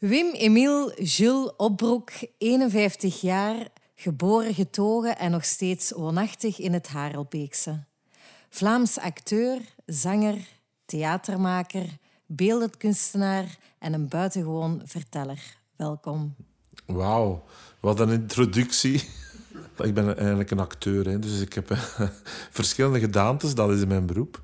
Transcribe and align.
Wim 0.00 0.32
Emile 0.34 0.94
Jules 1.02 1.50
Opbroek, 1.56 2.10
51 2.38 3.20
jaar, 3.20 3.68
geboren, 3.94 4.54
getogen 4.54 5.18
en 5.18 5.30
nog 5.30 5.44
steeds 5.44 5.90
woonachtig 5.90 6.58
in 6.58 6.72
het 6.72 6.88
Harelbeekse. 6.88 7.84
Vlaams 8.48 8.98
acteur, 8.98 9.58
zanger, 9.86 10.36
theatermaker, 10.84 11.86
beeldend 12.26 12.76
kunstenaar 12.76 13.58
en 13.78 13.92
een 13.92 14.08
buitengewoon 14.08 14.82
verteller. 14.84 15.56
Welkom. 15.76 16.34
Wauw, 16.86 17.44
wat 17.80 18.00
een 18.00 18.10
introductie. 18.10 19.02
Ik 19.76 19.94
ben 19.94 20.16
eigenlijk 20.16 20.50
een 20.50 20.60
acteur, 20.60 21.20
dus 21.20 21.40
ik 21.40 21.52
heb 21.52 21.70
eh, 21.70 21.80
verschillende 22.50 23.00
gedaantes, 23.00 23.54
dat 23.54 23.70
is 23.70 23.84
mijn 23.84 24.06
beroep. 24.06 24.42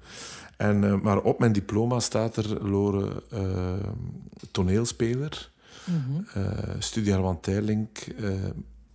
En, 0.56 0.82
uh, 0.82 1.00
maar 1.00 1.20
op 1.20 1.38
mijn 1.38 1.52
diploma 1.52 2.00
staat 2.00 2.36
er 2.36 2.68
Lore 2.68 3.22
uh, 3.32 3.40
toneelspeler, 4.50 5.50
mm 5.84 6.04
-hmm. 6.06 6.26
studie 6.78 7.14
Armand 7.14 7.42
Teirlink, 7.42 7.98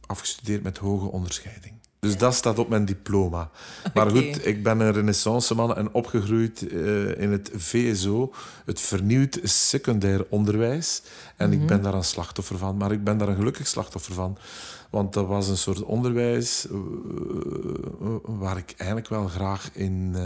afgestudeerd 0.06 0.64
met 0.64 0.78
hoge 0.78 1.06
onderscheiding. 1.06 1.74
Dus 2.02 2.18
dat 2.18 2.36
staat 2.36 2.60
op 2.60 2.70
mijn 2.70 2.86
diploma. 2.86 3.50
Maar 3.94 4.10
okay. 4.10 4.24
goed, 4.24 4.46
ik 4.46 4.64
ben 4.64 4.80
een 4.80 4.92
renaissance 4.92 5.56
man 5.56 5.76
en 5.76 5.94
opgegroeid 5.94 6.62
uh, 6.62 7.22
in 7.22 7.32
het 7.32 7.52
VSO, 7.54 8.34
het 8.66 8.82
vernieuwd 8.82 9.40
secundair 9.44 10.26
onderwijs. 10.30 11.02
En 11.36 11.48
mm 11.48 11.54
-hmm. 11.54 11.62
ik 11.62 11.68
ben 11.68 11.82
daar 11.82 11.94
een 11.94 12.04
slachtoffer 12.04 12.58
van. 12.58 12.78
Maar 12.78 12.92
ik 12.92 13.04
ben 13.04 13.18
daar 13.18 13.28
een 13.28 13.36
gelukkig 13.36 13.68
slachtoffer 13.68 14.14
van. 14.14 14.38
Want 14.90 15.14
dat 15.14 15.28
was 15.28 15.48
een 15.48 15.58
soort 15.58 15.84
onderwijs 15.84 16.68
uh, 16.72 16.78
waar 18.22 18.58
ik 18.58 18.74
eigenlijk 18.78 19.10
wel 19.10 19.28
graag 19.28 19.70
in, 19.74 20.14
uh, 20.16 20.22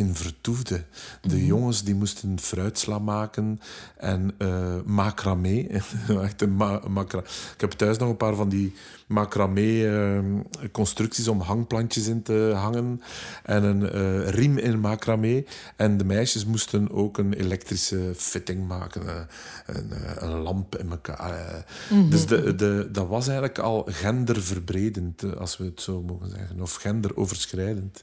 in 0.00 0.14
vertoefde. 0.14 0.84
De 1.20 1.36
mm. 1.36 1.44
jongens 1.44 1.84
die 1.84 1.94
moesten 1.94 2.38
fruitsla 2.38 2.98
maken 2.98 3.60
en 3.96 4.34
uh, 4.38 4.74
macramé. 4.84 5.66
Echt 6.22 6.42
een 6.42 6.56
ma 6.56 6.80
macra 6.88 7.18
ik 7.54 7.60
heb 7.60 7.70
thuis 7.70 7.98
nog 7.98 8.08
een 8.08 8.16
paar 8.16 8.34
van 8.34 8.48
die 8.48 8.74
macramé-constructies 9.06 11.28
om 11.28 11.40
hangplantjes 11.40 12.06
in 12.06 12.22
te 12.22 12.52
hangen. 12.54 13.00
En 13.42 13.64
een 13.64 14.30
riem 14.30 14.58
in 14.58 14.80
macramé. 14.80 15.44
En 15.76 15.96
de 15.96 16.04
meisjes 16.04 16.44
moesten 16.44 16.90
ook 16.90 17.18
een 17.18 17.32
elektrische 17.32 18.12
fitting 18.16 18.68
maken. 18.68 19.28
een, 19.66 19.92
een 20.18 20.30
lamp 20.30 20.76
in 20.76 20.90
elkaar. 20.90 21.64
Mm 21.90 22.00
-hmm. 22.00 22.10
Dus 22.10 22.26
de, 22.26 22.54
de, 22.54 22.88
dat 22.92 23.08
was 23.08 23.26
eigenlijk 23.26 23.58
al 23.58 23.86
genderverbredend, 23.90 25.36
als 25.36 25.56
we 25.56 25.64
het 25.64 25.80
zo 25.80 26.02
mogen 26.02 26.30
zeggen. 26.30 26.60
Of 26.60 26.74
genderoverschrijdend. 26.74 28.02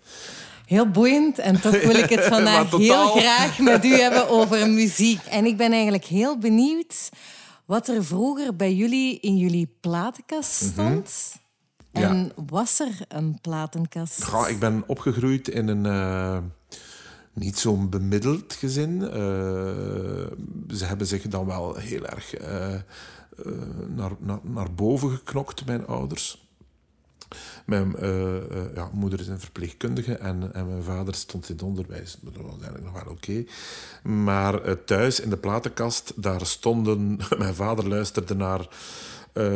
Heel 0.68 0.90
boeiend 0.90 1.40
en 1.40 1.62
toch 1.62 1.76
wil 1.88 1.96
ik 1.96 2.10
het 2.10 2.24
vandaag 2.36 2.72
heel 2.72 3.08
graag 3.08 3.60
met 3.60 3.86
u 3.86 3.94
hebben 3.94 4.30
over 4.30 4.70
muziek. 4.70 5.20
En 5.30 5.46
ik 5.46 5.58
ben 5.58 5.72
eigenlijk 5.72 6.06
heel 6.06 6.38
benieuwd 6.38 7.10
wat 7.66 7.88
er 7.88 8.06
vroeger 8.06 8.56
bij 8.56 8.74
jullie 8.74 9.20
in 9.20 9.38
jullie 9.38 9.76
platenkast 9.80 10.52
stond. 10.52 10.76
Mm 10.76 12.02
-hmm. 12.02 12.04
En 12.04 12.24
ja. 12.36 12.44
was 12.50 12.80
er 12.80 13.00
een 13.08 13.38
platenkast? 13.42 14.28
Ik 14.48 14.60
ben 14.60 14.84
opgegroeid 14.88 15.48
in 15.48 15.68
een 15.68 15.86
uh, 15.86 16.38
niet 17.34 17.60
zo'n 17.60 17.90
bemiddeld 17.90 18.54
gezin. 18.54 19.02
Uh, 19.02 19.10
ze 20.76 20.86
hebben 20.86 21.08
zich 21.08 21.22
dan 21.22 21.46
wel 21.46 21.76
heel 21.76 22.06
erg 22.06 22.42
uh, 22.42 22.76
naar, 23.88 24.12
naar, 24.20 24.40
naar 24.42 24.74
boven 24.74 25.10
geknokt, 25.10 25.66
mijn 25.66 25.88
ouders. 25.88 26.47
Mijn 27.66 27.96
uh, 28.00 28.34
uh, 28.34 28.42
ja, 28.76 28.90
moeder 28.94 29.20
is 29.20 29.28
een 29.28 29.40
verpleegkundige 29.40 30.14
en, 30.14 30.54
en 30.54 30.68
mijn 30.68 30.84
vader 30.84 31.16
stond 31.16 31.50
in 31.50 31.56
het 31.56 31.64
onderwijs. 31.64 32.18
Dat 32.22 32.36
was 32.36 32.52
eigenlijk 32.52 32.84
nog 32.84 33.04
wel 33.04 33.14
oké. 33.14 33.46
Maar 34.04 34.68
uh, 34.68 34.72
thuis 34.86 35.20
in 35.20 35.30
de 35.30 35.38
platenkast, 35.38 36.14
daar 36.16 36.46
stonden... 36.46 37.20
Mijn 37.38 37.56
vader 37.56 37.88
luisterde 37.88 38.36
naar 38.36 38.68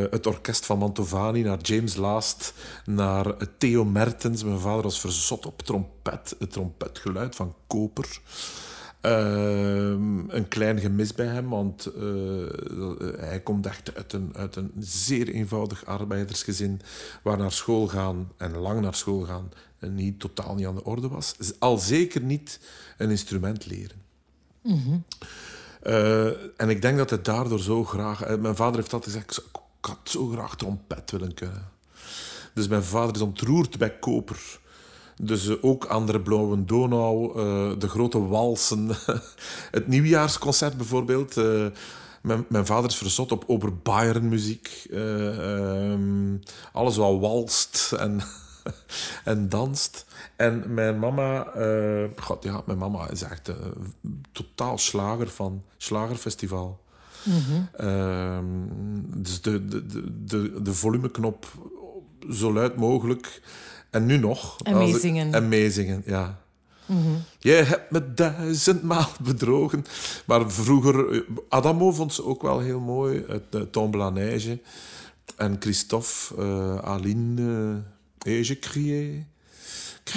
het 0.09 0.28
orkest 0.28 0.66
van 0.66 0.78
Mantovani, 0.78 1.41
naar 1.41 1.61
James 1.61 1.95
Last, 1.95 2.53
naar 2.86 3.36
Theo 3.58 3.85
Mertens. 3.85 4.44
Mijn 4.44 4.59
vader 4.59 4.83
was 4.83 5.00
verzot 5.00 5.46
op 5.46 5.62
trompet, 5.62 6.35
het 6.40 6.51
trompetgeluid 6.51 7.35
van 7.35 7.56
koper. 7.67 8.19
Uh, 9.06 9.89
een 10.28 10.45
klein 10.47 10.79
gemis 10.79 11.13
bij 11.13 11.25
hem, 11.25 11.50
want 11.50 11.91
uh, 11.97 12.03
hij 13.17 13.39
komt 13.44 13.66
echt 13.66 13.95
uit 13.95 14.13
een, 14.13 14.31
uit 14.35 14.56
een 14.56 14.72
zeer 14.79 15.28
eenvoudig 15.29 15.85
arbeidersgezin 15.85 16.81
waar 17.23 17.38
naar 17.38 17.51
school 17.51 17.88
gaan 17.88 18.31
en 18.38 18.57
lang 18.57 18.81
naar 18.81 18.95
school 18.95 19.22
gaan 19.22 19.51
en 19.79 19.95
niet 19.95 20.19
totaal 20.19 20.56
niet 20.56 20.66
aan 20.66 20.75
de 20.75 20.84
orde 20.84 21.07
was. 21.07 21.35
Al 21.59 21.78
zeker 21.78 22.22
niet 22.22 22.59
een 22.97 23.09
instrument 23.09 23.66
leren. 23.66 24.01
Mm 24.61 24.81
-hmm. 24.84 25.03
uh, 25.84 26.59
en 26.61 26.69
ik 26.69 26.81
denk 26.81 26.97
dat 26.97 27.09
hij 27.09 27.22
daardoor 27.22 27.59
zo 27.59 27.84
graag... 27.84 28.38
mijn 28.38 28.56
vader 28.56 28.75
heeft 28.75 28.94
altijd 28.94 29.13
gezegd, 29.13 29.38
ik 29.38 29.85
had 29.85 30.00
zo 30.03 30.28
graag 30.28 30.56
trompet 30.56 31.11
willen 31.11 31.34
kunnen. 31.34 31.69
Dus 32.53 32.67
mijn 32.67 32.84
vader 32.84 33.16
is 33.16 33.22
ontroerd 33.22 33.78
bij 33.78 34.00
koper. 34.00 34.60
Dus 35.24 35.46
uh, 35.46 35.56
ook 35.62 35.86
andere 35.86 36.22
Blauwe 36.22 36.66
Donau, 36.66 37.28
uh, 37.28 37.80
de 37.80 37.88
grote 37.88 38.28
walsen. 38.28 38.90
het 39.72 39.88
nieuwjaarsconcert 39.88 40.78
bijvoorbeeld. 40.78 41.38
Uh, 41.38 41.66
mijn, 42.22 42.46
mijn, 42.50 42.66
vader 42.66 42.90
is 42.90 42.96
verzot 42.96 43.32
op 43.32 43.44
Oberbayern 43.48 44.30
muziek. 44.30 44.88
Um, 44.92 46.40
alles 46.72 46.98
wat 46.98 47.20
walst 47.20 47.96
en, 48.00 48.22
en 49.24 49.50
danst. 49.50 50.06
En 50.36 50.74
mijn 50.74 51.00
mama, 51.00 51.48
God, 52.16 52.44
ja, 52.44 52.62
mijn 52.66 52.78
mama 52.78 53.09
is 53.09 53.22
echt 53.22 53.52
totaal 54.32 54.78
slager 54.78 55.30
van 55.30 55.64
Slagerfestival. 55.78 56.80
Mm 57.24 57.34
-hmm. 57.34 57.88
um, 57.88 59.22
dus 59.22 59.42
de, 59.42 59.66
de, 59.66 59.86
de, 60.26 60.62
de 60.62 60.74
volumeknop 60.74 61.46
zo 62.30 62.53
luid 62.53 62.76
mogelijk. 62.76 63.42
En 63.91 64.06
nu 64.06 64.18
nog. 64.18 64.57
En 64.63 64.78
meezingen. 64.78 65.34
En 65.34 65.47
meezingen, 65.47 66.03
ja. 66.06 66.40
Mm 66.85 67.03
-hmm. 67.03 67.24
Jij 67.40 67.63
hebt 67.63 67.91
me 67.91 68.13
duizendmaal 68.13 69.09
bedrogen. 69.28 69.85
Maar 70.25 70.52
vroeger... 70.52 71.25
Adamo 71.50 71.91
vond 71.91 72.13
ze 72.13 72.25
ook 72.25 72.41
wel 72.41 72.59
heel 72.59 72.79
mooi. 72.79 73.24
Het 73.28 73.72
Tombe 73.72 73.97
la 73.97 74.09
Neige. 74.09 74.59
En 75.35 75.56
Christophe, 75.59 76.35
uh, 76.40 76.75
Aline... 76.75 77.41
Uh, 77.41 78.40
et 78.40 78.47
je 78.47 79.25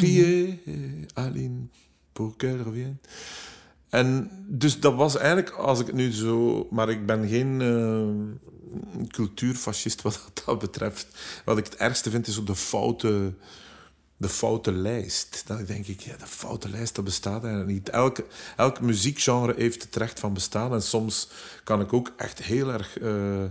mm 0.01 0.59
-hmm. 0.65 1.07
Aline, 1.15 1.69
pour 2.13 2.37
qu'elle 2.37 2.63
revienne. 2.63 2.97
En 3.89 4.31
dus 4.47 4.81
dat 4.81 4.95
was 4.95 5.17
eigenlijk, 5.17 5.51
als 5.51 5.81
ik 5.81 5.87
het 5.87 5.95
nu 5.95 6.13
zo... 6.13 6.67
Maar 6.71 6.89
ik 6.89 7.07
ben 7.07 7.29
geen 7.29 7.61
uh, 7.61 9.07
cultuurfascist 9.09 10.03
wat 10.03 10.31
dat 10.45 10.59
betreft. 10.59 11.07
Wat 11.45 11.59
ik 11.59 11.65
het 11.65 11.77
ergste 11.77 12.11
vind, 12.11 12.27
is 12.27 12.39
op 12.39 12.47
de 12.47 12.57
foute 12.57 13.35
de 14.25 14.31
foute 14.31 14.73
lijst. 14.73 15.43
Dan 15.47 15.65
denk 15.65 15.87
ik, 15.87 16.01
ja, 16.01 16.17
de 16.17 16.27
foute 16.27 16.69
lijst, 16.69 16.95
dat 16.95 17.05
bestaat 17.05 17.43
eigenlijk 17.43 17.73
niet. 17.73 17.89
Elke, 17.89 18.25
elk 18.57 18.81
muziekgenre 18.81 19.55
heeft 19.57 19.83
het 19.83 19.97
recht 19.97 20.21
van 20.21 20.33
bestaan. 20.33 20.73
En 20.73 20.83
soms 20.83 21.29
kan 21.65 21.81
ik 21.81 21.93
ook 21.93 22.13
echt 22.17 22.43
heel 22.43 22.73
erg... 22.73 23.01
Uh, 23.01 23.45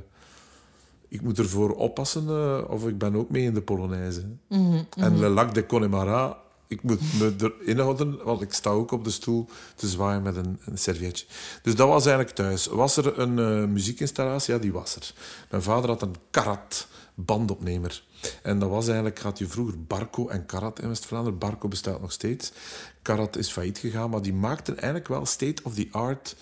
ik 1.07 1.21
moet 1.21 1.39
ervoor 1.39 1.71
oppassen 1.75 2.23
uh, 2.23 2.63
of 2.67 2.87
ik 2.87 2.97
ben 2.97 3.15
ook 3.15 3.29
mee 3.29 3.43
in 3.43 3.53
de 3.53 3.61
Polonaise. 3.61 4.21
Mm 4.21 4.37
-hmm, 4.49 4.87
En 4.97 5.19
Le 5.19 5.29
Lac 5.29 5.53
de 5.53 5.65
Connemara, 5.65 6.37
ik 6.73 6.83
moet 6.83 7.19
me 7.19 7.35
erin 7.61 7.79
houden, 7.79 8.23
want 8.23 8.41
ik 8.41 8.53
sta 8.53 8.69
ook 8.69 8.91
op 8.91 9.03
de 9.03 9.11
stoel 9.11 9.49
te 9.75 9.87
zwaaien 9.87 10.21
met 10.21 10.35
een, 10.35 10.59
een 10.65 10.77
servietje. 10.77 11.25
Dus 11.61 11.75
dat 11.75 11.87
was 11.87 12.05
eigenlijk 12.05 12.35
thuis. 12.35 12.65
Was 12.65 12.97
er 12.97 13.19
een 13.19 13.37
uh, 13.37 13.67
muziekinstallatie? 13.67 14.53
Ja, 14.53 14.59
die 14.59 14.73
was 14.73 14.95
er. 14.95 15.13
Mijn 15.49 15.63
vader 15.63 15.89
had 15.89 16.01
een 16.01 16.15
karat 16.29 16.87
bandopnemer. 17.13 18.03
En 18.41 18.59
dat 18.59 18.69
was 18.69 18.85
eigenlijk, 18.85 19.19
had 19.19 19.37
je 19.37 19.47
vroeger 19.47 19.83
Barco 19.83 20.27
en 20.27 20.45
Karat 20.45 20.79
in 20.79 20.87
West-Vlaanderen. 20.87 21.39
Barco 21.39 21.67
bestaat 21.67 22.01
nog 22.01 22.11
steeds. 22.11 22.51
Karat 23.01 23.37
is 23.37 23.51
failliet 23.51 23.77
gegaan, 23.77 24.09
maar 24.09 24.21
die 24.21 24.33
maakten 24.33 24.75
eigenlijk 24.75 25.07
wel 25.07 25.25
state-of-the-art 25.25 26.35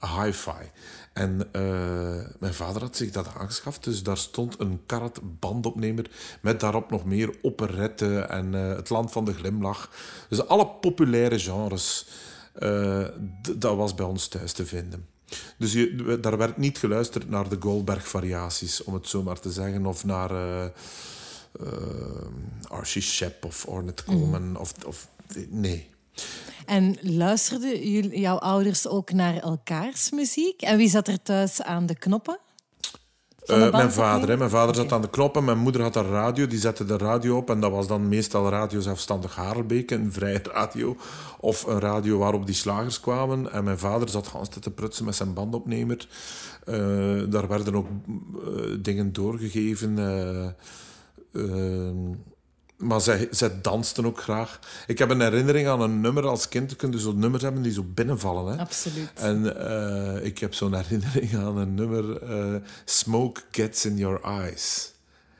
hi-fi. 0.00 0.70
En 1.16 1.48
uh, 1.52 2.24
mijn 2.38 2.54
vader 2.54 2.82
had 2.82 2.96
zich 2.96 3.10
dat 3.10 3.28
aangeschaft, 3.38 3.84
dus 3.84 4.02
daar 4.02 4.16
stond 4.16 4.60
een 4.60 4.80
Karat 4.86 5.20
bandopnemer 5.40 6.10
met 6.40 6.60
daarop 6.60 6.90
nog 6.90 7.04
meer 7.04 7.36
operette 7.42 8.18
en 8.18 8.52
uh, 8.52 8.68
het 8.68 8.88
land 8.88 9.12
van 9.12 9.24
de 9.24 9.34
glimlach. 9.34 9.90
Dus 10.28 10.46
alle 10.46 10.66
populaire 10.66 11.38
genres, 11.38 12.08
uh, 12.58 13.06
dat 13.56 13.76
was 13.76 13.94
bij 13.94 14.06
ons 14.06 14.28
thuis 14.28 14.52
te 14.52 14.66
vinden. 14.66 15.06
Dus 15.58 15.72
je, 15.72 16.18
daar 16.20 16.36
werd 16.36 16.56
niet 16.56 16.78
geluisterd 16.78 17.28
naar 17.30 17.48
de 17.48 17.56
Goldberg-variaties, 17.60 18.84
om 18.84 18.94
het 18.94 19.08
zo 19.08 19.22
maar 19.22 19.40
te 19.40 19.52
zeggen, 19.52 19.86
of 19.86 20.04
naar 20.04 20.30
Archie 22.68 23.02
Shepp 23.02 23.44
of 23.44 23.66
Ornette 23.66 24.04
Coleman. 24.04 24.48
Mm. 24.48 24.56
Of, 24.56 24.72
of, 24.86 25.08
nee. 25.48 25.94
En 26.66 26.96
luisterden 27.00 28.08
jouw 28.20 28.36
ouders 28.38 28.88
ook 28.88 29.12
naar 29.12 29.36
elkaars 29.36 30.10
muziek? 30.10 30.62
En 30.62 30.76
wie 30.76 30.88
zat 30.88 31.08
er 31.08 31.22
thuis 31.22 31.62
aan 31.62 31.86
de 31.86 31.94
knoppen? 31.94 32.38
Eh, 33.46 33.72
mijn 33.72 33.92
vader. 33.92 34.28
Hè. 34.28 34.36
Mijn 34.36 34.50
vader 34.50 34.74
zat 34.74 34.92
aan 34.92 35.02
de 35.02 35.10
knop 35.10 35.36
en 35.36 35.44
mijn 35.44 35.58
moeder 35.58 35.82
had 35.82 35.96
een 35.96 36.10
radio. 36.10 36.46
Die 36.46 36.58
zette 36.58 36.84
de 36.84 36.96
radio 36.96 37.36
op 37.36 37.50
en 37.50 37.60
dat 37.60 37.70
was 37.70 37.86
dan 37.86 38.08
meestal 38.08 38.48
radio 38.48 38.80
zelfstandig 38.80 39.34
Harelbeke, 39.34 39.94
een 39.94 40.12
vrije 40.12 40.40
radio. 40.52 40.96
Of 41.40 41.66
een 41.66 41.80
radio 41.80 42.18
waarop 42.18 42.46
die 42.46 42.54
slagers 42.54 43.00
kwamen. 43.00 43.52
En 43.52 43.64
mijn 43.64 43.78
vader 43.78 44.08
zat 44.08 44.30
tijd 44.32 44.62
te 44.62 44.70
prutsen 44.70 45.04
met 45.04 45.14
zijn 45.14 45.34
bandopnemer. 45.34 46.08
Eh, 46.64 46.76
daar 47.28 47.48
werden 47.48 47.74
ook 47.74 47.86
eh, 47.86 48.62
dingen 48.78 49.12
doorgegeven. 49.12 49.94
Maar 52.76 53.00
zij, 53.00 53.28
zij 53.30 53.60
dansten 53.60 54.06
ook 54.06 54.20
graag. 54.20 54.58
Ik 54.86 54.98
heb 54.98 55.10
een 55.10 55.20
herinnering 55.20 55.68
aan 55.68 55.80
een 55.80 56.00
nummer 56.00 56.26
als 56.26 56.48
kind. 56.48 56.76
Kun 56.76 56.90
je 56.92 56.98
zo'n 56.98 57.18
nummers 57.18 57.42
hebben 57.42 57.62
die 57.62 57.72
zo 57.72 57.82
binnenvallen. 57.82 58.52
Hè? 58.52 58.58
Absoluut. 58.60 59.10
En 59.14 59.66
eh, 59.68 60.24
ik 60.24 60.38
heb 60.38 60.54
zo'n 60.54 60.74
herinnering 60.82 61.36
aan 61.36 61.56
een 61.56 61.74
nummer. 61.74 62.22
eh, 62.22 62.60
Smoke 62.84 63.40
gets 63.50 63.84
in 63.86 63.96
your 63.96 64.20
eyes. 64.24 64.94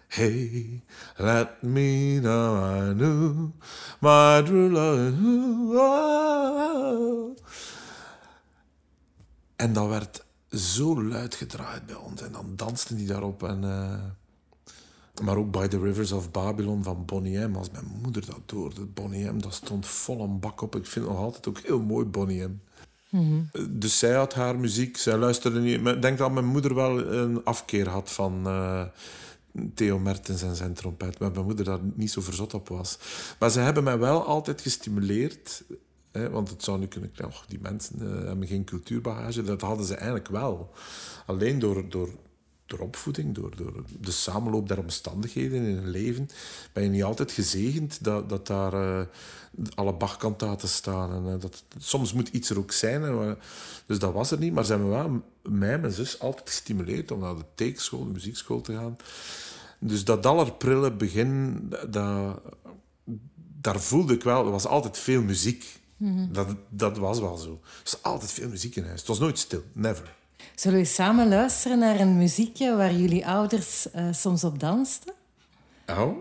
Hey, 0.08 0.82
let 1.16 1.62
me 1.62 2.18
know 2.20 2.56
I 2.90 2.92
knew 2.94 3.50
my 4.00 4.42
true 4.42 4.70
love. 4.70 5.12
En 9.56 9.72
dat 9.72 9.88
werd 9.88 10.24
zo 10.50 11.02
luid 11.02 11.34
gedraaid 11.34 11.86
bij 11.86 11.94
ons. 11.96 12.22
En 12.22 12.32
dan 12.32 12.52
dansten 12.56 12.96
die 12.96 13.06
daarop. 13.06 13.42
En, 13.42 13.64
eh, 13.64 13.98
maar 15.22 15.36
ook 15.36 15.50
By 15.50 15.66
the 15.66 15.78
Rivers 15.78 16.12
of 16.12 16.30
Babylon 16.30 16.82
van 16.82 17.04
Bonnie 17.04 17.38
M. 17.38 17.56
Als 17.56 17.70
mijn 17.70 17.86
moeder 18.02 18.26
dat 18.26 18.50
hoorde, 18.50 18.84
Bonnie 18.84 19.32
M, 19.32 19.38
dat 19.40 19.54
stond 19.54 19.86
vol 19.86 20.20
een 20.20 20.40
bak 20.40 20.60
op. 20.60 20.76
Ik 20.76 20.86
vind 20.86 21.04
het 21.04 21.14
nog 21.14 21.24
altijd 21.24 21.48
ook 21.48 21.58
heel 21.58 21.80
mooi, 21.80 22.04
Bonnie 22.04 22.42
M. 22.42 22.60
Dus 23.70 23.98
zij 23.98 24.14
had 24.14 24.34
haar 24.34 24.58
muziek, 24.58 24.96
zij 24.96 25.16
luisterde 25.16 25.60
niet. 25.60 25.86
Ik 25.86 26.02
denk 26.02 26.18
dat 26.18 26.32
mijn 26.32 26.46
moeder 26.46 26.74
wel 26.74 27.06
een 27.06 27.44
afkeer 27.44 27.88
had 27.88 28.12
van 28.12 28.46
eh, 28.46 28.82
Theo 29.74 29.98
Mertens 29.98 30.42
en 30.42 30.56
zijn 30.56 30.74
trompet. 30.74 31.18
Maar 31.18 31.30
mijn 31.30 31.44
moeder 31.44 31.64
daar 31.64 31.80
niet 31.94 32.10
zo 32.10 32.20
verzot 32.20 32.54
op 32.54 32.68
was. 32.68 32.98
Maar 33.38 33.50
ze 33.50 33.60
hebben 33.60 33.84
mij 33.84 33.98
wel 33.98 34.24
altijd 34.24 34.60
gestimuleerd. 34.60 35.64
Hè, 36.12 36.30
want 36.30 36.48
het 36.48 36.64
zou 36.64 36.78
nu 36.78 36.86
kunnen... 36.86 37.10
Och, 37.24 37.44
die 37.48 37.60
mensen 37.60 38.00
eh, 38.00 38.26
hebben 38.26 38.46
geen 38.46 38.64
cultuurbagage. 38.64 39.42
Dat 39.42 39.60
hadden 39.60 39.86
ze 39.86 39.94
eigenlijk 39.94 40.28
wel. 40.28 40.72
Alleen 41.26 41.58
door, 41.58 41.88
door, 41.88 42.08
door 42.66 42.78
opvoeding, 42.78 43.34
door, 43.34 43.56
door 43.56 43.84
de 44.00 44.10
samenloop 44.10 44.68
der 44.68 44.78
omstandigheden 44.78 45.62
in 45.62 45.74
hun 45.76 45.90
leven, 45.90 46.28
ben 46.72 46.82
je 46.82 46.88
niet 46.88 47.04
altijd 47.04 47.32
gezegend 47.32 48.04
dat, 48.04 48.28
dat 48.28 48.46
daar 48.46 48.72
eh, 48.72 49.06
alle 49.74 49.92
Bachkantaten 49.94 50.68
staan. 50.68 51.12
En, 51.12 51.32
eh, 51.34 51.40
dat, 51.40 51.64
soms 51.78 52.12
moet 52.12 52.28
iets 52.28 52.50
er 52.50 52.58
ook 52.58 52.72
zijn. 52.72 53.16
maar- 53.16 53.36
dus 53.86 53.98
dat 53.98 54.12
was 54.12 54.30
er 54.30 54.38
niet. 54.38 54.52
Maar 54.52 54.64
ze 54.64 54.70
hebben 54.72 54.90
wel 54.90 55.22
mij 55.42 55.72
en 55.72 55.80
mijn 55.80 55.92
zus 55.92 56.20
altijd 56.20 56.48
gestimuleerd 56.50 57.10
om 57.10 57.20
naar 57.20 57.36
de 57.36 57.44
tekenschool, 57.54 58.04
de 58.04 58.12
muziekschool 58.12 58.60
te 58.60 58.72
gaan. 58.72 58.96
Dus 59.78 60.04
dat 60.04 60.26
allerprille 60.26 60.92
begin, 60.92 61.58
dat, 61.90 62.40
daar 63.60 63.80
voelde 63.80 64.14
ik 64.14 64.22
wel... 64.22 64.44
Er 64.44 64.50
was 64.50 64.66
altijd 64.66 64.98
veel 64.98 65.22
muziek. 65.22 65.80
dat, 66.32 66.48
dat 66.68 66.98
was 66.98 67.18
wel 67.18 67.36
zo. 67.36 67.50
Er 67.62 67.80
was 67.84 68.02
altijd 68.02 68.32
veel 68.32 68.48
muziek 68.48 68.76
in 68.76 68.84
huis. 68.84 68.98
Het 68.98 69.08
was 69.08 69.18
nooit 69.18 69.38
stil. 69.38 69.62
Never. 69.72 70.14
Zullen 70.54 70.78
we 70.78 70.84
samen 70.84 71.28
luisteren 71.28 71.78
naar 71.78 72.00
een 72.00 72.16
muziekje 72.16 72.76
waar 72.76 72.92
jullie 72.92 73.26
ouders 73.26 73.90
eh, 73.90 74.04
soms 74.10 74.44
op 74.44 74.60
dansten? 74.60 75.14
Oh? 75.86 76.16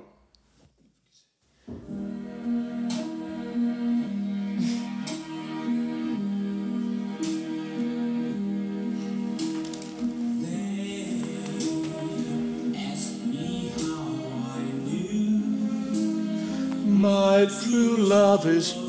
My 16.85 17.45
true 17.45 17.97
love 17.97 18.55
is 18.55 18.84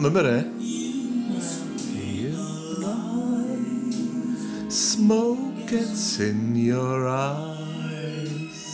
Topnummer, 0.00 0.24
hè? 0.24 0.44
Smoke 4.68 5.66
gets 5.66 6.18
in 6.18 6.56
your 6.56 7.06
eyes. 7.06 8.64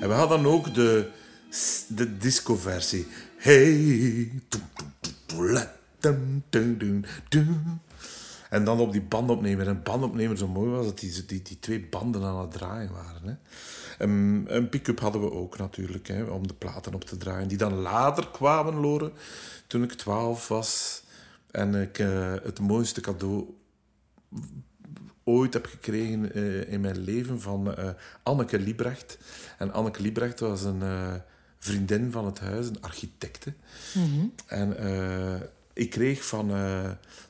En 0.00 0.08
we 0.08 0.14
hadden 0.14 0.46
ook 0.46 0.74
de, 0.74 1.10
de 1.88 2.16
disco-versie. 2.16 3.06
Hey. 3.36 4.30
la, 5.36 5.72
tum, 5.98 6.42
tum, 6.48 6.78
tum, 6.78 7.04
tum. 7.28 7.80
En 8.50 8.64
dan 8.64 8.80
op 8.80 8.92
die 8.92 9.02
bandopnemer. 9.02 9.68
En 9.68 9.82
bandopnemer 9.82 10.38
zo 10.38 10.48
mooi 10.48 10.70
was 10.70 10.84
dat 10.84 10.98
die, 10.98 11.24
die, 11.26 11.42
die 11.42 11.58
twee 11.58 11.86
banden 11.86 12.22
aan 12.22 12.40
het 12.40 12.50
draaien 12.50 12.92
waren. 12.92 13.22
Hè. 13.24 13.34
En, 13.98 14.44
een 14.48 14.68
pick-up 14.68 15.00
hadden 15.00 15.20
we 15.20 15.32
ook 15.32 15.58
natuurlijk, 15.58 16.08
hè, 16.08 16.22
om 16.22 16.46
de 16.46 16.54
platen 16.54 16.94
op 16.94 17.04
te 17.04 17.16
draaien. 17.16 17.48
Die 17.48 17.58
dan 17.58 17.74
later 17.74 18.28
kwamen, 18.28 18.74
Loren, 18.74 19.12
toen 19.66 19.82
ik 19.82 19.92
twaalf 19.92 20.48
was. 20.48 21.02
En 21.50 21.74
ik 21.74 21.98
eh, 21.98 22.34
het 22.42 22.60
mooiste 22.60 23.00
cadeau 23.00 23.54
ooit 25.24 25.52
heb 25.52 25.66
gekregen 25.66 26.32
eh, 26.32 26.72
in 26.72 26.80
mijn 26.80 26.98
leven 26.98 27.40
van 27.40 27.74
eh, 27.76 27.88
Anneke 28.22 28.58
Liebrecht. 28.58 29.18
En 29.58 29.72
Anneke 29.72 30.02
Liebrecht 30.02 30.40
was 30.40 30.62
een 30.62 30.82
vriendin 31.60 32.10
van 32.10 32.26
het 32.26 32.38
huis, 32.40 32.66
een 32.66 32.82
architecte. 32.82 33.52
En 34.46 34.76
eh, 34.76 35.40
ik 35.80 35.90
kreeg 35.90 36.26
van, 36.26 36.48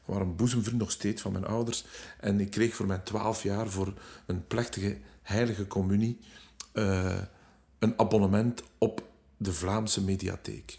waar 0.04 0.20
een 0.20 0.36
boezemvriend 0.36 0.78
nog 0.78 0.90
steeds 0.90 1.22
van 1.22 1.32
mijn 1.32 1.44
ouders, 1.44 1.84
en 2.20 2.40
ik 2.40 2.50
kreeg 2.50 2.74
voor 2.74 2.86
mijn 2.86 3.02
twaalf 3.02 3.42
jaar 3.42 3.68
voor 3.68 3.94
een 4.26 4.46
plechtige 4.46 4.98
heilige 5.22 5.66
communie 5.66 6.18
eh, 6.72 7.18
een 7.78 7.98
abonnement 7.98 8.62
op 8.78 9.02
de 9.36 9.52
Vlaamse 9.52 10.02
mediatheek. 10.02 10.78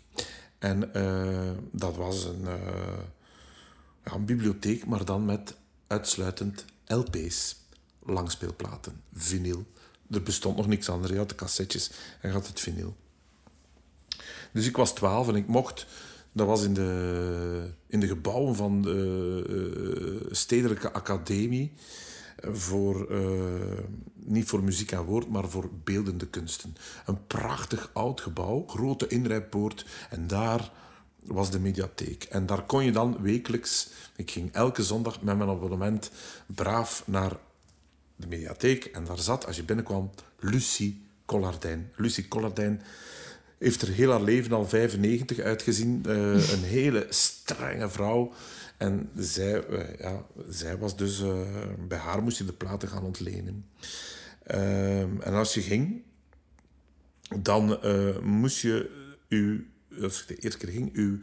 En 0.59 0.93
eh, 0.93 1.51
dat 1.71 1.95
was 1.95 2.23
een, 2.23 2.41
ja, 4.03 4.13
een 4.13 4.25
bibliotheek, 4.25 4.85
maar 4.85 5.05
dan 5.05 5.25
met 5.25 5.55
uitsluitend 5.87 6.65
LP's, 6.87 7.55
langspeelplaten, 7.99 9.01
vinyl. 9.13 9.65
Er 10.09 10.23
bestond 10.23 10.57
nog 10.57 10.67
niks 10.67 10.89
anders. 10.89 11.11
Je 11.11 11.17
had 11.17 11.29
de 11.29 11.35
cassettes 11.35 11.91
en 12.21 12.29
je 12.29 12.35
had 12.35 12.47
het 12.47 12.59
vinyl. 12.59 12.95
Dus 14.51 14.67
ik 14.67 14.77
was 14.77 14.93
twaalf 14.93 15.27
en 15.27 15.35
ik 15.35 15.47
mocht... 15.47 15.85
Dat 16.31 16.47
was 16.47 16.63
in 16.63 16.73
de, 16.73 17.69
in 17.87 17.99
de 17.99 18.07
gebouwen 18.07 18.55
van 18.55 18.81
de 18.81 20.21
eh, 20.27 20.33
Stedelijke 20.33 20.91
Academie. 20.91 21.73
Voor, 22.43 23.11
eh, 23.11 23.83
niet 24.13 24.47
voor 24.47 24.63
muziek 24.63 24.91
en 24.91 25.03
woord, 25.03 25.29
maar 25.29 25.49
voor 25.49 25.69
beeldende 25.83 26.27
kunsten. 26.27 26.75
Een 27.05 27.27
prachtig 27.27 27.89
oud 27.93 28.21
gebouw, 28.21 28.63
grote 28.67 29.07
inrijpoort. 29.07 29.85
En 30.09 30.27
daar 30.27 30.71
was 31.23 31.51
de 31.51 31.59
mediatheek. 31.59 32.23
En 32.23 32.45
daar 32.45 32.63
kon 32.63 32.83
je 32.83 32.91
dan 32.91 33.17
wekelijks... 33.21 33.89
Ik 34.15 34.31
ging 34.31 34.53
elke 34.53 34.83
zondag 34.83 35.21
met 35.21 35.37
mijn 35.37 35.49
abonnement 35.49 36.11
braaf 36.45 37.03
naar 37.05 37.37
de 38.15 38.27
mediatheek. 38.27 38.85
En 38.85 39.03
daar 39.05 39.19
zat, 39.19 39.45
als 39.45 39.55
je 39.55 39.63
binnenkwam, 39.63 40.09
Lucie 40.39 41.05
Collardijn. 41.25 41.91
Lucie 41.95 42.27
Collardijn 42.27 42.81
heeft 43.61 43.81
er 43.81 43.87
heel 43.87 44.11
haar 44.11 44.21
leven 44.21 44.51
al 44.51 44.67
95 44.67 45.39
uitgezien. 45.39 46.03
Eh, 46.07 46.51
een 46.53 46.63
hele 46.63 47.05
strenge 47.09 47.89
vrouw. 47.89 48.33
En 48.77 49.09
zij, 49.15 49.65
eh, 49.65 49.99
ja, 49.99 50.25
zij 50.49 50.77
was 50.77 50.97
dus... 50.97 51.21
eh, 51.21 51.39
bij 51.87 51.97
haar 51.97 52.23
moest 52.23 52.37
je 52.37 52.45
de 52.45 52.53
platen 52.53 52.89
gaan 52.89 53.03
ontlenen. 53.03 53.65
Ehm, 54.43 55.21
en 55.21 55.33
als 55.33 55.53
je 55.53 55.61
ging, 55.61 56.01
dan 57.39 57.79
moest 58.23 58.61
je 58.61 58.89
u, 59.27 59.71
als 60.01 60.19
je 60.19 60.35
de 60.35 60.41
eerste 60.41 60.57
keer 60.57 60.73
ging, 60.73 60.95
uw 60.95 61.19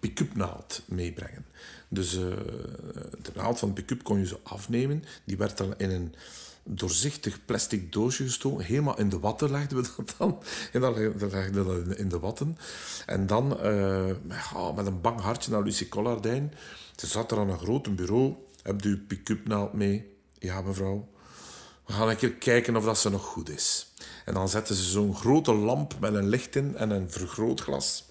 pick-up 0.00 0.34
naald 0.36 0.82
meebrengen. 0.86 1.44
Dus 1.88 2.10
de 2.10 3.32
naald 3.34 3.58
van 3.58 3.68
de 3.68 3.74
pick-up 3.74 4.02
kon 4.02 4.18
je 4.18 4.26
zo 4.26 4.40
afnemen. 4.42 5.04
Die 5.24 5.36
werd 5.36 5.56
dan 5.56 5.74
in 5.76 5.90
een 5.90 6.14
doorzichtig 6.68 7.44
plastic 7.44 7.92
doosje 7.92 8.22
gestoken. 8.22 8.64
Helemaal 8.64 8.98
in 8.98 9.08
de 9.08 9.18
watten 9.18 9.50
legden 9.50 9.82
we 9.82 9.88
dat 9.96 10.14
dan. 10.18 10.42
En 10.72 10.80
dan 10.80 10.92
legden 10.92 11.66
we 11.66 11.84
dat 11.88 11.96
in- 11.96 12.08
de 12.08 12.18
watten. 12.18 12.58
En 13.06 13.26
dan 13.26 13.60
eh, 13.60 14.04
met 14.76 14.86
een 14.86 15.00
bang 15.00 15.20
hartje 15.20 15.50
naar 15.50 15.62
Lucie 15.62 15.88
Collardijn. 15.88 16.54
Ze 16.96 17.06
zat 17.06 17.32
er 17.32 17.38
aan 17.38 17.48
een 17.50 17.58
groot 17.58 17.96
bureau. 17.96 18.34
Heb 18.62 18.82
uw 18.82 18.98
pick-up 19.06 19.46
naald 19.46 19.72
mee? 19.72 20.16
Ja, 20.38 20.60
mevrouw. 20.60 21.08
We 21.86 21.92
gaan 21.92 22.08
een 22.08 22.16
keer 22.16 22.32
kijken 22.32 22.76
of 22.76 22.84
dat 22.84 22.98
ze 22.98 23.10
nog 23.10 23.24
goed 23.24 23.50
is. 23.50 23.92
En 24.24 24.34
dan 24.34 24.48
zetten 24.48 24.74
ze 24.74 24.82
zo'n 24.82 25.16
grote 25.16 25.54
lamp 25.54 25.94
met 26.00 26.14
een 26.14 26.28
licht 26.28 26.56
in 26.56 26.76
en 26.76 26.90
een 26.90 27.10
vergrootglas. 27.10 28.04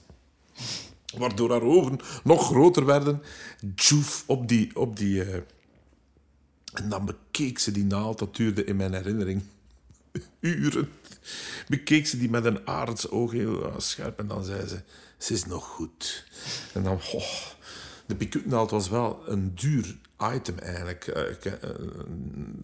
Waardoor 1.17 1.49
haar 1.51 1.61
ogen 1.61 1.99
nog 2.23 2.45
groter 2.45 2.85
werden. 2.85 3.21
Djoef 3.75 4.23
op 4.27 4.47
die... 4.47 4.75
Op 4.75 4.97
die 4.97 5.23
eh, 5.23 5.41
En 6.73 6.89
dan 6.89 7.05
bekeek 7.05 7.59
ze 7.59 7.71
die 7.71 7.85
naald. 7.85 8.19
Dat 8.19 8.35
duurde 8.35 8.63
in 8.63 8.75
mijn 8.75 8.93
herinnering 8.93 9.43
uren. 10.39 10.89
Bekeek 11.67 12.07
ze 12.07 12.17
die 12.17 12.29
met 12.29 12.45
een 12.45 12.67
arendsoog 12.67 13.31
heel 13.31 13.65
eh, 13.65 13.79
scherp. 13.79 14.19
En 14.19 14.27
dan 14.27 14.43
zei 14.43 14.67
ze... 14.67 14.81
Ze 15.17 15.33
is 15.33 15.45
nog 15.45 15.65
goed. 15.65 16.25
En 16.73 16.83
dan... 16.83 16.99
De 18.07 18.15
pick-up 18.15 18.45
naald 18.45 18.71
was 18.71 18.89
wel 18.89 19.23
een 19.25 19.55
duur 19.55 19.95
item 20.33 20.57
eigenlijk. 20.57 21.07
Eh, 21.07 21.29
ik, 21.29 21.45
eh, 21.45 21.69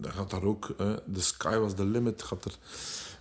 gaat 0.02 0.30
daar 0.30 0.42
ook... 0.42 0.74
eh, 0.78 0.92
the 1.12 1.22
sky 1.22 1.56
was 1.56 1.74
the 1.74 1.84
limit. 1.84 2.22
Gaat 2.22 2.44
er, 2.44 2.54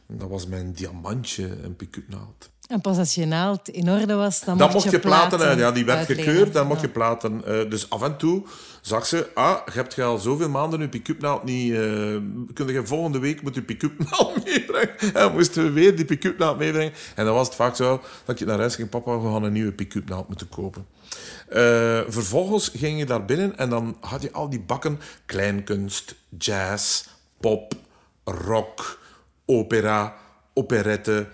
dat 0.06 0.30
was 0.30 0.48
mijn 0.48 0.74
diamantje, 0.74 1.64
een 1.64 1.76
pick-up 1.76 2.08
naald. 2.08 2.50
En 2.68 2.82
pas 2.82 2.98
als 2.98 3.16
je 3.16 3.26
naald 3.26 3.70
in 3.70 3.90
orde 3.90 4.14
was, 4.14 4.40
dan, 4.44 4.58
Dan 4.58 4.72
mocht 4.72 4.92
je 4.92 5.00
platen 5.00 5.40
uit. 5.40 5.60
Ja, 5.60 5.72
die 5.72 5.86
werd 5.86 6.06
gekeurd, 6.06 6.54
dan 6.54 6.68
mocht 6.68 6.82
je 6.82 6.90
platen. 6.90 7.46
eh, 7.46 7.70
dus 7.70 7.90
af 7.90 8.02
en 8.02 8.18
toe 8.18 8.44
zag 8.82 9.06
ze, 9.06 9.30
ah, 9.34 9.58
je 9.66 9.72
hebt 9.72 10.00
al 10.00 10.18
zoveel 10.18 10.50
maanden 10.50 10.80
je 10.80 10.90
pick-up 10.90 11.22
naald 11.22 11.44
niet... 11.44 11.74
eh 11.74 11.80
kun 12.54 12.68
je 12.68 12.82
volgende 12.86 13.20
week 13.20 13.42
moet 13.42 13.56
je 13.56 13.62
pick-up 13.62 13.92
naald 14.10 14.46
meebrengen? 14.46 15.00
En 15.00 15.14
dan 15.14 15.34
moesten 15.34 15.64
we 15.64 15.72
weer 15.72 15.96
die 15.96 16.06
pick-up 16.06 16.38
naald 16.38 16.58
meebrengen. 16.58 16.94
En 17.16 17.26
dan 17.26 17.34
was 17.34 17.48
het 17.48 17.56
vaak 17.56 17.76
zo 17.76 18.02
dat 18.26 18.40
je 18.40 18.46
naar 18.46 18.60
huis 18.60 18.76
ging, 18.76 18.90
papa, 18.90 19.20
we 19.20 19.32
gaan 19.32 19.44
een 19.44 19.54
nieuwe 19.54 19.72
pick-up 19.72 20.10
naald 20.10 20.28
moeten 20.28 20.50
kopen. 20.50 20.86
Eh, 21.50 22.02
vervolgens 22.08 22.72
ging 22.76 23.00
je 23.00 23.06
daar 23.06 23.26
binnen 23.26 23.58
en 23.58 23.70
dan 23.70 23.98
had 24.00 24.22
je 24.22 24.32
al 24.32 24.50
die 24.50 24.60
bakken 24.62 25.00
kleinkunst, 25.26 26.16
jazz, 26.38 27.04
pop, 27.40 27.74
rock, 28.24 29.00
opera, 29.46 30.14
operette 30.54 31.28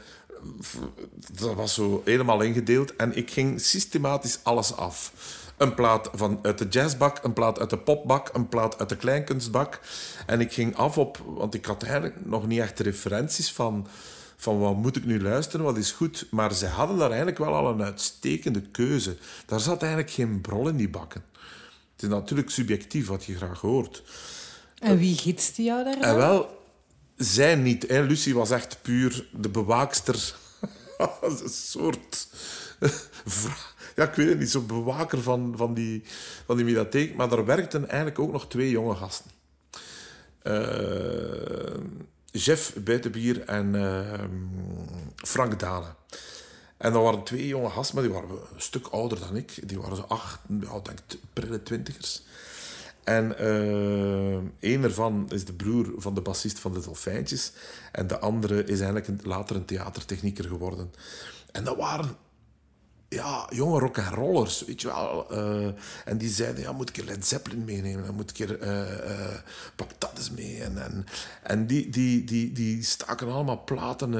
dat 1.34 1.54
was 1.56 1.74
zo 1.74 2.02
helemaal 2.06 2.42
ingedeeld. 2.42 2.96
En 2.96 3.18
ik 3.18 3.32
ging 3.32 3.62
systematisch 3.62 4.40
alles 4.44 4.76
af. 4.76 5.14
Een 5.58 5.74
plaat 5.74 6.10
van, 6.14 6.40
uit 6.42 6.58
de 6.58 6.68
jazzbak, 6.70 7.24
een 7.24 7.34
plaat 7.34 7.60
uit 7.60 7.70
de 7.70 7.78
popbak, 7.78 8.30
een 8.34 8.50
plaat 8.50 8.80
uit 8.80 8.90
de 8.90 8.96
kleinkunstbak. 8.96 9.80
En 10.26 10.40
ik 10.40 10.54
ging 10.54 10.76
af 10.76 10.98
op... 10.98 11.24
Want 11.26 11.54
ik 11.54 11.66
had 11.66 11.84
eigenlijk 11.84 12.26
nog 12.26 12.48
niet 12.48 12.60
echt 12.60 12.80
referenties 12.80 13.52
van... 13.52 13.88
Van 14.36 14.60
wat 14.60 14.76
moet 14.76 14.96
ik 14.96 15.06
nu 15.06 15.22
luisteren, 15.22 15.66
wat 15.66 15.78
is 15.78 15.92
goed. 15.92 16.28
Maar 16.32 16.54
ze 16.54 16.66
hadden 16.66 16.98
daar 16.98 17.08
eigenlijk 17.10 17.38
wel 17.38 17.56
al 17.56 17.70
een 17.70 17.84
uitstekende 17.84 18.62
keuze. 18.62 19.18
Daar 19.46 19.60
zat 19.60 19.82
eigenlijk 19.82 20.12
geen 20.12 20.42
brol 20.42 20.68
in 20.68 20.76
die 20.76 20.90
bakken. 20.90 21.24
Het 21.94 22.04
is 22.04 22.10
natuurlijk 22.10 22.50
subjectief 22.50 23.08
wat 23.08 23.24
je 23.24 23.36
graag 23.36 23.62
hoort. 23.62 24.04
En 24.80 24.98
wie 24.98 25.18
gidste 25.18 25.64
jou 25.64 25.84
daar? 25.84 25.98
En 26.00 26.16
wel, 26.16 26.59
zij 27.20 27.56
niet. 27.56 27.88
Hè. 27.88 28.02
Lucie 28.02 28.36
was 28.36 28.50
echt 28.52 28.82
puur 28.82 29.28
de 29.34 29.50
bewaakster. 29.50 30.36
een 31.22 31.50
soort... 31.50 32.28
vra- 33.26 33.68
Ja, 33.96 34.04
ik 34.10 34.14
weet 34.16 34.30
het 34.30 34.40
niet, 34.40 34.52
zo'n 34.52 34.66
bewaker 34.66 35.22
van, 35.22 35.54
van, 35.58 35.74
die, 35.74 36.04
van 36.46 36.56
die 36.56 36.66
mediatheek. 36.66 37.16
Maar 37.16 37.30
daar 37.30 37.46
werkten 37.46 37.88
eigenlijk 37.88 38.20
ook 38.20 38.32
nog 38.32 38.48
twee 38.48 38.70
jonge 38.70 38.96
gasten. 38.96 39.32
Eh, 40.42 41.78
Jeff 42.32 42.74
Buitenbier 42.76 43.42
en 43.44 43.76
eh, 43.76 44.20
Frank 45.16 45.60
Dane. 45.60 45.86
En 46.78 46.94
dat 46.94 47.04
waren 47.04 47.24
twee 47.24 47.48
jonge 47.48 47.70
gasten, 47.70 47.96
maar 47.96 48.04
die 48.04 48.14
waren 48.14 48.30
een 48.30 48.62
stuk 48.62 48.88
ouder 48.88 49.20
dan 49.20 49.36
ik. 49.36 49.68
Die 49.70 49.80
waren 49.80 49.96
zo 49.96 50.06
acht, 50.08 50.40
ja, 50.62 50.80
denk 50.80 51.00
prille 51.34 51.64
twintigers. 51.64 52.22
En 53.10 53.38
eh 53.38 54.72
een 54.72 54.84
ervan 54.84 55.26
is 55.30 55.46
de 55.46 55.54
broer 55.54 55.94
van 55.98 56.14
de 56.14 56.22
bassist 56.22 56.60
van 56.60 56.74
de 56.74 56.80
Dolfijntjes. 56.80 57.52
En 57.92 58.08
de 58.08 58.20
andere 58.20 58.64
is 58.64 58.80
eigenlijk 58.80 59.26
later 59.26 59.56
een 59.56 59.66
theatertechnieker 59.66 60.46
geworden. 60.46 60.92
En 61.52 61.64
dat 61.64 61.78
waren 61.78 62.18
ja, 63.10 63.50
jonge 63.54 63.80
rock 63.80 63.98
and 63.98 64.14
rollers, 64.14 64.66
weet 64.66 64.82
je 64.82 64.88
wel. 64.88 65.32
Eh, 65.32 65.68
en 66.06 66.18
die 66.18 66.30
zeiden, 66.30 66.64
ja, 66.64 66.72
moet 66.72 66.98
ik 66.98 67.06
Led 67.06 67.26
Zeppelin 67.26 67.66
meenemen? 67.66 68.06
Dan 68.06 68.16
moet 68.16 68.40
ik 68.40 68.50
er 68.50 68.58
Pop 69.76 69.94
Taddes 69.98 70.32
mee. 70.32 70.64
En, 70.64 70.84
en, 70.84 71.06
en 71.44 71.68
die, 71.68 71.90
die, 71.90 72.24
die, 72.24 72.52
die 72.52 72.84
staken 72.84 73.32
allemaal 73.32 73.64
platen 73.64 74.14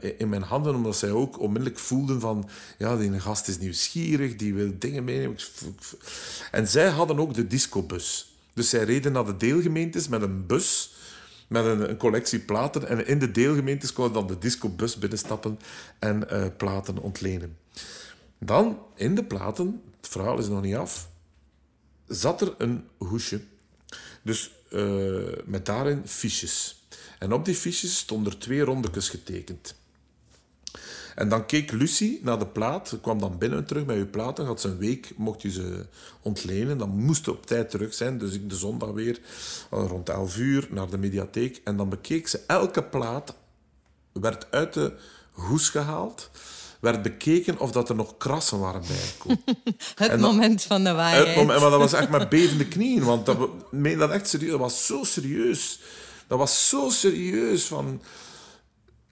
eh, 0.00 0.10
in 0.18 0.28
mijn 0.28 0.42
handen, 0.42 0.74
omdat 0.74 0.96
zij 0.96 1.10
ook 1.10 1.40
onmiddellijk 1.40 1.78
voelden 1.78 2.20
van, 2.20 2.48
ja, 2.78 2.96
die 2.96 3.20
gast 3.20 3.48
is 3.48 3.58
nieuwsgierig, 3.58 4.36
die 4.36 4.54
wil 4.54 4.72
dingen 4.78 5.04
meenemen. 5.04 5.36
En 6.50 6.68
zij 6.68 6.88
hadden 6.88 7.18
ook 7.18 7.34
de 7.34 7.46
discobus. 7.46 8.34
Dus 8.54 8.68
zij 8.68 8.84
reden 8.84 9.12
naar 9.12 9.24
de 9.24 9.36
deelgemeentes 9.36 10.08
met 10.08 10.22
een 10.22 10.46
bus 10.46 10.92
met 11.48 11.64
een, 11.64 11.90
een 11.90 11.96
collectie 11.96 12.38
platen. 12.38 12.88
En 12.88 13.06
in 13.06 13.18
de 13.18 13.30
deelgemeentes 13.30 13.92
kon 13.92 14.04
je 14.04 14.10
dan 14.10 14.26
de 14.26 14.38
discobus 14.38 14.98
binnenstappen 14.98 15.58
en 15.98 16.30
eh, 16.30 16.44
platen 16.56 16.98
ontlenen. 16.98 17.56
Dan, 18.44 18.78
in 18.94 19.14
de 19.14 19.24
platen, 19.24 19.82
het 19.96 20.08
verhaal 20.08 20.38
is 20.38 20.48
nog 20.48 20.62
niet 20.62 20.74
af, 20.74 21.08
zat 22.06 22.40
er 22.40 22.54
een 22.58 22.88
hoesje. 22.96 23.40
Dus 24.22 24.52
eh, 24.70 25.44
met 25.44 25.66
daarin 25.66 26.02
fiches. 26.06 26.84
En 27.18 27.32
op 27.32 27.44
die 27.44 27.54
fiches 27.54 27.98
stonden 27.98 28.32
er 28.32 28.38
twee 28.38 28.60
rondekes 28.60 29.08
getekend. 29.08 29.74
En 31.14 31.28
dan 31.28 31.46
keek 31.46 31.72
Lucie 31.72 32.20
naar 32.22 32.38
de 32.38 32.46
plaat, 32.46 32.88
Ze 32.88 33.00
kwam 33.00 33.18
dan 33.18 33.38
binnen 33.38 33.64
terug 33.64 33.84
met 33.84 33.96
uw 33.96 34.10
platen, 34.10 34.46
had 34.46 34.60
ze 34.60 34.68
een 34.68 34.78
week, 34.78 35.12
mocht 35.16 35.42
je 35.42 35.50
ze 35.50 35.86
ontlenen, 36.22 36.78
dan 36.78 36.88
moest 36.90 37.28
op 37.28 37.46
tijd 37.46 37.70
terug 37.70 37.94
zijn. 37.94 38.18
Dus 38.18 38.32
ik 38.32 38.50
de 38.50 38.56
zondag 38.56 38.90
weer 38.90 39.20
eh, 39.70 39.84
rond 39.88 40.08
11 40.08 40.36
uur 40.36 40.66
naar 40.70 40.90
de 40.90 40.98
mediatheek 40.98 41.60
en 41.64 41.76
dan 41.76 41.88
bekeek 41.88 42.28
ze 42.28 42.40
elke 42.46 42.82
plaat, 42.82 43.34
werd 44.12 44.50
uit 44.50 44.72
de 44.72 44.92
hoes 45.30 45.68
gehaald, 45.68 46.30
werd 46.84 47.02
bekeken 47.02 47.58
of 47.58 47.72
dat 47.72 47.88
er 47.88 47.94
nog 47.94 48.16
krassen 48.16 48.58
waren 48.58 48.80
bijgekomen. 48.80 49.44
Het 49.94 50.20
moment 50.20 50.62
van 50.62 50.84
de 50.84 50.92
waarheid. 50.92 51.26
Het 51.26 51.36
moment- 51.36 51.60
maar 51.60 51.70
dat 51.70 51.78
was 51.78 51.92
echt 51.92 52.10
met 52.10 52.28
bevende 52.28 52.68
knieën, 52.68 53.04
want 53.04 53.26
dat, 53.26 53.38
meen 53.70 53.98
dat 53.98 54.10
echt 54.10 54.28
serieus. 54.28 54.50
Dat 54.50 54.60
was 54.60 54.86
zo 54.86 55.04
serieus. 55.04 55.80
Dat 56.26 56.38
was 56.38 56.68
zo 56.68 56.88
serieus. 56.90 57.64
Van... 57.64 58.02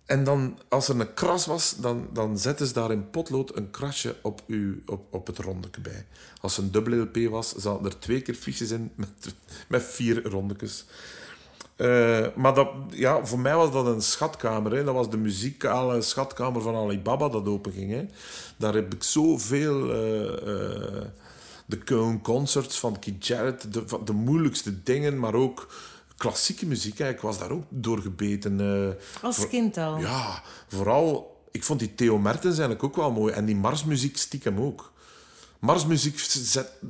En 0.05 0.25
dan, 0.25 0.59
als 0.69 0.88
er 0.88 1.00
een 1.00 1.14
kras 1.14 1.47
was, 1.47 1.75
dan, 1.76 2.09
dan 2.12 2.38
zetten 2.38 2.67
ze 2.67 2.73
daar 2.73 2.91
in 2.91 3.11
potlood 3.11 3.57
een 3.57 3.71
krasje 3.71 4.17
op, 4.23 4.43
uw, 4.47 4.75
op, 4.87 5.07
op 5.11 5.26
het 5.26 5.38
rondeke 5.38 5.81
bij. 5.81 6.07
Als 6.41 6.57
het 6.57 6.64
een 6.64 6.73
dubbele 6.73 6.97
LP 6.97 7.31
was, 7.31 7.55
zaten 7.55 7.85
er 7.85 7.99
twee 7.99 8.21
keer 8.21 8.35
fiches 8.35 8.71
in 8.71 8.93
met, 8.95 9.09
met 9.69 9.83
vier 9.83 10.23
rondekes. 10.23 10.85
Eh, 11.76 12.26
maar 12.37 12.55
dat, 12.55 12.69
ja, 12.91 13.25
voor 13.26 13.38
mij 13.38 13.55
was 13.57 13.73
dat 13.73 13.87
een 13.87 14.02
schatkamer. 14.02 14.73
Hè. 14.73 14.85
Dat 14.85 14.95
was 14.95 15.11
de 15.11 15.17
muzikale 15.17 16.02
schatkamer 16.02 16.62
van 16.62 16.75
Alibaba 16.75 17.29
dat 17.29 17.47
openging. 17.49 17.91
Hè. 17.91 18.07
Daar 18.57 18.75
heb 18.75 18.95
ik 18.95 19.02
zoveel... 19.02 19.81
eh, 19.83 21.02
de 21.67 21.79
Köln 21.79 22.23
Concerts 22.23 22.79
van 22.79 22.99
Keith 22.99 23.26
Jarrett, 23.26 23.73
de, 23.73 23.85
de 24.05 24.12
moeilijkste 24.12 24.83
dingen, 24.83 25.19
maar 25.19 25.35
ook 25.35 25.73
klassieke 26.17 26.67
muziek. 26.67 26.99
Hè. 26.99 27.09
Ik 27.09 27.21
was 27.21 27.38
daar 27.38 27.50
ook 27.50 27.64
doorgebeten. 27.69 28.61
eh 28.61 29.23
Als 29.25 29.37
voor- 29.37 29.49
kind 29.49 29.76
al. 29.76 29.99
ja, 29.99 30.43
vooral... 30.69 31.31
Ik 31.50 31.64
vond 31.64 31.79
die 31.79 31.95
Theo 31.95 32.19
Mertens 32.19 32.52
eigenlijk 32.59 32.83
ook 32.83 32.97
wel 32.97 33.11
mooi. 33.11 33.33
En 33.33 33.45
die 33.45 33.57
Marsmuziek 33.57 34.17
stiekem 34.17 34.61
ook. 34.61 34.93
Marsmuziek 35.59 36.19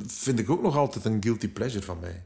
vind 0.07 0.39
ik 0.39 0.51
ook 0.51 0.63
nog 0.63 0.77
altijd 0.77 1.05
een 1.05 1.17
guilty 1.21 1.49
pleasure 1.49 1.85
van 1.85 1.99
mij. 2.01 2.25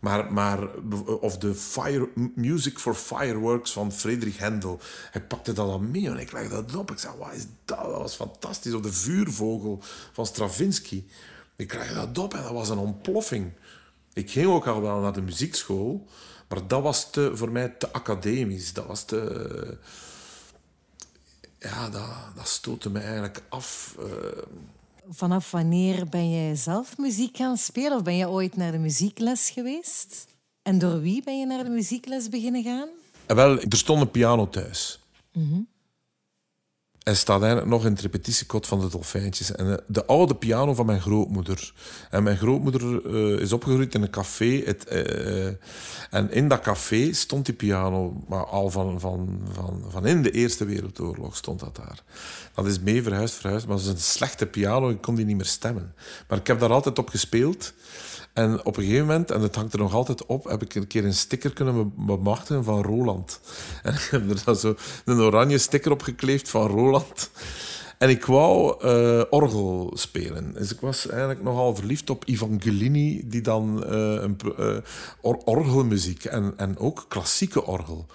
Maar, 0.00 0.32
maar 0.32 0.74
of 1.20 1.38
de 1.38 1.54
fire, 1.54 2.08
Music 2.34 2.78
for 2.78 2.94
Fireworks 2.94 3.72
van 3.72 3.92
Friedrich 3.92 4.38
Händel. 4.38 4.80
Hij 5.10 5.22
pakte 5.22 5.52
dat 5.52 5.66
dan 5.66 5.90
mee 5.90 6.08
en 6.08 6.18
ik 6.18 6.32
legde 6.32 6.54
dat 6.54 6.74
op. 6.74 6.90
Ik 6.90 6.98
zei, 6.98 7.16
wat 7.18 7.32
is 7.32 7.46
dat? 7.64 7.78
Dat 7.78 7.98
was 7.98 8.14
fantastisch. 8.14 8.72
Of 8.72 8.80
de 8.80 8.92
Vuurvogel 8.92 9.82
van 10.12 10.26
Stravinsky. 10.26 11.04
Ik 11.56 11.74
legde 11.74 11.94
dat 11.94 12.18
op 12.18 12.34
en 12.34 12.42
dat 12.42 12.52
was 12.52 12.68
een 12.68 12.78
ontploffing. 12.78 13.52
Ik 14.12 14.30
ging 14.30 14.46
ook 14.46 14.66
al 14.66 14.80
wel 14.80 15.00
naar 15.00 15.12
de 15.12 15.22
muziekschool, 15.22 16.06
maar 16.48 16.66
dat 16.66 16.82
was 16.82 17.10
te, 17.10 17.30
voor 17.36 17.50
mij 17.50 17.68
te 17.68 17.92
academisch. 17.92 18.72
Dat 18.72 18.86
was 18.86 19.04
te... 19.04 19.78
Ja, 21.58 21.88
dat, 21.88 22.08
dat 22.36 22.48
stootte 22.48 22.90
me 22.90 22.98
eigenlijk 22.98 23.42
af. 23.48 23.96
eh. 23.98 24.06
Vanaf 25.12 25.50
wanneer 25.50 26.08
ben 26.08 26.30
jij 26.30 26.54
zelf 26.56 26.98
muziek 26.98 27.36
gaan 27.36 27.56
spelen? 27.56 27.96
Of 27.96 28.02
ben 28.02 28.16
je 28.16 28.28
ooit 28.28 28.56
naar 28.56 28.72
de 28.72 28.78
muziekles 28.78 29.50
geweest? 29.50 30.26
En 30.62 30.78
door 30.78 31.00
wie 31.00 31.22
ben 31.22 31.38
je 31.38 31.46
naar 31.46 31.64
de 31.64 31.70
muziekles 31.70 32.28
beginnen 32.28 32.62
gaan? 32.62 32.88
En 33.26 33.36
wel, 33.36 33.60
er 33.60 33.76
stond 33.76 34.00
een 34.00 34.10
piano 34.10 34.48
thuis. 34.48 35.00
En 37.02 37.16
staat 37.16 37.40
eigenlijk 37.40 37.70
nog 37.70 37.84
in 37.84 37.92
het 37.92 38.00
repetitiekot 38.00 38.66
van 38.66 38.80
de 38.80 38.88
Dolfijntjes. 38.88 39.52
En 39.52 39.72
eh, 39.72 39.78
de 39.86 40.06
oude 40.06 40.34
piano 40.34 40.74
van 40.74 40.86
mijn 40.86 41.00
grootmoeder. 41.00 41.72
En 42.10 42.22
mijn 42.22 42.36
grootmoeder 42.36 43.06
eh, 43.06 43.40
is 43.40 43.52
opgegroeid 43.52 43.94
in 43.94 44.02
een 44.02 44.10
café. 44.10 44.62
Het, 44.64 44.84
eh, 44.84 45.46
en 46.10 46.30
in 46.30 46.48
dat 46.48 46.60
café 46.60 47.12
stond 47.12 47.46
die 47.46 47.54
piano, 47.54 48.22
maar 48.28 48.46
al 48.46 48.70
van, 48.70 49.00
van, 49.00 49.40
van, 49.52 49.84
van 49.88 50.06
in 50.06 50.22
de 50.22 50.30
Eerste 50.30 50.64
Wereldoorlog 50.64 51.36
stond 51.36 51.60
dat 51.60 51.76
daar. 51.76 52.02
Dat 52.54 52.66
is 52.66 52.80
mee 52.80 53.02
verhuisd, 53.02 53.34
verhuisd. 53.34 53.66
Maar 53.66 53.76
dat 53.76 53.84
is 53.84 53.92
een 53.92 53.98
slechte 53.98 54.46
piano, 54.46 54.90
ik 54.90 55.00
kon 55.00 55.14
die 55.14 55.24
niet 55.24 55.36
meer 55.36 55.44
stemmen. 55.44 55.94
Maar 56.28 56.38
ik 56.38 56.46
heb 56.46 56.60
daar 56.60 56.72
altijd 56.72 56.98
op 56.98 57.08
gespeeld. 57.08 57.72
En 58.32 58.64
op 58.64 58.76
een 58.76 58.82
gegeven 58.82 59.06
moment, 59.06 59.30
en 59.30 59.40
het 59.40 59.54
hangt 59.54 59.72
er 59.72 59.78
nog 59.78 59.94
altijd 59.94 60.26
op, 60.26 60.44
heb 60.44 60.62
ik 60.62 60.74
een 60.74 60.86
keer 60.86 61.04
een 61.04 61.14
sticker 61.14 61.52
kunnen 61.52 61.74
be- 61.74 62.02
bemachtigen 62.04 62.64
van 62.64 62.82
Roland. 62.82 63.40
En 63.82 63.94
ik 63.94 64.08
heb 64.10 64.30
er 64.30 64.42
dan 64.44 64.56
zo 64.56 64.74
een 65.04 65.20
oranje 65.20 65.58
sticker 65.58 65.90
op 65.90 66.02
gekleefd 66.02 66.48
van 66.48 66.66
Roland. 66.66 67.30
En 67.98 68.08
ik 68.08 68.24
wou 68.24 68.80
eh, 68.84 69.22
orgel 69.30 69.90
spelen. 69.94 70.52
Dus 70.54 70.72
ik 70.72 70.80
was 70.80 71.08
eigenlijk 71.08 71.42
nogal 71.42 71.74
verliefd 71.74 72.10
op 72.10 72.22
Evangelini, 72.26 73.22
die 73.28 73.40
dan 73.40 73.84
eh, 73.84 73.92
een, 73.98 74.36
eh, 74.58 74.76
or- 75.20 75.42
orgelmuziek 75.44 76.24
en, 76.24 76.52
en 76.56 76.78
ook 76.78 77.04
klassieke 77.08 77.66
orgel. 77.66 78.06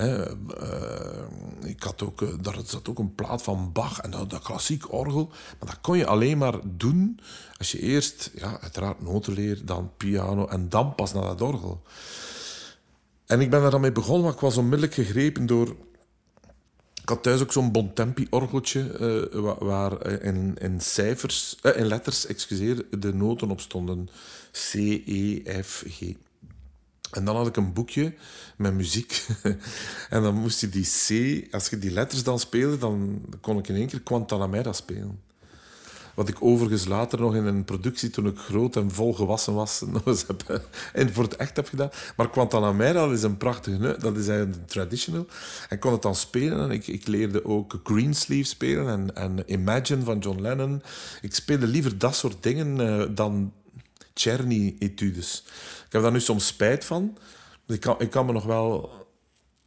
Hè, 0.00 0.36
eh, 0.56 1.24
ik 1.64 1.82
had 1.82 2.02
ook, 2.02 2.22
eh, 2.22 2.28
daar 2.40 2.56
zat 2.64 2.88
ook 2.88 2.98
een 2.98 3.14
plaat 3.14 3.42
van 3.42 3.72
Bach 3.72 4.00
en 4.00 4.10
dat, 4.10 4.30
dat 4.30 4.42
klassiek 4.42 4.92
orgel. 4.92 5.26
Maar 5.28 5.68
dat 5.68 5.80
kon 5.80 5.98
je 5.98 6.06
alleen 6.06 6.38
maar 6.38 6.54
doen 6.64 7.20
als 7.58 7.72
je 7.72 7.80
eerst, 7.80 8.30
ja, 8.34 8.60
uiteraard 8.60 9.02
notenleer, 9.02 9.64
dan 9.64 9.90
piano 9.96 10.46
en 10.46 10.68
dan 10.68 10.94
pas 10.94 11.12
naar 11.12 11.22
dat 11.22 11.40
orgel. 11.42 11.82
En 13.26 13.40
ik 13.40 13.50
ben 13.50 13.60
daar 13.60 13.70
dan 13.70 13.80
mee 13.80 13.92
begonnen, 13.92 14.24
maar 14.24 14.32
ik 14.34 14.40
was 14.40 14.56
onmiddellijk 14.56 14.94
gegrepen 14.94 15.46
door... 15.46 15.76
Ik 17.02 17.08
had 17.08 17.22
thuis 17.22 17.40
ook 17.40 17.52
zo'n 17.52 17.72
Bontempi-orgeltje 17.72 18.80
eh, 19.32 19.40
wa- 19.40 19.64
waar 19.64 19.96
eh, 20.00 20.26
in, 20.26 20.56
in 20.58 20.80
cijfers, 20.80 21.56
eh, 21.62 21.76
in 21.76 21.86
letters, 21.86 22.26
excuseer, 22.26 22.84
de 22.98 23.14
noten 23.14 23.50
op 23.50 23.60
stonden. 23.60 24.08
C, 24.52 24.74
E, 24.74 25.42
F, 25.62 25.84
G. 25.88 26.02
En 27.10 27.24
dan 27.24 27.36
had 27.36 27.46
ik 27.46 27.56
een 27.56 27.72
boekje 27.72 28.14
met 28.56 28.74
muziek. 28.74 29.26
en 30.10 30.22
dan 30.22 30.34
moest 30.34 30.60
je 30.60 30.68
die 30.68 30.84
C, 30.84 31.46
als 31.54 31.68
je 31.68 31.78
die 31.78 31.90
letters 31.90 32.22
dan 32.22 32.38
speelde, 32.38 32.78
dan 32.78 33.22
kon 33.40 33.58
ik 33.58 33.68
in 33.68 33.74
één 33.74 33.86
keer 33.86 34.00
Guantanamera 34.04 34.72
spelen. 34.72 35.28
Wat 36.14 36.28
ik 36.28 36.36
overigens 36.40 36.86
later 36.86 37.20
nog 37.20 37.34
in 37.34 37.44
een 37.44 37.64
productie, 37.64 38.10
toen 38.10 38.26
ik 38.26 38.38
groot 38.38 38.76
en 38.76 38.90
vol 38.90 39.14
gewassen 39.14 39.54
was, 39.54 39.80
nog 39.86 40.06
eens 40.06 40.26
heb, 40.26 40.60
en 40.92 41.12
voor 41.12 41.24
het 41.24 41.36
echt 41.36 41.56
heb 41.56 41.68
gedaan. 41.68 41.90
Maar 42.16 42.28
Guantanamera, 42.32 43.06
dat 43.06 43.16
is 43.16 43.22
een 43.22 43.36
prachtige, 43.36 43.96
dat 43.98 44.16
is 44.16 44.28
eigenlijk 44.28 44.58
een 44.58 44.66
traditional. 44.66 45.26
En 45.68 45.78
kon 45.78 45.92
het 45.92 46.02
dan 46.02 46.14
spelen 46.14 46.60
en 46.60 46.70
ik, 46.70 46.86
ik 46.86 47.06
leerde 47.06 47.44
ook 47.44 47.80
Greensleeve 47.84 48.48
spelen 48.48 48.88
en, 48.88 49.16
en 49.16 49.52
Imagine 49.52 50.02
van 50.02 50.18
John 50.18 50.40
Lennon. 50.40 50.82
Ik 51.20 51.34
speelde 51.34 51.66
liever 51.66 51.98
dat 51.98 52.14
soort 52.14 52.42
dingen 52.42 52.80
eh, 52.80 53.06
dan 53.14 53.52
Czerny-etudes. 54.20 55.42
Ik 55.86 55.92
heb 55.92 56.02
daar 56.02 56.12
nu 56.12 56.20
soms 56.20 56.46
spijt 56.46 56.84
van. 56.84 57.18
Ik 57.66 57.80
kan, 57.80 58.00
ik 58.00 58.10
kan 58.10 58.26
me 58.26 58.32
nog 58.32 58.44
wel, 58.44 58.90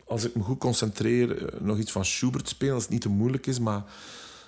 als 0.06 0.24
ik 0.24 0.36
me 0.36 0.44
goed 0.44 0.60
concentreer, 0.60 1.46
eh, 1.54 1.60
nog 1.62 1.78
iets 1.78 1.92
van 1.92 2.06
Schubert 2.06 2.48
spelen, 2.50 2.74
als 2.74 2.84
het 2.84 2.92
niet 2.92 3.02
te 3.02 3.10
moeilijk 3.10 3.48
is, 3.48 3.60
maar 3.60 3.84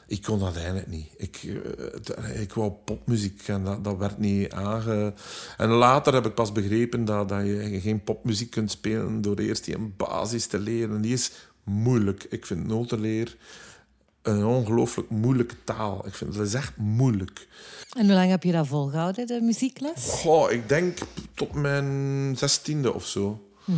ik 0.08 0.22
kon 0.22 0.40
dat 0.40 0.56
eigenlijk 0.56 0.88
niet. 0.88 1.08
Ik, 1.18 1.40
eh, 1.44 1.56
het- 1.94 2.40
ik 2.42 2.54
wou 2.54 2.72
popmuziek 2.72 3.48
en 3.48 3.64
dat, 3.64 3.84
dat 3.84 3.98
werd 3.98 4.18
niet 4.18 4.52
aange... 4.52 5.14
En 5.58 5.70
later 5.70 6.14
heb 6.14 6.26
ik 6.26 6.34
pas 6.34 6.52
begrepen 6.52 7.06
dat, 7.06 7.30
dat 7.30 7.46
je 7.46 7.80
geen 7.82 8.04
popmuziek 8.04 8.50
kunt 8.52 8.72
spelen 8.72 9.22
door 9.22 9.38
eerst 9.38 9.66
die 9.66 9.76
een 9.76 9.94
basis 9.98 10.46
te 10.48 10.60
leren. 10.60 11.02
Die 11.02 11.14
is 11.14 11.32
moeilijk. 11.64 12.24
Ik 12.30 12.46
vind 12.46 12.68
notenleer 12.68 13.38
een 14.26 14.46
ongelooflijk 14.46 15.10
moeilijke 15.10 15.56
taal. 15.64 16.08
Ik 16.08 16.14
vind 16.14 16.34
dat 16.34 16.48
is 16.48 16.54
echt 16.54 16.78
moeilijk. 16.78 17.48
En 17.98 18.06
hoe 18.06 18.14
lang 18.14 18.30
heb 18.30 18.44
je 18.44 18.52
dat 18.52 18.68
volgehouden, 18.68 19.28
de 19.28 19.42
muziekles? 19.42 20.06
Goh, 20.10 20.52
ik 20.52 20.70
denk 20.70 20.98
tot 21.34 21.54
mijn 21.54 22.34
zestiende 22.38 22.94
of 22.94 23.06
zo. 23.06 23.42
En 23.66 23.74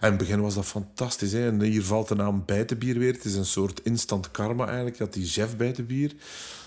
in 0.00 0.08
het 0.08 0.16
begin 0.16 0.40
was 0.40 0.54
dat 0.54 0.64
fantastisch. 0.64 1.32
Hè? 1.32 1.46
En 1.46 1.60
hier 1.60 1.84
valt 1.84 2.08
de 2.08 2.14
naam 2.14 2.42
Bijtenbier 2.46 2.98
weer. 2.98 3.12
Het 3.12 3.24
is 3.24 3.34
een 3.34 3.44
soort 3.44 3.80
instant 3.82 4.30
karma 4.30 4.66
eigenlijk. 4.66 4.98
Dat 4.98 5.12
die 5.12 5.26
chef 5.26 5.56
Bijtenbier. 5.56 6.12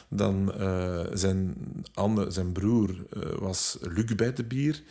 Dan 0.09 0.53
eh, 0.53 0.99
zijn, 1.13 1.55
ander, 1.93 2.31
zijn 2.31 2.51
broer 2.51 2.89
eh, 2.89 3.21
was 3.39 3.77
Luc 3.81 4.15
Bijtenbier. 4.15 4.83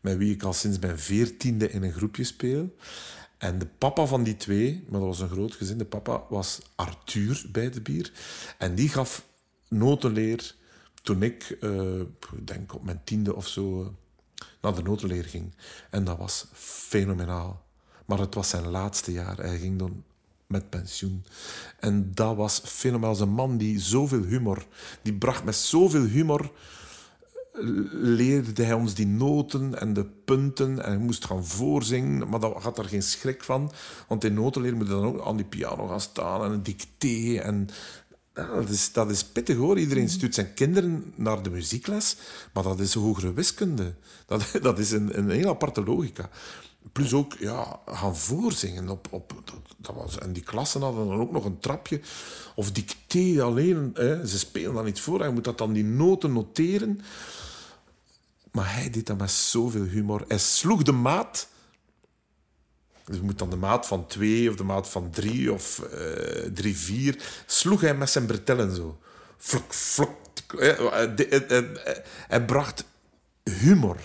Met 0.00 0.16
wie 0.16 0.34
ik 0.34 0.42
al 0.42 0.52
sinds 0.52 0.78
mijn 0.78 0.98
veertiende 0.98 1.70
in 1.70 1.82
een 1.82 1.92
groepje 1.92 2.24
speel. 2.24 2.74
En 3.42 3.58
de 3.58 3.66
papa 3.66 4.06
van 4.06 4.22
die 4.22 4.36
twee, 4.36 4.84
maar 4.88 5.00
dat 5.00 5.08
was 5.08 5.20
een 5.20 5.28
groot 5.28 5.54
gezin, 5.54 5.78
de 5.78 5.84
papa 5.84 6.24
was 6.28 6.60
Arthur 6.74 7.44
Bijtenbier. 7.52 8.12
En 8.58 8.74
die 8.74 8.88
gaf 8.88 9.24
notenleer 9.68 10.54
toen 11.02 11.22
ik, 11.22 11.56
eh, 11.60 12.00
denk 12.44 12.74
op 12.74 12.84
mijn 12.84 13.00
tiende 13.04 13.34
of 13.34 13.48
zo, 13.48 13.82
eh, 13.82 13.88
naar 14.60 14.74
de 14.74 14.82
notenleer 14.82 15.24
ging. 15.24 15.54
En 15.90 16.04
dat 16.04 16.18
was 16.18 16.46
fenomenaal. 16.52 17.64
Maar 18.06 18.18
het 18.18 18.34
was 18.34 18.48
zijn 18.48 18.68
laatste 18.68 19.12
jaar. 19.12 19.36
Hij 19.36 19.58
ging 19.58 19.78
dan 19.78 20.04
met 20.46 20.70
pensioen. 20.70 21.24
En 21.80 22.14
dat 22.14 22.36
was 22.36 22.60
fenomenaal. 22.64 23.20
Een 23.20 23.28
man 23.28 23.56
die 23.56 23.80
zoveel 23.80 24.22
humor... 24.22 24.66
Die 25.02 25.14
bracht 25.14 25.44
met 25.44 25.56
zoveel 25.56 26.04
humor... 26.04 26.52
Leerde 27.92 28.62
hij 28.62 28.74
ons 28.74 28.94
die 28.94 29.06
noten 29.06 29.80
en 29.80 29.92
de 29.92 30.04
punten. 30.04 30.84
En 30.84 30.90
hij 30.90 30.98
moest 30.98 31.24
gaan 31.24 31.46
voorzingen. 31.46 32.28
Maar 32.28 32.40
dat 32.40 32.62
had 32.62 32.78
er 32.78 32.84
geen 32.84 33.02
schrik 33.02 33.42
van. 33.42 33.72
Want 34.08 34.24
in 34.24 34.34
notenleer 34.34 34.76
moet 34.76 34.86
je 34.86 34.92
dan 34.92 35.04
ook 35.04 35.26
aan 35.26 35.36
die 35.36 35.46
piano 35.46 35.86
gaan 35.86 36.00
staan. 36.00 36.44
En 36.44 36.62
een. 36.98 37.40
En 37.40 37.68
dat, 38.54 38.68
is, 38.68 38.92
dat 38.92 39.10
is 39.10 39.24
pittig 39.24 39.56
hoor. 39.56 39.78
Iedereen 39.78 40.08
stuurt 40.08 40.34
zijn 40.34 40.54
kinderen 40.54 41.12
naar 41.16 41.42
de 41.42 41.50
muziekles, 41.50 42.16
maar 42.52 42.62
dat 42.62 42.80
is 42.80 42.94
hogere 42.94 43.32
wiskunde. 43.32 43.94
Dat, 44.26 44.44
dat 44.62 44.78
is 44.78 44.90
een, 44.90 45.18
een 45.18 45.30
heel 45.30 45.48
aparte 45.48 45.84
logica. 45.84 46.30
Plus 46.92 47.12
ook 47.12 47.34
ja, 47.38 47.80
gaan 47.86 48.16
voorzingen. 48.16 48.88
Op, 48.88 49.06
op, 49.10 49.42
dat, 49.76 49.94
was, 49.94 50.18
en 50.18 50.32
die 50.32 50.42
klassen 50.42 50.82
hadden 50.82 51.08
dan 51.08 51.20
ook 51.20 51.32
nog 51.32 51.44
een 51.44 51.58
trapje. 51.58 52.00
Of 52.54 52.72
dicté 52.72 53.42
alleen. 53.42 53.90
Hè. 53.94 54.26
Ze 54.26 54.38
spelen 54.38 54.74
dan 54.74 54.84
niet 54.84 55.00
voor. 55.00 55.20
Hij 55.20 55.32
moet 55.32 55.44
dat 55.44 55.58
dan 55.58 55.72
die 55.72 55.84
noten 55.84 56.32
noteren. 56.32 57.00
Maar 58.52 58.74
hij 58.74 58.90
deed 58.90 59.06
dat 59.06 59.18
met 59.18 59.30
zoveel 59.30 59.84
humor. 59.84 60.24
Hij 60.28 60.38
sloeg 60.38 60.82
de 60.82 60.92
maat. 60.92 61.48
Dus 63.04 63.16
je 63.16 63.22
moet 63.22 63.38
dan 63.38 63.50
de 63.50 63.56
maat 63.56 63.86
van 63.86 64.06
twee 64.06 64.50
of 64.50 64.56
de 64.56 64.64
maat 64.64 64.88
van 64.88 65.10
drie 65.10 65.52
of 65.52 65.78
eh, 65.78 66.50
drie, 66.52 66.76
vier. 66.76 67.42
Sloeg 67.46 67.80
hij 67.80 67.94
met 67.94 68.10
zijn 68.10 68.26
bretellen 68.26 68.74
zo. 68.74 68.98
Flok, 69.36 69.74
flok. 69.74 70.20
Eh, 70.58 71.58
eh, 71.58 71.64
Hij 72.28 72.44
bracht 72.44 72.84
humor. 73.42 73.96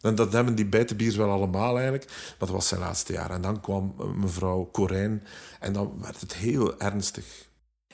En 0.00 0.14
dat 0.14 0.32
hebben 0.32 0.54
die 0.54 0.66
bijtenbiers 0.66 1.16
wel 1.16 1.30
allemaal 1.30 1.74
eigenlijk. 1.74 2.06
Maar 2.06 2.36
dat 2.38 2.50
was 2.50 2.68
zijn 2.68 2.80
laatste 2.80 3.12
jaar. 3.12 3.30
En 3.30 3.40
dan 3.40 3.60
kwam 3.60 3.94
mevrouw 4.14 4.68
Corijn. 4.72 5.26
En 5.60 5.72
dan 5.72 5.94
werd 6.00 6.20
het 6.20 6.34
heel 6.34 6.78
ernstig. 6.78 7.48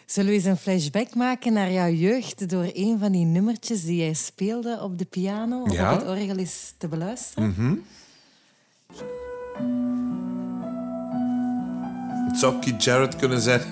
Zullen 0.06 0.30
we 0.30 0.36
eens 0.36 0.44
een 0.44 0.56
flashback 0.56 1.14
maken 1.14 1.52
naar 1.52 1.72
jouw 1.72 1.90
jeugd 1.90 2.48
door 2.48 2.70
een 2.72 2.98
van 2.98 3.12
die 3.12 3.24
nummertjes 3.24 3.84
die 3.84 3.96
jij 3.96 4.12
speelde 4.14 4.78
op 4.82 4.98
de 4.98 5.04
piano 5.04 5.62
of 5.62 5.72
Ja. 5.72 5.92
op 5.92 5.98
het 6.00 6.08
orgel 6.08 6.36
eens 6.36 6.74
te 6.78 6.88
beluisteren? 6.88 7.84
Het 12.28 12.38
zou 12.38 12.58
Keith 12.60 12.84
Jarrett 12.84 13.16
kunnen 13.16 13.40
zijn. 13.40 13.62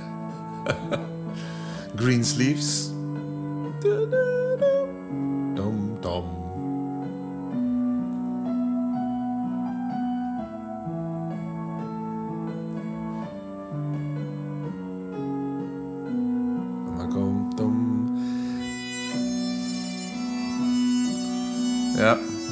Greensleeves. 1.97 2.89
Dom, 3.81 4.44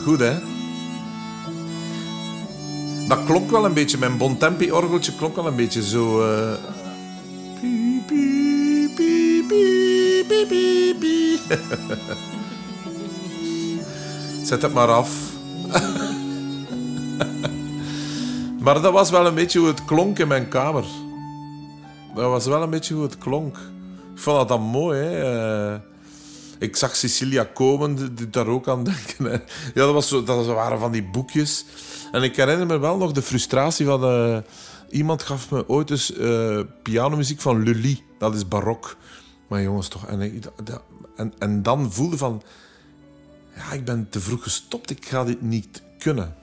goed 0.05 0.21
hè? 0.21 0.39
Dat 3.09 3.25
klonk 3.25 3.51
wel 3.51 3.65
een 3.65 3.73
beetje, 3.73 3.99
mijn 3.99 4.17
Bontempi-orgeltje 4.17 5.15
klonk 5.15 5.37
wel 5.37 5.47
een 5.47 5.57
beetje 5.57 5.83
zo... 5.83 6.23
piep. 7.61 8.11
Zet 14.49 14.63
het 14.63 14.73
maar 14.73 14.89
af. 14.89 15.31
maar 18.65 18.83
dat 18.83 18.93
was 18.93 19.11
wel 19.11 19.27
een 19.27 19.35
beetje 19.35 19.59
hoe 19.59 19.69
het 19.69 19.85
klonk 19.85 20.19
in 20.19 20.29
mijn 20.29 20.49
kamer. 20.49 20.85
Dat 22.15 22.25
was 22.25 22.47
wel 22.47 22.63
een 22.63 22.71
beetje 22.71 22.95
hoe 22.95 23.03
het 23.03 23.19
klonk. 23.19 23.57
Ik 24.15 24.21
vond 24.21 24.37
dat 24.37 24.49
dan 24.49 24.63
mooi, 24.63 25.01
hè. 25.01 25.73
Eh, 25.73 25.79
ik 26.63 26.77
zag 26.77 26.97
Cecilia 26.97 27.45
komen, 27.45 28.15
die 28.15 28.31
daar 28.31 28.47
ook 28.47 28.69
aan 28.69 28.85
denken. 28.85 29.25
Hè. 29.25 29.33
Ja, 29.33 29.41
dat, 29.75 29.93
was 29.93 30.09
zo, 30.09 30.23
dat 30.23 30.47
waren 30.47 30.79
van 30.79 30.93
die 30.93 31.11
boekjes. 31.11 31.65
En 32.13 32.23
ik 32.23 32.37
herinner 32.37 32.67
me 32.67 32.79
wel 32.79 32.97
nog 32.97 33.13
de 33.13 33.23
frustratie 33.23 33.87
van... 33.87 34.05
eh, 34.05 34.39
iemand 34.91 35.23
gaf 35.23 35.51
me 35.51 35.69
ooit 35.69 35.91
eens 35.91 36.13
eh, 36.13 36.61
pianomuziek 36.83 37.41
van 37.41 37.63
Lully. 37.63 38.03
Dat 38.19 38.35
is 38.35 38.49
barok. 38.49 38.97
Maar 39.49 39.63
jongens, 39.63 39.89
toch. 39.89 40.07
En, 40.07 40.43
en, 41.17 41.33
en 41.39 41.63
dan 41.63 41.93
voelde 41.93 42.17
van... 42.17 42.43
Ja, 43.57 43.73
ik 43.73 43.85
ben 43.85 44.07
te 44.11 44.21
vroeg 44.21 44.43
gestopt. 44.43 44.91
Ik 44.91 45.07
ga 45.07 45.25
dit 45.25 45.43
niet 45.43 45.83
kunnen. 45.99 46.35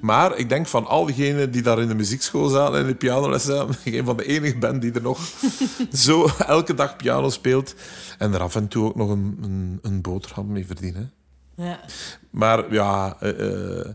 Maar 0.00 0.36
ik 0.36 0.48
denk 0.48 0.66
van 0.66 0.86
al 0.86 1.06
diegenen 1.06 1.50
die 1.50 1.62
daar 1.62 1.80
in 1.80 1.88
de 1.88 1.94
muziekschool 1.94 2.48
zaten 2.48 2.78
en 2.78 2.86
de 2.86 2.94
pianoles 2.94 3.44
zaten, 3.44 3.76
ik 3.84 3.94
een 3.94 4.04
van 4.04 4.16
de 4.16 4.26
enige 4.26 4.58
ben 4.58 4.80
die 4.80 4.92
er 4.92 5.02
nog 5.02 5.20
zo 5.92 6.28
elke 6.46 6.74
dag 6.74 6.96
piano 6.96 7.30
speelt 7.30 7.74
en 8.18 8.34
er 8.34 8.40
af 8.40 8.54
en 8.54 8.68
toe 8.68 8.84
ook 8.84 8.96
nog 8.96 9.10
een, 9.10 9.38
een, 9.42 9.78
een 9.82 10.00
boterham 10.00 10.52
mee 10.52 10.66
verdienen. 10.66 11.12
Ja. 11.54 11.80
Maar 12.30 12.72
ja, 12.72 13.16
eh, 13.20 13.78
eh, 13.78 13.88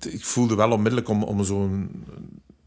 ik 0.00 0.24
voelde 0.24 0.54
wel 0.54 0.70
onmiddellijk 0.70 1.08
om, 1.08 1.22
om 1.22 1.44
zo'n... 1.44 2.04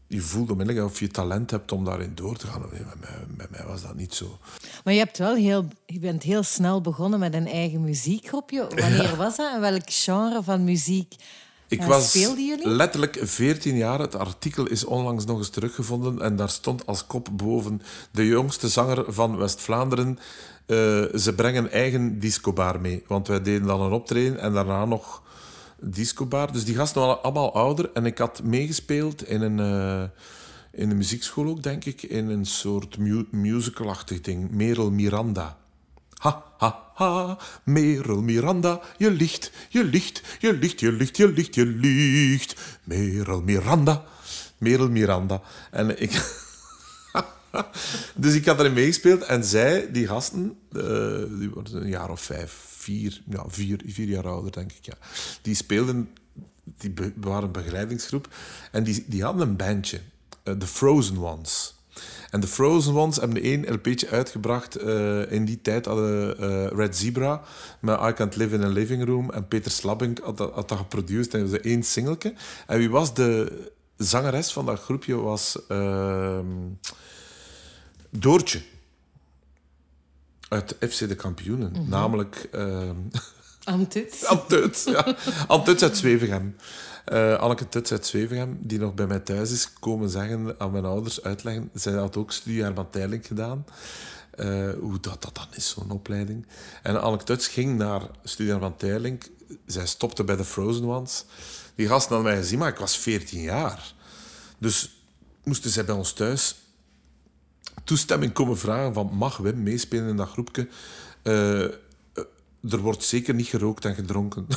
Je 0.06 0.20
voelt 0.20 0.50
onmiddellijk 0.50 0.86
of 0.86 1.00
je 1.00 1.08
talent 1.08 1.50
hebt 1.50 1.72
om 1.72 1.84
daarin 1.84 2.12
door 2.14 2.36
te 2.36 2.46
gaan. 2.46 2.60
Bij 2.60 2.80
mij, 3.00 3.36
bij 3.36 3.46
mij 3.50 3.64
was 3.66 3.82
dat 3.82 3.94
niet 3.94 4.14
zo. 4.14 4.38
Maar 4.84 4.92
je, 4.92 4.98
hebt 4.98 5.18
wel 5.18 5.34
heel, 5.34 5.68
je 5.86 5.98
bent 5.98 6.22
heel 6.22 6.42
snel 6.42 6.80
begonnen 6.80 7.18
met 7.18 7.34
een 7.34 7.46
eigen 7.46 7.80
muziekgroepje. 7.80 8.66
Wanneer 8.80 9.16
was 9.16 9.36
dat 9.36 9.54
en 9.54 9.60
welk 9.60 9.82
genre 9.90 10.42
van 10.42 10.64
muziek 10.64 11.14
Ik 11.68 11.82
was 11.82 12.28
letterlijk 12.62 13.18
14 13.22 13.76
jaar. 13.76 13.98
Het 13.98 14.14
artikel 14.14 14.66
is 14.68 14.84
onlangs 14.84 15.24
nog 15.24 15.38
eens 15.38 15.48
teruggevonden. 15.48 16.20
En 16.22 16.36
daar 16.36 16.50
stond 16.50 16.86
als 16.86 17.06
kop 17.06 17.28
boven... 17.32 17.82
De 18.10 18.26
jongste 18.26 18.68
zanger 18.68 19.04
van 19.08 19.36
West-Vlaanderen. 19.36 20.18
eh, 20.66 20.76
ze 21.14 21.32
brengen 21.36 21.70
eigen 21.70 22.18
discobar 22.18 22.80
mee. 22.80 23.02
Want 23.06 23.28
wij 23.28 23.42
deden 23.42 23.66
dan 23.66 23.80
een 23.80 23.92
optreden 23.92 24.38
en 24.38 24.52
daarna 24.52 24.84
nog 24.84 25.22
discobar. 25.80 26.52
Dus 26.52 26.64
die 26.64 26.74
gasten 26.74 27.00
waren 27.00 27.22
allemaal 27.22 27.54
ouder. 27.54 27.90
En 27.94 28.06
ik 28.06 28.18
had 28.18 28.42
meegespeeld 28.42 29.28
in 29.28 29.42
een... 29.42 29.58
eh, 29.60 30.08
in 30.80 30.88
de 30.88 30.94
muziekschool 30.94 31.46
ook, 31.48 31.62
denk 31.62 31.84
ik. 31.84 32.02
In 32.02 32.28
een 32.30 32.46
soort 32.46 32.98
mu 32.98 33.26
musicalachtig 33.30 34.20
ding. 34.20 34.50
Merel 34.50 34.90
Miranda. 34.90 35.58
Ha, 36.14 36.44
ha, 36.58 36.90
ha, 36.94 37.38
Merel 37.64 38.22
Miranda, 38.22 38.80
je 38.98 39.10
liegt, 39.10 39.50
je 39.68 39.84
liegt, 39.84 40.22
je 40.38 40.52
liegt, 40.52 40.80
je 40.80 40.92
liegt, 40.92 41.16
je 41.16 41.28
liegt, 41.28 41.54
je 41.54 41.66
liegt. 41.66 42.60
Merel 42.84 43.42
Miranda, 43.42 44.04
Merel 44.58 44.90
Miranda. 44.90 45.42
En 45.70 46.02
ik... 46.02 46.42
dus 48.14 48.34
ik 48.34 48.46
had 48.46 48.58
erin 48.58 48.72
meegespeeld 48.72 49.22
en 49.22 49.44
zij, 49.44 49.92
die 49.92 50.06
gasten, 50.06 50.58
eh, 50.72 50.82
die 51.38 51.50
waren 51.50 51.82
een 51.82 51.88
jaar 51.88 52.10
of 52.10 52.20
vijf, 52.20 52.52
vier, 52.68 53.22
ja, 53.28 53.44
vier, 53.48 53.80
vier 53.86 54.08
jaar 54.08 54.28
ouder, 54.28 54.52
denk 54.52 54.72
ik, 54.72 54.84
ja. 54.84 54.94
Die 55.42 55.54
speelden, 55.54 56.08
die 56.64 56.94
waren 57.16 57.44
een 57.44 57.52
begeleidingsgroep 57.52 58.28
en 58.70 58.84
die, 58.84 59.04
die 59.06 59.22
hadden 59.22 59.48
een 59.48 59.56
bandje, 59.56 60.00
eh, 60.42 60.54
The 60.54 60.66
Frozen 60.66 61.18
Ones. 61.18 61.73
En 62.30 62.40
de 62.40 62.46
Frozen 62.46 62.94
Ones 62.94 63.16
hebben 63.16 63.42
één 63.42 63.72
LP'tje 63.72 64.08
uitgebracht. 64.08 64.76
eh, 64.76 65.32
in 65.32 65.44
die 65.44 65.60
tijd 65.60 65.86
hadden 65.86 66.38
eh, 66.38 66.66
Red 66.76 66.96
Zebra 66.96 67.42
met 67.80 68.00
I 68.00 68.12
Can't 68.12 68.36
Live 68.36 68.54
in 68.54 68.62
a 68.62 68.68
Living 68.68 69.04
Room. 69.04 69.30
En 69.30 69.48
Peter 69.48 69.70
Slabbing 69.70 70.20
had 70.22 70.36
dat, 70.36 70.52
had 70.52 70.68
dat 70.68 70.78
geproduceerd. 70.78 71.34
En 71.34 71.50
was 71.50 71.60
één 71.60 71.82
singeltje. 71.82 72.34
En 72.66 72.78
wie 72.78 72.90
was 72.90 73.14
de 73.14 73.62
zangeres 73.96 74.52
van 74.52 74.66
dat 74.66 74.80
groepje? 74.80 75.14
Was 75.16 75.58
ehm, 75.68 76.46
Doortje. 78.10 78.60
Uit 80.48 80.76
FC 80.80 81.08
de 81.08 81.14
Kampioenen. 81.14 81.72
Namelijk... 81.88 82.48
ehm, 82.52 82.96
Aan 83.64 83.86
Tuts. 83.88 84.24
Anne 84.30 84.42
Tuts, 84.48 84.84
ja. 84.84 85.16
Anne 85.46 85.64
Tuts 85.64 85.82
uit 85.82 85.96
Zwevegem. 85.96 86.56
Eh 87.04 87.34
Anneke 87.34 87.68
Tuts 87.68 87.92
uit 87.92 88.06
Zwevegem, 88.06 88.58
die 88.60 88.78
nog 88.78 88.94
bij 88.94 89.06
mij 89.06 89.20
thuis 89.20 89.50
is 89.50 89.72
komen 89.72 90.10
zeggen 90.10 90.54
aan 90.58 90.70
mijn 90.70 90.84
ouders, 90.84 91.22
uitleggen. 91.22 91.70
Zij 91.74 91.92
had 91.92 92.16
ook 92.16 92.32
studie 92.32 92.62
Herman 92.62 92.90
Teiling 92.90 93.26
gedaan. 93.26 93.64
Eh, 94.30 94.70
hoe 94.80 95.00
dat, 95.00 95.22
dat 95.22 95.34
dan 95.34 95.46
is, 95.50 95.68
zo'n 95.68 95.90
opleiding. 95.90 96.46
En 96.82 97.02
Anneke 97.02 97.24
Tuts 97.24 97.48
ging 97.48 97.78
naar 97.78 98.02
studie 98.22 98.52
Herman 98.52 98.76
Teiling. 98.76 99.24
Zij 99.66 99.86
stopte 99.86 100.24
bij 100.24 100.36
de 100.36 100.44
Frozen 100.44 100.84
Ones. 100.84 101.24
Die 101.74 101.88
gasten 101.88 102.14
hadden 102.14 102.32
mij 102.32 102.42
gezien, 102.42 102.58
maar 102.58 102.68
ik 102.68 102.78
was 102.78 102.98
14 102.98 103.40
jaar. 103.40 103.94
Dus 104.58 105.02
moesten 105.42 105.70
zij 105.70 105.84
bij 105.84 105.94
ons 105.94 106.12
thuis 106.12 106.56
toestemming 107.84 108.32
komen 108.32 108.58
vragen 108.58 108.94
van 108.94 109.10
mag 109.12 109.36
Wim 109.36 109.62
meespelen 109.62 110.08
in 110.08 110.16
dat 110.16 110.28
groepje? 110.28 110.68
Eh, 111.22 111.62
er 112.70 112.78
wordt 112.78 113.04
zeker 113.04 113.34
niet 113.34 113.46
gerookt 113.46 113.84
en 113.84 113.94
gedronken. 113.94 114.46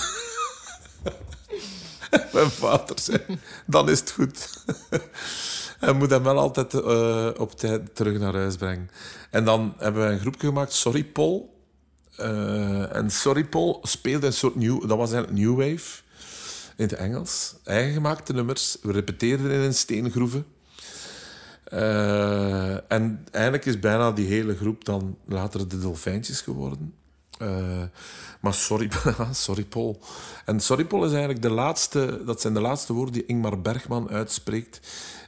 Mijn 2.34 2.50
vader 2.50 3.00
zei, 3.00 3.22
dan 3.66 3.90
is 3.90 4.00
het 4.00 4.12
goed. 4.12 4.64
Hij 5.80 5.94
moet 5.94 6.10
hem 6.10 6.24
wel 6.24 6.38
altijd 6.38 6.74
eh, 6.74 7.30
op 7.38 7.52
tijd 7.52 7.96
terug 7.96 8.20
naar 8.20 8.34
huis 8.34 8.56
brengen. 8.56 8.90
En 9.30 9.46
dan 9.46 9.74
hebben 9.78 10.02
wij 10.02 10.12
een 10.12 10.20
groepje 10.20 10.48
gemaakt, 10.48 10.74
Sorry 10.74 11.04
Paul. 11.04 11.56
Eh, 12.16 12.96
en 12.96 13.10
Sorry 13.12 13.44
Paul 13.46 13.80
speelde 13.84 14.26
een 14.26 14.34
soort 14.34 14.56
new... 14.56 14.88
Dat 14.88 14.98
was 14.98 15.12
eigenlijk 15.12 15.42
New 15.44 15.56
Wave 15.56 16.02
in 16.76 16.84
het 16.84 16.94
Engels. 16.94 17.56
Eigen 17.64 17.94
gemaakte 17.94 18.34
nummers. 18.34 18.78
We 18.82 18.92
repeteerden 18.92 19.52
in 19.52 19.60
een 19.60 19.74
steengroeven. 19.74 20.46
Eh, 21.64 22.92
en 22.92 23.26
eigenlijk 23.32 23.66
is 23.66 23.80
bijna 23.80 24.12
die 24.12 24.28
hele 24.28 24.56
groep 24.56 24.86
dan 24.86 25.18
later 25.26 25.68
de 25.68 25.80
Dolfijntjes 25.80 26.42
geworden. 26.42 26.94
Eh, 27.38 27.84
maar 28.42 28.54
sorry, 28.54 28.90
sorry 29.32 29.66
Paul. 29.66 30.00
En 30.46 30.60
sorry 30.60 30.86
Paul 30.86 31.06
is 31.06 31.12
eigenlijk 31.12 31.42
de 31.42 31.50
laatste, 31.50 32.22
dat 32.26 32.42
zijn 32.42 32.54
de 32.54 32.62
laatste 32.62 32.94
woorden 32.94 33.14
die 33.14 33.26
Ingmar 33.26 33.62
Bergman 33.62 34.10
uitspreekt. 34.10 34.80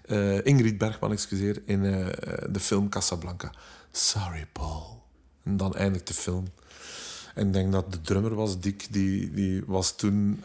Eh, 0.06 0.46
Ingrid 0.46 0.78
Bergman, 0.78 1.12
excuseer, 1.12 1.62
in 1.66 1.86
eh, 1.86 2.08
de 2.50 2.60
film 2.60 2.90
Casablanca. 2.90 3.52
Sorry 3.92 4.48
Paul. 4.52 5.04
En 5.44 5.58
dan 5.58 5.76
eindigt 5.76 6.08
de 6.08 6.14
film. 6.14 6.48
En 7.36 7.48
ik 7.48 7.54
denk 7.54 7.72
dat 7.72 7.92
de 7.92 8.02
drummer 8.02 8.36
was, 8.36 8.60
Dick, 8.60 8.88
die, 8.92 9.34
die 9.34 9.64
was 9.66 9.96
toen 9.96 10.44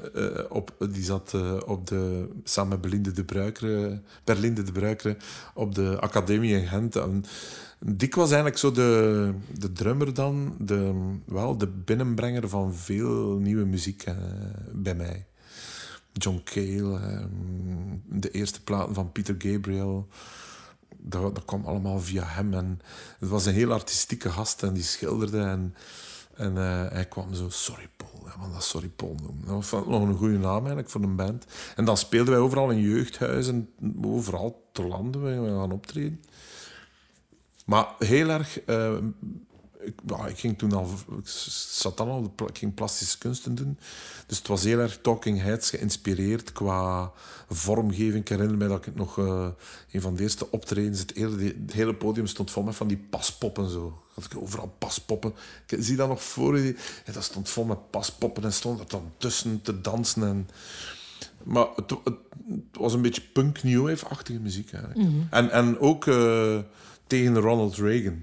op, 0.48 0.74
die 0.90 1.04
zat 1.04 1.34
op 1.66 1.86
de, 1.86 2.28
samen 2.44 2.80
met 2.80 3.16
de 3.16 3.24
Bruikere, 3.24 4.00
Berlinde 4.24 4.62
de 4.62 4.72
Bruikere 4.72 5.16
op 5.54 5.74
de 5.74 6.00
academie 6.00 6.60
in 6.60 6.66
Gent. 6.66 6.96
En 6.96 7.24
Dick 7.86 8.14
was 8.14 8.26
eigenlijk 8.26 8.58
zo 8.58 8.72
de, 8.72 9.32
de 9.58 9.72
drummer 9.72 10.14
dan, 10.14 10.56
de, 10.58 11.12
wel 11.24 11.58
de 11.58 11.66
binnenbrenger 11.66 12.48
van 12.48 12.74
veel 12.74 13.38
nieuwe 13.38 13.64
muziek 13.64 14.02
eh, 14.02 14.14
bij 14.72 14.94
mij. 14.94 15.26
John 16.12 16.40
Cale, 16.44 16.98
eh, 16.98 17.24
de 18.04 18.30
eerste 18.30 18.62
platen 18.62 18.94
van 18.94 19.12
Peter 19.12 19.34
Gabriel. 19.38 20.08
Dat, 20.96 21.34
dat 21.34 21.44
kwam 21.44 21.64
allemaal 21.64 22.00
via 22.00 22.24
hem. 22.26 22.54
En 22.54 22.80
het 23.18 23.28
was 23.28 23.46
een 23.46 23.54
heel 23.54 23.72
artistieke 23.72 24.30
gast 24.30 24.62
en 24.62 24.72
die 24.72 24.82
schilderde. 24.82 25.40
En, 25.40 25.74
en 26.34 26.56
eh, 26.56 26.90
hij 26.90 27.06
kwam 27.06 27.34
zo, 27.34 27.48
sorry 27.48 27.88
Paul, 27.96 28.28
man, 28.38 28.52
dat 28.52 28.64
sorry 28.64 28.88
Paul 28.88 29.16
noemen. 29.22 29.46
Dat 29.46 29.70
was 29.70 29.86
nog 29.86 30.02
een 30.02 30.16
goede 30.16 30.38
naam 30.38 30.58
eigenlijk 30.58 30.90
voor 30.90 31.02
een 31.02 31.16
band. 31.16 31.46
En 31.76 31.84
dan 31.84 31.96
speelden 31.96 32.32
wij 32.32 32.42
overal 32.42 32.70
in 32.70 32.80
jeugdhuizen, 32.80 33.68
overal 34.02 34.68
te 34.72 34.86
landen, 34.86 35.42
we 35.42 35.48
gaan 35.48 35.72
optreden. 35.72 36.20
Maar 37.64 37.86
heel 37.98 38.28
erg... 38.28 38.60
eh, 38.60 38.96
ik, 39.80 40.00
ik 40.28 40.38
ging 40.38 40.58
toen 40.58 40.72
al... 40.72 40.88
Ik 41.18 41.28
zat 41.70 41.96
dan 41.96 42.08
al... 42.08 42.34
Ik 42.46 42.58
ging 42.58 42.74
plastische 42.74 43.18
kunsten 43.18 43.54
doen. 43.54 43.78
Dus 44.26 44.38
het 44.38 44.46
was 44.46 44.62
heel 44.64 44.78
erg 44.78 44.98
Talking 45.00 45.40
Heads 45.42 45.70
geïnspireerd 45.70 46.52
qua 46.52 47.12
vormgeving. 47.48 48.14
Ik 48.14 48.28
herinner 48.28 48.56
mij 48.56 48.68
dat 48.68 48.86
ik 48.86 48.94
nog... 48.94 49.18
eh, 49.18 49.48
een 49.92 50.00
van 50.00 50.14
de 50.14 50.22
eerste 50.22 50.50
optredens... 50.50 50.98
Het 51.00 51.12
hele, 51.14 51.42
het 51.44 51.72
hele 51.72 51.94
podium 51.94 52.26
stond 52.26 52.50
vol 52.50 52.62
met 52.62 52.76
van 52.76 52.88
die 52.88 53.06
paspoppen 53.10 53.70
zo. 53.70 54.02
Had 54.14 54.24
ik 54.24 54.36
overal 54.36 54.74
paspoppen. 54.78 55.34
Ik 55.66 55.76
zie 55.80 55.96
dat 55.96 56.08
nog 56.08 56.22
voor 56.22 56.58
je. 56.58 56.76
Ja, 57.06 57.12
dat 57.12 57.24
stond 57.24 57.48
vol 57.48 57.64
met 57.64 57.90
paspoppen 57.90 58.44
en 58.44 58.52
stond 58.52 58.80
er 58.80 58.88
dan 58.88 59.12
tussen 59.18 59.62
te 59.62 59.80
dansen. 59.80 60.22
En, 60.22 60.48
maar 61.42 61.66
het, 61.76 61.90
het, 61.90 62.14
het 62.48 62.62
was 62.72 62.92
een 62.92 63.02
beetje 63.02 63.22
punk 63.32 63.62
new 63.62 63.88
wave-achtige 63.88 64.38
muziek 64.38 64.72
eigenlijk. 64.72 65.08
En, 65.30 65.50
en 65.50 65.78
ook 65.78 66.06
eh, 66.06 66.58
tegen 67.14 67.38
Ronald 67.38 67.76
Reagan. 67.76 68.22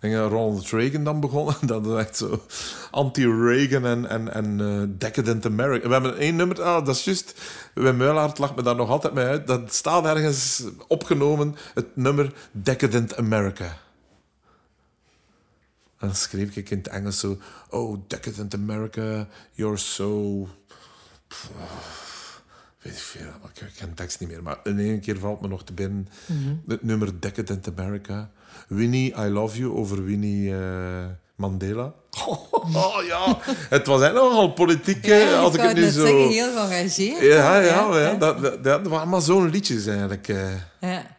Ik 0.00 0.12
Ronald 0.12 0.70
Reagan 0.70 1.04
dan 1.04 1.20
begon. 1.20 1.54
Dat 1.66 1.86
is 1.86 1.92
echt 1.92 2.16
zo 2.16 2.42
anti-Reagan 2.90 3.86
en, 3.86 4.08
en, 4.08 4.34
en 4.34 4.60
eh, 4.60 4.98
decadent 4.98 5.46
America. 5.46 5.86
We 5.86 5.92
hebben 5.92 6.16
één 6.18 6.36
nummer, 6.36 6.62
ah, 6.62 6.86
dat 6.86 6.96
is 6.96 7.04
juist. 7.04 7.40
Wim 7.74 7.96
Muilaert 7.96 8.38
lacht 8.38 8.56
me 8.56 8.62
daar 8.62 8.76
nog 8.76 8.88
altijd 8.88 9.14
mee 9.14 9.24
uit. 9.24 9.46
Dat 9.46 9.74
staat 9.74 10.04
ergens 10.04 10.64
opgenomen, 10.88 11.56
het 11.74 11.96
nummer 11.96 12.32
Decadent 12.52 13.16
America. 13.16 13.64
En 15.98 16.06
dan 16.06 16.14
schreef 16.14 16.56
ik 16.56 16.70
in 16.70 16.78
het 16.78 16.88
Engels 16.88 17.18
zo... 17.18 17.38
Oh, 17.70 17.98
Decadent 18.06 18.54
America, 18.54 19.28
you're 19.52 19.76
so... 19.76 20.48
Weet 22.84 22.92
ik 22.92 22.98
veel, 22.98 23.26
maar 23.42 23.50
ik 23.54 23.72
ken 23.78 23.94
tekst 23.94 24.20
niet 24.20 24.28
meer. 24.28 24.42
Maar 24.42 24.58
in 24.64 24.78
één 24.78 25.00
keer 25.00 25.18
valt 25.18 25.40
me 25.40 25.48
nog 25.48 25.64
te 25.64 25.72
binnen 25.72 26.08
het 26.66 26.82
nummer 26.82 27.20
Decadent 27.20 27.68
America. 27.78 28.30
Winnie, 28.68 29.14
I 29.18 29.28
Love 29.28 29.58
You, 29.58 29.72
over 29.72 30.04
Winnie 30.04 30.56
eh, 30.56 31.04
Mandela. 31.36 31.92
Oh, 32.74 33.04
ja, 33.06 33.38
het 33.46 33.86
was 33.86 34.00
eigenlijk 34.02 34.32
nogal 34.32 34.52
politiek, 34.52 35.06
Ja, 35.06 35.38
als 35.38 35.54
ik 35.54 35.60
het 35.60 35.74
nu 35.76 35.88
zo... 35.90 36.00
zeggen, 36.06 36.28
heel 36.28 36.52
geëngageerd. 36.56 37.20
Ja, 37.20 37.52
hè? 37.52 37.58
ja, 37.58 37.98
ja, 37.98 38.14
dat, 38.14 38.42
dat, 38.42 38.64
dat 38.64 38.86
waren 38.86 39.08
maar 39.08 39.20
zo'n 39.20 39.50
liedjes 39.50 39.86
eigenlijk. 39.86 40.28
eh. 40.28 40.54
Ja. 40.80 41.16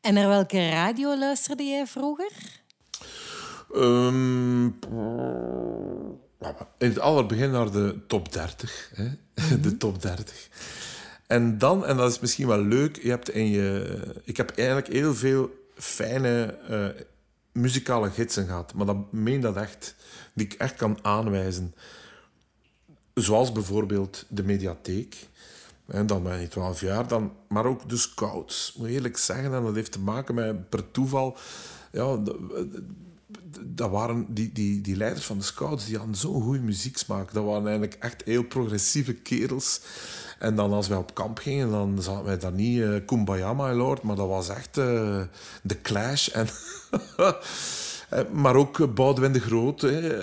En 0.00 0.14
naar 0.14 0.28
welke 0.28 0.68
radio 0.68 1.18
luisterde 1.18 1.62
jij 1.62 1.86
vroeger? 1.86 2.30
Ehm, 3.74 4.64
in 6.78 6.88
het 6.88 6.98
allerbegin 6.98 7.50
naar 7.50 7.70
de 7.70 7.96
top 8.06 8.32
30. 8.32 8.90
Hè? 8.94 9.08
De 9.60 9.76
top 9.76 10.02
30. 10.02 10.48
En 11.26 11.58
dan, 11.58 11.86
en 11.86 11.96
dat 11.96 12.10
is 12.10 12.20
misschien 12.20 12.46
wel 12.46 12.62
leuk, 12.62 13.02
je 13.02 13.08
hebt 13.08 13.30
in 13.30 13.46
je, 13.46 13.98
ik 14.24 14.36
heb 14.36 14.50
eigenlijk 14.50 14.88
heel 14.88 15.14
veel 15.14 15.50
fijne 15.74 16.44
eh, 16.68 17.04
muzikale 17.52 18.10
gidsen 18.10 18.46
gehad. 18.46 18.74
Maar 18.74 18.86
dat 18.86 19.12
meen 19.12 19.40
dat 19.40 19.56
echt, 19.56 19.94
die 20.34 20.46
ik 20.46 20.52
echt 20.52 20.74
kan 20.74 20.98
aanwijzen. 21.02 21.74
Zoals 23.14 23.52
bijvoorbeeld 23.52 24.24
de 24.28 24.44
mediatheek. 24.44 25.28
En 25.86 26.06
dan 26.06 26.22
ben 26.22 26.40
je 26.40 26.48
12 26.48 26.80
jaar, 26.80 27.08
dan, 27.08 27.32
maar 27.48 27.66
ook 27.66 27.88
de 27.88 27.96
scouts. 27.96 28.74
Moet 28.78 28.88
eerlijk 28.88 29.16
zeggen, 29.16 29.54
en 29.54 29.62
dat 29.62 29.74
heeft 29.74 29.92
te 29.92 30.00
maken 30.00 30.34
met 30.34 30.68
per 30.68 30.90
toeval. 30.90 31.36
Ja, 31.92 32.18
dat 33.62 33.90
waren 33.90 34.26
die, 34.28 34.52
die, 34.52 34.80
die 34.80 34.96
leiders 34.96 35.24
van 35.24 35.38
de 35.38 35.44
scouts, 35.44 35.86
die 35.86 35.96
hadden 35.96 36.14
zo'n 36.14 36.42
goede 36.42 36.60
muzieksmaak. 36.60 37.32
Dat 37.32 37.44
waren 37.44 37.66
eigenlijk 37.66 37.96
echt 38.00 38.22
heel 38.24 38.44
progressieve 38.44 39.14
kerels. 39.14 39.80
En 40.38 40.56
dan 40.56 40.72
als 40.72 40.88
wij 40.88 40.98
op 40.98 41.14
kamp 41.14 41.38
gingen, 41.38 41.70
dan 41.70 42.02
zaten 42.02 42.24
wij 42.24 42.38
daar 42.38 42.52
niet 42.52 42.82
eh 42.82 42.88
Kumbaya, 43.06 43.52
my 43.52 43.72
lord, 43.72 44.02
maar 44.02 44.16
dat 44.16 44.28
was 44.28 44.48
echt 44.48 44.78
eh 44.78 45.20
The 45.66 45.80
Clash. 45.82 46.28
En 46.28 46.46
Eh, 48.14 48.20
maar 48.32 48.56
ook 48.56 48.94
Boudewijn 48.94 49.32
de 49.32 49.40
Groot, 49.40 49.80
hè, 49.80 50.20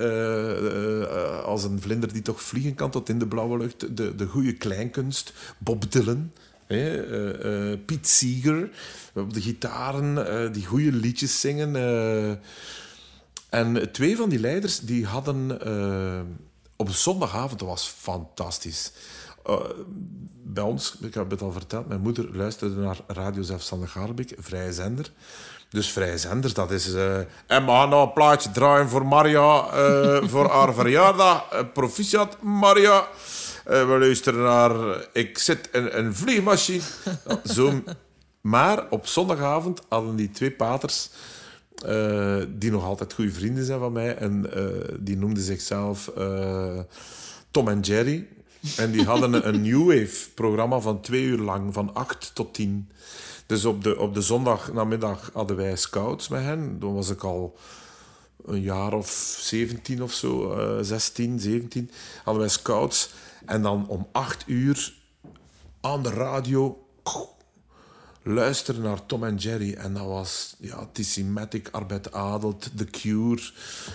als 1.43 1.63
een 1.63 1.81
vlinder 1.81 2.13
die 2.13 2.21
toch 2.21 2.41
vliegen 2.41 2.75
kan 2.75 2.91
tot 2.91 3.09
in 3.09 3.19
de 3.19 3.27
blauwe 3.27 3.57
lucht. 3.57 3.97
De, 3.97 4.15
de 4.15 4.25
goede 4.25 4.53
kleinkunst, 4.53 5.33
Bob 5.57 5.91
Dylan. 5.91 6.31
Hè, 6.67 7.01
eh, 7.33 7.77
Piet 7.85 8.07
Seeger 8.07 8.69
op 9.13 9.33
de 9.33 9.41
gitaren, 9.41 10.53
die 10.53 10.65
goede 10.65 10.91
liedjes 10.91 11.39
zingen. 11.39 11.71
En 13.51 13.91
twee 13.91 14.17
van 14.17 14.29
die 14.29 14.39
leiders 14.39 14.79
die 14.79 15.05
hadden 15.05 15.61
eh, 15.65 16.21
op 16.75 16.89
zondagavond, 16.89 17.59
dat 17.59 17.67
was 17.67 17.93
fantastisch. 17.97 18.91
Eh, 19.45 19.55
bij 20.43 20.63
ons, 20.63 20.97
ik 21.01 21.13
heb 21.13 21.29
het 21.29 21.41
al 21.41 21.51
verteld, 21.51 21.87
mijn 21.87 22.01
moeder 22.01 22.37
luisterde 22.37 22.75
naar 22.75 22.97
Radio 23.07 23.41
Zelfstandig 23.41 23.93
Harbeek, 23.93 24.35
vrije 24.37 24.73
zender. 24.73 25.11
Dus 25.69 25.91
vrije 25.91 26.17
zenders, 26.17 26.53
dat 26.53 26.71
is... 26.71 26.93
en 26.93 27.27
we 27.47 27.71
gaan 27.71 27.89
nou 27.89 28.07
een 28.07 28.13
plaatje 28.13 28.51
draaien 28.51 28.89
voor 28.89 29.05
Maria, 29.05 29.67
eh, 29.67 30.27
voor 30.27 30.49
haar 30.49 30.73
verjaardag. 30.81 31.71
Proficiat, 31.73 32.41
Maria. 32.41 33.07
We 33.63 33.97
luisteren 33.99 34.43
naar 34.43 35.07
Ik 35.13 35.37
zit 35.37 35.69
in 35.71 35.89
een 35.91 36.15
vliegmachine. 36.15 36.83
Zo. 37.55 37.83
Maar 38.41 38.89
op 38.89 39.07
zondagavond 39.07 39.81
hadden 39.89 40.15
die 40.15 40.31
twee 40.31 40.51
paters, 40.51 41.09
eh, 41.83 42.37
die 42.49 42.71
nog 42.71 42.83
altijd 42.83 43.13
goede 43.13 43.31
vrienden 43.31 43.65
zijn 43.65 43.79
van 43.79 43.91
mij, 43.91 44.15
en 44.15 44.53
eh, 44.53 44.95
die 44.99 45.17
noemden 45.17 45.43
zichzelf 45.43 46.07
eh, 46.07 46.79
Tom 47.51 47.67
en 47.67 47.79
Jerry. 47.79 48.27
En 48.77 48.91
die 48.91 49.05
hadden 49.05 49.47
een 49.47 49.61
New 49.69 49.87
Wave 49.87 50.29
programma 50.33 50.79
van 50.79 51.01
twee 51.01 51.23
uur 51.23 51.37
lang, 51.39 51.73
van 51.73 51.93
acht 51.93 52.31
tot 52.33 52.53
tien. 52.53 52.89
Dus 53.45 53.65
op 53.65 53.83
de, 53.83 53.99
op 53.99 54.13
de 54.13 54.21
zondagnamiddag 54.21 55.29
hadden 55.33 55.55
wij 55.55 55.75
scouts 55.75 56.27
met 56.27 56.41
hen. 56.41 56.77
Toen 56.79 56.93
was 56.93 57.09
ik 57.09 57.23
al 57.23 57.57
een 58.45 58.61
jaar 58.61 58.93
of 58.93 59.09
17 59.39 60.03
of 60.03 60.13
zo, 60.13 60.53
eh 60.53 60.77
16, 60.81 61.39
17, 61.39 61.91
hadden 62.23 62.43
wij 62.43 62.51
scouts. 62.51 63.13
En 63.45 63.61
dan 63.61 63.87
om 63.87 64.07
acht 64.11 64.43
uur 64.47 64.93
aan 65.81 66.03
de 66.03 66.09
radio 66.09 66.85
luisteren 68.23 68.81
naar 68.81 69.05
Tom 69.05 69.23
en 69.23 69.36
Jerry. 69.36 69.73
En 69.73 69.93
dat 69.93 70.05
was 70.05 70.55
ja, 70.60 70.89
Tissimatic, 70.91 71.67
Arbeid 71.71 72.12
Adelt, 72.12 72.69
The 72.77 72.86
Cure, 72.86 73.41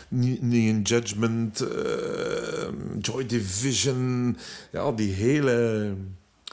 Ne- 0.08 0.38
Neon 0.40 0.82
Judgment, 0.82 1.60
eh, 1.60 2.68
Joy 3.00 3.26
Division. 3.26 4.36
Ja, 4.72 4.92
die 4.92 5.12
hele 5.12 5.94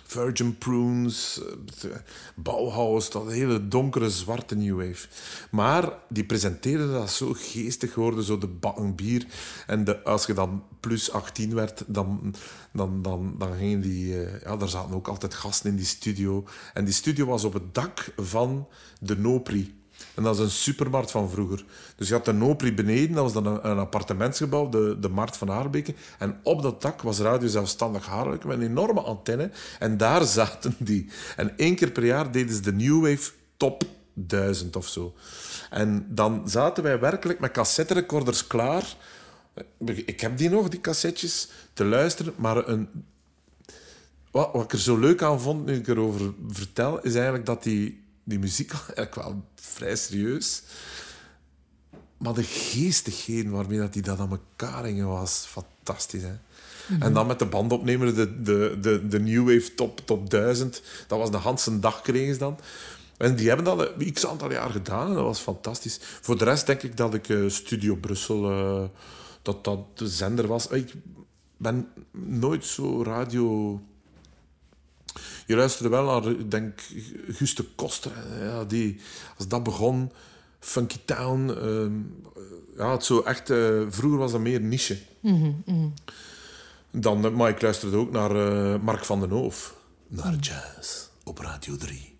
Virgin 0.03 0.57
Prunes, 0.57 1.41
eh, 1.81 1.89
Bauhaus, 2.35 3.09
dat 3.09 3.31
hele 3.31 3.67
donkere 3.67 4.09
zwarte 4.09 4.55
New 4.55 4.77
Wave. 4.77 5.07
Maar 5.51 5.93
die 6.09 6.25
presenteerden 6.25 6.91
dat 6.91 7.11
zo 7.11 7.33
geestig 7.37 7.93
geworden, 7.93 8.23
zo 8.23 8.37
de 8.37 8.47
bakken 8.47 8.95
bier. 8.95 9.25
En 9.67 9.83
de, 9.83 10.03
als 10.03 10.25
je 10.25 10.33
dan 10.33 10.63
plus 10.79 11.11
18 11.11 11.53
werd, 11.53 11.83
dan, 11.87 12.35
dan, 12.71 13.01
dan, 13.01 13.35
dan 13.37 13.53
gingen 13.53 13.81
die... 13.81 14.25
eh, 14.25 14.41
ja, 14.41 14.57
daar 14.57 14.69
zaten 14.69 14.95
ook 14.95 15.07
altijd 15.07 15.33
gasten 15.33 15.69
in 15.69 15.75
die 15.75 15.85
studio. 15.85 16.45
En 16.73 16.85
die 16.85 16.93
studio 16.93 17.25
was 17.25 17.43
op 17.43 17.53
het 17.53 17.73
dak 17.73 18.13
van 18.15 18.67
de 18.99 19.17
Nopri. 19.17 19.82
En 20.15 20.23
dat 20.23 20.35
is 20.35 20.41
een 20.41 20.49
supermarkt 20.49 21.11
van 21.11 21.29
vroeger. 21.29 21.65
Dus 21.95 22.07
je 22.07 22.13
had 22.13 22.25
de 22.25 22.33
Nopri 22.33 22.73
beneden, 22.73 23.15
dat 23.15 23.23
was 23.23 23.43
dan 23.43 23.65
een, 23.65 23.77
appartementsgebouw, 23.77 24.69
de, 24.69 24.97
de 24.99 25.09
Markt 25.09 25.37
van 25.37 25.47
Haarbeke. 25.47 25.93
En 26.19 26.39
op 26.43 26.61
dat 26.61 26.81
dak 26.81 27.01
was 27.01 27.19
Radio 27.19 27.47
Zelfstandig 27.47 28.05
Haarbeke 28.05 28.47
met 28.47 28.57
een 28.57 28.67
enorme 28.67 29.01
antenne. 29.01 29.51
En 29.79 29.97
daar 29.97 30.25
zaten 30.39 30.75
die. 30.79 31.09
En 31.35 31.57
één 31.57 31.75
keer 31.75 31.91
per 31.91 32.05
jaar 32.05 32.31
deden 32.31 32.55
ze 32.55 32.61
de 32.61 32.73
New 32.73 33.01
Wave 33.01 33.31
Top 33.57 33.83
1000 34.13 34.75
of 34.75 34.87
zo. 34.87 35.13
En 35.69 36.05
dan 36.09 36.49
zaten 36.49 36.83
wij 36.83 36.99
werkelijk 36.99 37.39
met 37.39 37.51
cassetterecorders 37.51 38.47
klaar. 38.47 38.95
Ik 40.05 40.21
heb 40.21 40.37
die 40.37 40.49
nog, 40.49 40.69
die 40.69 40.81
cassettes, 40.81 41.49
te 41.73 41.85
luisteren. 41.85 42.33
Maar 42.37 42.67
een, 42.67 42.89
wat, 44.31 44.49
wat 44.53 44.63
ik 44.63 44.71
er 44.71 44.79
zo 44.79 44.97
leuk 44.97 45.21
aan 45.21 45.41
vond, 45.41 45.65
nu 45.65 45.75
ik 45.75 45.87
erover 45.87 46.33
vertel, 46.49 47.01
is 47.01 47.13
eigenlijk 47.13 47.45
dat 47.45 47.63
die, 47.63 48.02
die 48.23 48.39
muziek 48.39 48.71
eigenlijk 48.73 49.15
wel 49.15 49.43
vrij 49.55 49.95
serieus. 49.95 50.63
Maar 52.17 52.33
de 52.33 52.43
geestigheden 52.43 53.51
waarmee 53.51 53.79
dat 53.79 53.93
die 53.93 54.01
dat 54.01 54.19
aan 54.19 54.29
elkaar 54.29 54.83
hingen, 54.83 55.07
was 55.07 55.45
fantastisch. 55.47 56.21
Hè? 56.21 56.33
En 56.99 57.13
dan 57.13 57.27
met 57.27 57.39
de 57.39 57.45
bandopnemer, 57.45 58.15
de, 58.15 58.41
de, 58.41 58.77
de, 58.81 59.07
de 59.07 59.19
New 59.19 59.53
Wave 59.53 59.73
Top, 59.73 60.01
top 60.05 60.29
1000. 60.29 60.81
Dat 61.07 61.19
was 61.19 61.31
de 61.31 61.37
Hansen 61.37 61.81
dag 61.81 62.01
kregen 62.01 62.33
ze 62.33 62.39
dan. 62.39 62.59
En 63.17 63.35
die 63.35 63.47
hebben 63.47 63.65
dat 63.65 63.91
een 63.97 64.13
x 64.13 64.27
aantal 64.27 64.51
jaar 64.51 64.69
gedaan 64.69 65.07
en 65.07 65.13
dat 65.13 65.23
was 65.23 65.39
fantastisch. 65.39 65.99
Voor 66.01 66.37
de 66.37 66.43
rest 66.43 66.65
denk 66.65 66.83
ik 66.83 66.97
dat 66.97 67.13
ik 67.13 67.29
eh, 67.29 67.37
Studio 67.47 67.95
Brussel, 67.95 68.51
eh, 68.51 68.83
dat 69.41 69.63
dat 69.63 69.97
de 69.97 70.07
zender 70.07 70.47
was. 70.47 70.67
Ik 70.67 70.93
ben 71.57 71.87
nooit 72.11 72.65
zo 72.65 73.03
radio... 73.03 73.81
Je 75.45 75.55
luisterde 75.55 75.89
wel 75.89 76.05
naar, 76.05 76.49
denk, 76.49 76.81
Guus 77.27 77.55
de 77.55 77.65
Koster. 77.75 78.11
Ja, 78.39 78.63
die, 78.63 78.99
als 79.37 79.47
dat 79.47 79.63
begon, 79.63 80.11
Funky 80.59 80.97
Town. 81.05 81.49
ehm, 81.49 81.93
ja, 82.77 82.91
het 82.91 83.03
zo 83.05 83.21
echt... 83.21 83.49
eh, 83.49 83.81
vroeger 83.89 84.19
was 84.19 84.31
dat 84.31 84.41
meer 84.41 84.61
niche. 84.61 84.97
Dan, 86.91 87.25
eh, 87.25 87.31
maar 87.31 87.49
ik 87.49 87.61
luisterde 87.61 87.97
ook 87.97 88.11
naar 88.11 88.31
eh, 88.35 88.79
Mark 88.81 89.05
van 89.05 89.19
den 89.19 89.29
Hoof. 89.29 89.75
Naar 90.07 90.35
jazz 90.35 91.07
op 91.23 91.37
Radio 91.37 91.75
3. 91.77 92.11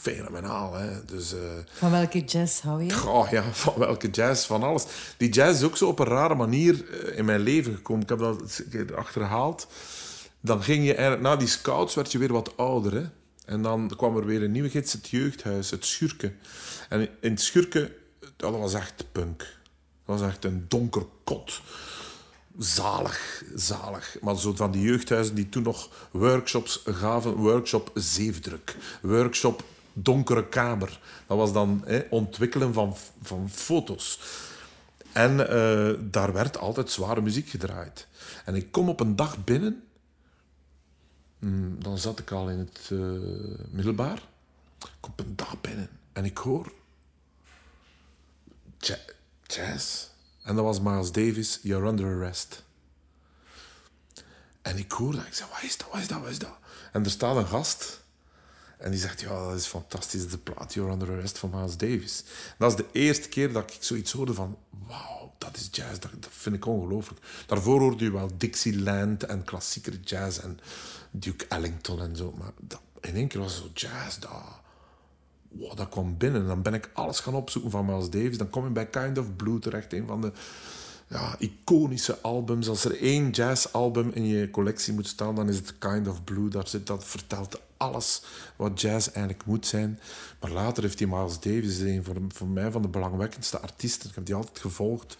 Fenomenaal, 0.00 0.74
hè. 0.74 1.04
Dus... 1.04 1.34
Van 1.72 1.90
welke 1.90 2.24
jazz 2.24 2.60
hou 2.60 2.84
je? 2.84 3.08
Oh 3.08 3.28
ja, 3.30 3.42
van 3.64 3.74
welke 3.76 4.10
jazz, 4.10 4.46
van 4.46 4.62
alles. 4.62 4.86
Die 5.16 5.28
jazz 5.28 5.58
is 5.58 5.66
ook 5.66 5.76
zo 5.76 5.88
op 5.88 5.98
een 5.98 6.06
rare 6.06 6.34
manier 6.34 6.84
in 7.16 7.24
mijn 7.24 7.40
leven 7.40 7.74
gekomen. 7.74 8.02
Ik 8.02 8.08
heb 8.08 8.18
dat 8.18 8.40
een 8.58 8.68
keer 8.70 8.96
achterhaald. 8.96 9.66
Dan 10.40 10.62
ging 10.62 10.84
je 10.84 10.94
eigenlijk, 10.94 11.22
na 11.22 11.36
die 11.36 11.48
scouts 11.48 11.94
werd 11.94 12.12
je 12.12 12.18
weer 12.18 12.32
wat 12.32 12.56
ouder. 12.56 12.92
Hè? 12.92 13.04
En 13.44 13.62
dan 13.62 13.92
kwam 13.96 14.16
er 14.16 14.26
weer 14.26 14.42
een 14.42 14.52
nieuwe 14.52 14.70
gids, 14.70 14.92
het 14.92 15.08
jeugdhuis, 15.08 15.70
het 15.70 15.84
schurken. 15.84 16.38
En 16.88 17.08
in 17.20 17.30
het 17.30 17.40
schurken, 17.40 17.92
dat 18.36 18.52
was 18.52 18.74
echt 18.74 19.04
punk. 19.12 19.38
Dat 20.06 20.18
was 20.20 20.28
echt 20.28 20.44
een 20.44 20.64
donker 20.68 21.06
kot. 21.24 21.60
Zalig, 22.58 23.42
zalig. 23.54 24.16
Maar 24.20 24.36
zo 24.36 24.54
van 24.54 24.70
die 24.70 24.82
jeugdhuizen 24.82 25.34
die 25.34 25.48
toen 25.48 25.62
nog 25.62 26.08
workshops 26.10 26.82
gaven. 26.84 27.34
Workshop 27.34 27.90
zeefdruk. 27.94 28.76
Workshop 29.02 29.64
donkere 29.92 30.48
kamer. 30.48 31.00
Dat 31.26 31.36
was 31.36 31.52
dan 31.52 31.82
hè, 31.86 32.02
ontwikkelen 32.10 32.72
van, 32.72 32.96
van 33.22 33.50
foto's. 33.50 34.20
En 35.12 35.48
eh, 35.48 35.94
daar 36.00 36.32
werd 36.32 36.58
altijd 36.58 36.90
zware 36.90 37.20
muziek 37.20 37.48
gedraaid. 37.48 38.06
En 38.44 38.54
ik 38.54 38.72
kom 38.72 38.88
op 38.88 39.00
een 39.00 39.16
dag 39.16 39.44
binnen. 39.44 39.82
Hmm, 41.38 41.82
dan 41.82 41.98
zat 41.98 42.18
ik 42.18 42.30
al 42.30 42.50
in 42.50 42.58
het 42.58 42.88
eh, 42.90 42.98
middelbaar. 43.70 44.22
Ik 44.78 44.90
kom 45.00 45.12
een 45.16 45.36
dag 45.36 45.60
binnen 45.60 45.88
en 46.12 46.24
ik 46.24 46.38
hoor 46.38 46.72
ja- 48.78 49.04
jazz. 49.46 50.06
En 50.42 50.54
dat 50.54 50.64
was 50.64 50.80
Miles 50.80 51.12
Davis, 51.12 51.58
You're 51.62 51.88
Under 51.88 52.06
Arrest. 52.06 52.64
En 54.62 54.78
ik 54.78 54.92
hoor 54.92 55.12
dat. 55.12 55.26
Ik 55.26 55.34
zeg, 55.34 55.48
wat 55.48 55.62
is 55.62 55.76
dat, 55.76 55.88
wat 55.92 56.00
is 56.00 56.08
dat, 56.08 56.20
wat 56.20 56.30
is 56.30 56.38
dat? 56.38 56.56
En 56.92 57.04
er 57.04 57.10
staat 57.10 57.36
een 57.36 57.46
gast. 57.46 58.00
En 58.78 58.90
die 58.90 59.00
zegt, 59.00 59.20
ja, 59.20 59.48
dat 59.48 59.58
is 59.58 59.66
fantastisch, 59.66 60.28
de 60.28 60.38
plaat 60.38 60.74
You're 60.74 60.92
Under 60.92 61.10
Arrest 61.10 61.38
van 61.38 61.50
Miles 61.50 61.76
Davis. 61.76 62.24
Dat 62.58 62.70
is 62.70 62.76
de 62.76 62.86
eerste 62.92 63.28
keer 63.28 63.52
dat 63.52 63.70
ik 63.70 63.82
zoiets 63.82 64.12
hoorde 64.12 64.34
van, 64.34 64.58
wauw, 64.86 65.34
dat 65.38 65.56
is 65.56 65.68
jazz, 65.70 65.98
dat, 65.98 66.10
vind 66.30 66.56
ik 66.56 66.66
ongelooflijk. 66.66 67.20
Daarvoor 67.46 67.80
hoorde 67.80 68.04
je 68.04 68.10
wel 68.10 68.30
Dixieland 68.36 69.24
en 69.24 69.44
klassiekere 69.44 70.00
jazz 70.00 70.38
en 70.38 70.60
Duke 71.10 71.46
Ellington 71.48 72.00
en 72.00 72.16
zo. 72.16 72.34
Maar 72.38 72.52
dat, 72.60 72.80
in 73.00 73.14
één 73.14 73.28
keer 73.28 73.40
was 73.40 73.56
zo 73.56 73.70
jazz, 73.74 74.18
dat, 74.18 74.30
wow, 75.48 75.76
dat 75.76 75.88
kwam 75.88 76.16
binnen. 76.16 76.46
Dan 76.46 76.62
ben 76.62 76.74
ik 76.74 76.90
alles 76.92 77.20
gaan 77.20 77.34
opzoeken 77.34 77.70
van 77.70 77.84
Miles 77.84 78.10
Davis. 78.10 78.38
Dan 78.38 78.50
kom 78.50 78.64
je 78.64 78.70
bij 78.70 78.86
Kind 78.86 79.18
of 79.18 79.36
Blue 79.36 79.58
terecht, 79.58 79.92
een 79.92 80.06
van 80.06 80.20
de 80.20 80.32
ja, 81.08 81.36
iconische 81.38 82.20
albums. 82.20 82.68
Als 82.68 82.84
er 82.84 83.00
één 83.00 83.30
jazzalbum 83.30 84.10
in 84.14 84.26
je 84.26 84.50
collectie 84.50 84.92
moet 84.92 85.06
staan, 85.06 85.34
dan 85.34 85.48
is 85.48 85.56
het 85.56 85.78
Kind 85.78 86.08
of 86.08 86.24
Blue. 86.24 86.48
Daar 86.48 86.68
zit, 86.68 86.86
dat 86.86 87.04
vertelt 87.04 87.60
alles 87.76 88.22
wat 88.56 88.80
jazz 88.80 89.06
eigenlijk 89.06 89.44
moet 89.44 89.66
zijn. 89.66 90.00
Maar 90.40 90.50
later 90.50 90.82
heeft 90.82 90.98
hij 90.98 91.08
Miles 91.08 91.40
Davis, 91.40 91.78
een 91.78 92.04
voor, 92.04 92.16
voor 92.28 92.48
mij 92.48 92.70
van 92.70 92.82
de 92.82 92.88
belangwekkendste 92.88 93.60
artiesten. 93.60 94.08
Ik 94.08 94.14
heb 94.14 94.26
die 94.26 94.34
altijd 94.34 94.58
gevolgd, 94.58 95.16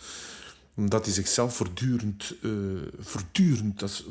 omdat 0.75 1.05
hij 1.05 1.15
zichzelf 1.15 1.57
voortdurend, 1.57 2.35
eh, 2.43 2.51
voortdurend 2.99 3.79
dat 3.79 4.05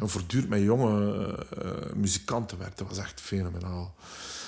En 0.00 0.08
voortdurend 0.08 0.48
met 0.48 0.62
jonge 0.62 1.34
eh, 1.62 1.92
muzikanten 1.94 2.58
werd. 2.58 2.78
Dat 2.78 2.88
was 2.88 2.98
echt 2.98 3.20
fenomenaal. 3.20 3.94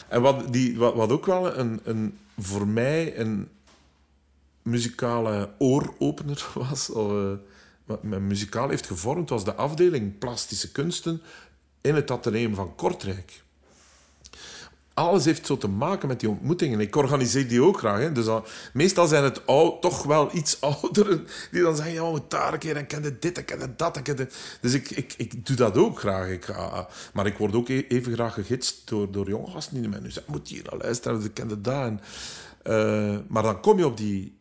En 0.09 0.22
wat, 0.22 0.53
die, 0.53 0.79
wat, 0.79 0.94
wat 0.94 1.11
ook 1.11 1.27
wel 1.27 1.57
een, 1.57 1.81
een, 1.85 2.18
voor 2.38 2.66
mij 2.66 3.18
een 3.18 3.48
muzikale 4.62 5.50
ooropener 5.59 6.46
was, 6.68 6.92
eh, 6.92 7.33
wat 7.85 8.03
mij 8.03 8.20
muzikaal 8.20 8.68
heeft 8.68 8.87
gevormd, 8.87 9.29
was 9.29 9.44
de 9.44 9.55
afdeling 9.55 10.18
plastische 10.18 10.72
kunsten 10.72 11.22
in 11.81 11.94
het 11.94 12.11
ateneum 12.11 12.55
van 12.55 12.74
Kortrijk. 12.74 13.44
Alles 14.95 15.25
heeft 15.25 15.47
zo 15.47 15.57
te 15.57 15.69
maken 15.69 16.09
met 16.09 16.21
die 16.21 16.29
ontmoetingen. 16.29 16.81
Ik 16.81 16.97
organiseer 16.97 17.49
die 17.49 17.63
ook 17.63 17.79
graag. 17.79 17.99
Hè. 17.99 18.13
Dus 18.13 18.27
meestal 18.73 19.07
zijn 19.07 19.25
het 19.25 19.41
toch 19.81 20.03
wel 20.03 20.35
iets 20.37 20.61
ouderen 20.81 21.27
die 21.51 21.63
dan 21.63 21.77
zeggen: 21.77 21.95
Ja, 21.95 22.05
we 22.05 22.11
moeten 22.11 22.29
daar 22.39 22.53
een 22.53 22.59
keer 22.59 22.77
en 22.77 22.87
kende 22.87 23.19
dit 23.19 23.39
en 23.39 23.45
kende 23.45 23.77
dat. 23.77 23.97
En 23.97 24.03
kende... 24.03 24.29
Dus 24.61 24.73
ik, 24.73 24.91
ik, 24.91 25.15
ik 25.17 25.47
doe 25.47 25.57
dat 25.57 25.77
ook 25.77 25.99
graag. 25.99 26.29
Ik, 26.29 26.45
ga- 26.45 26.89
maar 27.13 27.27
ik 27.27 27.39
word 27.39 27.55
ook 27.55 27.69
e- 27.69 27.85
even 27.89 28.13
graag 28.13 28.35
gegidst 28.35 28.89
door, 28.89 29.13
door 29.13 29.29
jonge 29.29 29.51
gasten 29.51 29.81
die 29.81 29.89
mij 29.91 30.01
nu 30.01 30.11
zeggen: 30.11 30.33
Moet 30.33 30.49
je 30.49 30.55
hier 30.55 30.65
naar 30.71 30.79
luisteren, 30.81 31.25
ik 31.25 31.35
kende 31.35 31.61
dat. 31.61 31.75
En, 31.85 32.01
eh, 32.63 33.19
maar 33.29 33.43
dan 33.43 33.61
kom 33.61 33.79
je 33.79 33.87
op 33.87 33.97
die 33.97 34.37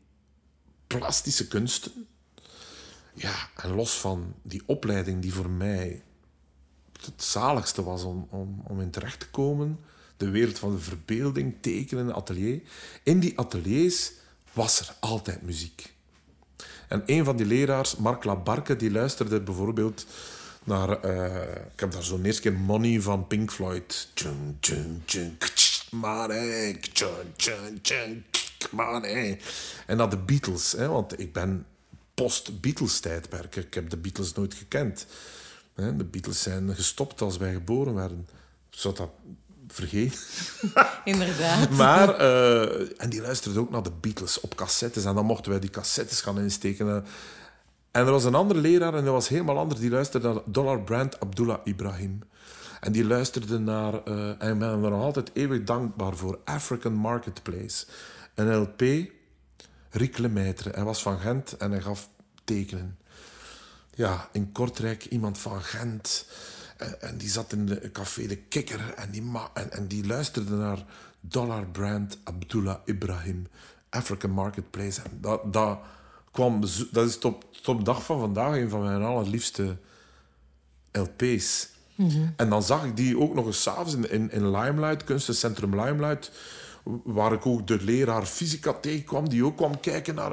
plastische 0.87 1.47
kunsten. 1.47 1.91
Ja, 3.13 3.33
en 3.55 3.75
los 3.75 3.99
van 3.99 4.33
die 4.41 4.63
opleiding 4.65 5.21
die 5.21 5.33
voor 5.33 5.49
mij 5.49 6.03
het 7.01 7.23
zaligste 7.23 7.83
was 7.83 8.03
om, 8.03 8.27
om, 8.29 8.61
om 8.67 8.81
in 8.81 8.89
terecht 8.89 9.19
te 9.19 9.29
komen. 9.29 9.79
De 10.17 10.29
wereld 10.29 10.59
van 10.59 10.71
de 10.71 10.81
verbeelding, 10.81 11.55
tekenen, 11.61 12.15
atelier. 12.15 12.61
In 13.03 13.19
die 13.19 13.39
ateliers 13.39 14.11
was 14.53 14.79
er 14.79 14.95
altijd 14.99 15.41
muziek. 15.41 15.93
En 16.87 17.03
een 17.05 17.23
van 17.23 17.37
die 17.37 17.45
leraars, 17.45 17.95
Mark 17.95 18.23
Labarke, 18.23 18.75
die 18.75 18.91
luisterde 18.91 19.41
bijvoorbeeld 19.41 20.05
naar... 20.63 21.01
eh, 21.01 21.65
ik 21.73 21.79
heb 21.79 21.91
daar 21.91 22.03
zo'n 22.03 22.25
eerste 22.25 22.41
keer 22.41 22.53
Money 22.53 23.01
van 23.01 23.27
Pink 23.27 23.51
Floyd. 23.51 24.07
Tjung, 24.13 24.55
tjung, 24.59 25.01
tjung, 25.05 25.37
money. 28.71 29.39
En 29.85 29.97
naar 29.97 30.09
de 30.09 30.17
Beatles, 30.17 30.71
hè, 30.71 30.87
want 30.87 31.19
ik 31.19 31.33
ben 31.33 31.65
post-Beatles-tijdperk. 32.13 33.55
Ik 33.55 33.73
heb 33.73 33.89
de 33.89 33.97
Beatles 33.97 34.33
nooit 34.33 34.53
gekend. 34.53 35.05
De 35.75 36.05
Beatles 36.11 36.41
zijn 36.41 36.75
gestopt 36.75 37.21
als 37.21 37.37
wij 37.37 37.53
geboren 37.53 37.93
werden. 37.93 38.27
Zou 38.69 38.95
dat 38.95 39.09
vergeten. 39.73 40.19
Inderdaad. 41.13 41.69
Maar, 41.69 42.15
eh, 42.15 43.01
en 43.01 43.09
die 43.09 43.21
luisterde 43.21 43.59
ook 43.59 43.69
naar 43.69 43.83
de 43.83 43.91
Beatles 44.01 44.39
op 44.39 44.55
cassettes. 44.55 45.05
En 45.05 45.15
dan 45.15 45.25
mochten 45.25 45.51
wij 45.51 45.59
die 45.59 45.69
cassettes 45.69 46.21
gaan 46.21 46.39
insteken. 46.39 47.05
En 47.91 48.05
er 48.05 48.11
was 48.11 48.23
een 48.23 48.35
andere 48.35 48.59
leraar, 48.59 48.93
en 48.93 49.03
dat 49.03 49.13
was 49.13 49.27
helemaal 49.27 49.57
anders, 49.57 49.79
die 49.79 49.89
luisterde 49.89 50.27
naar 50.27 50.41
Dollar 50.45 50.81
Brand 50.81 51.19
Abdullah 51.19 51.59
Ibrahim. 51.63 52.19
En 52.79 52.91
die 52.91 53.05
luisterde 53.05 53.59
naar, 53.59 54.03
eh, 54.03 54.27
en 54.27 54.53
ik 54.53 54.59
ben 54.59 54.69
er 54.69 54.77
nog 54.77 55.03
altijd 55.03 55.31
eeuwig 55.33 55.63
dankbaar 55.63 56.15
voor, 56.15 56.39
African 56.43 56.93
Marketplace. 56.93 57.85
Een 58.35 58.55
LP, 58.55 58.81
Rick 59.89 60.17
Lemaitre. 60.17 60.69
Hij 60.69 60.83
was 60.83 61.01
van 61.01 61.19
Gent 61.19 61.57
en 61.57 61.71
hij 61.71 61.81
gaf 61.81 62.09
tekenen. 62.43 62.97
Ja, 63.93 64.29
in 64.31 64.51
Kortrijk 64.51 65.05
iemand 65.05 65.37
van 65.37 65.61
Gent. 65.61 66.25
Eh, 66.77 66.87
En 67.09 67.17
die 67.17 67.29
zat 67.29 67.51
in 67.53 67.65
de 67.65 67.89
café 67.91 68.27
De 68.27 68.35
Kikker 68.37 68.93
en 68.95 69.11
die, 69.11 69.21
ma- 69.21 69.49
en, 69.53 69.71
en 69.71 69.87
die 69.87 70.05
luisterde 70.05 70.55
naar 70.55 70.85
Dollar 71.19 71.65
Brand 71.65 72.17
Abdullah 72.23 72.77
Ibrahim, 72.85 73.47
African 73.89 74.31
Marketplace. 74.31 75.01
En 75.01 75.17
dat, 75.21 75.53
dat, 75.53 75.79
kwam, 76.31 76.61
dat 76.91 77.07
is 77.07 77.17
tot, 77.17 77.45
tot 77.61 77.77
de 77.77 77.83
dag 77.83 78.03
van 78.05 78.19
vandaag 78.19 78.55
een 78.55 78.69
van 78.69 78.81
mijn 78.83 79.01
allerliefste 79.01 79.77
LP's. 80.91 81.69
En 82.35 82.49
dan 82.49 82.63
zag 82.63 82.85
ik 82.85 82.97
die 82.97 83.19
ook 83.19 83.33
nog 83.33 83.45
eens 83.45 83.61
s'avonds 83.61 83.93
in, 83.93 84.09
in, 84.11 84.31
in 84.31 84.51
Limelight, 84.51 85.03
kunstencentrum 85.03 85.81
Limelight, 85.81 86.31
waar 87.03 87.33
ik 87.33 87.45
ook 87.45 87.67
de 87.67 87.83
leraar 87.83 88.25
fysica 88.25 88.73
tegenkwam, 88.73 89.29
die 89.29 89.45
ook 89.45 89.57
kwam 89.57 89.79
kijken 89.79 90.15
naar... 90.15 90.29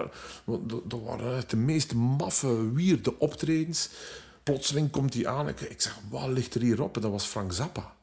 Dat 0.46 0.90
dat 0.90 1.00
waren 1.04 1.36
echt 1.36 1.50
de 1.50 1.56
meest 1.56 1.94
maffe, 1.94 2.72
wierde 2.72 3.18
optredens. 3.18 3.90
Plotseling 4.42 4.90
komt 4.90 5.14
hij 5.14 5.26
aan. 5.26 5.48
Ik, 5.48 5.60
ik 5.60 5.80
zeg, 5.80 5.98
wat 6.08 6.28
ligt 6.28 6.54
er 6.54 6.60
hier 6.60 6.82
op? 6.82 6.96
En 6.96 7.02
dat 7.02 7.10
was 7.10 7.24
Frank 7.24 7.52
Zappa. 7.52 7.94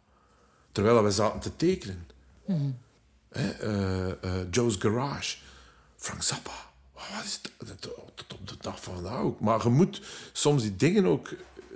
Terwijl 0.72 1.04
we 1.04 1.12
zaten 1.12 1.40
te 1.40 1.56
tekenen. 1.56 2.08
Hè, 3.30 3.50
eh, 3.50 4.12
eh, 4.12 4.48
Joe's 4.52 4.76
Garage. 4.76 5.38
Frank 5.96 6.24
Zappa. 6.24 6.72
Wat 6.94 7.24
is 7.24 7.42
dat? 7.42 7.82
Tot 8.16 8.34
op 8.34 8.48
de 8.48 8.56
dag 8.60 8.84
van 8.84 8.94
vandaag 8.94 9.20
ook. 9.20 9.40
Maar 9.40 9.64
je 9.64 9.70
moet 9.70 10.02
soms 10.32 10.62
die 10.62 10.76
dingen 10.76 11.06
ook 11.06 11.28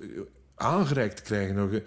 eh, 0.02 0.08
aangereikt 0.56 1.22
krijgen. 1.22 1.56
nog, 1.56 1.72
hè. 1.72 1.84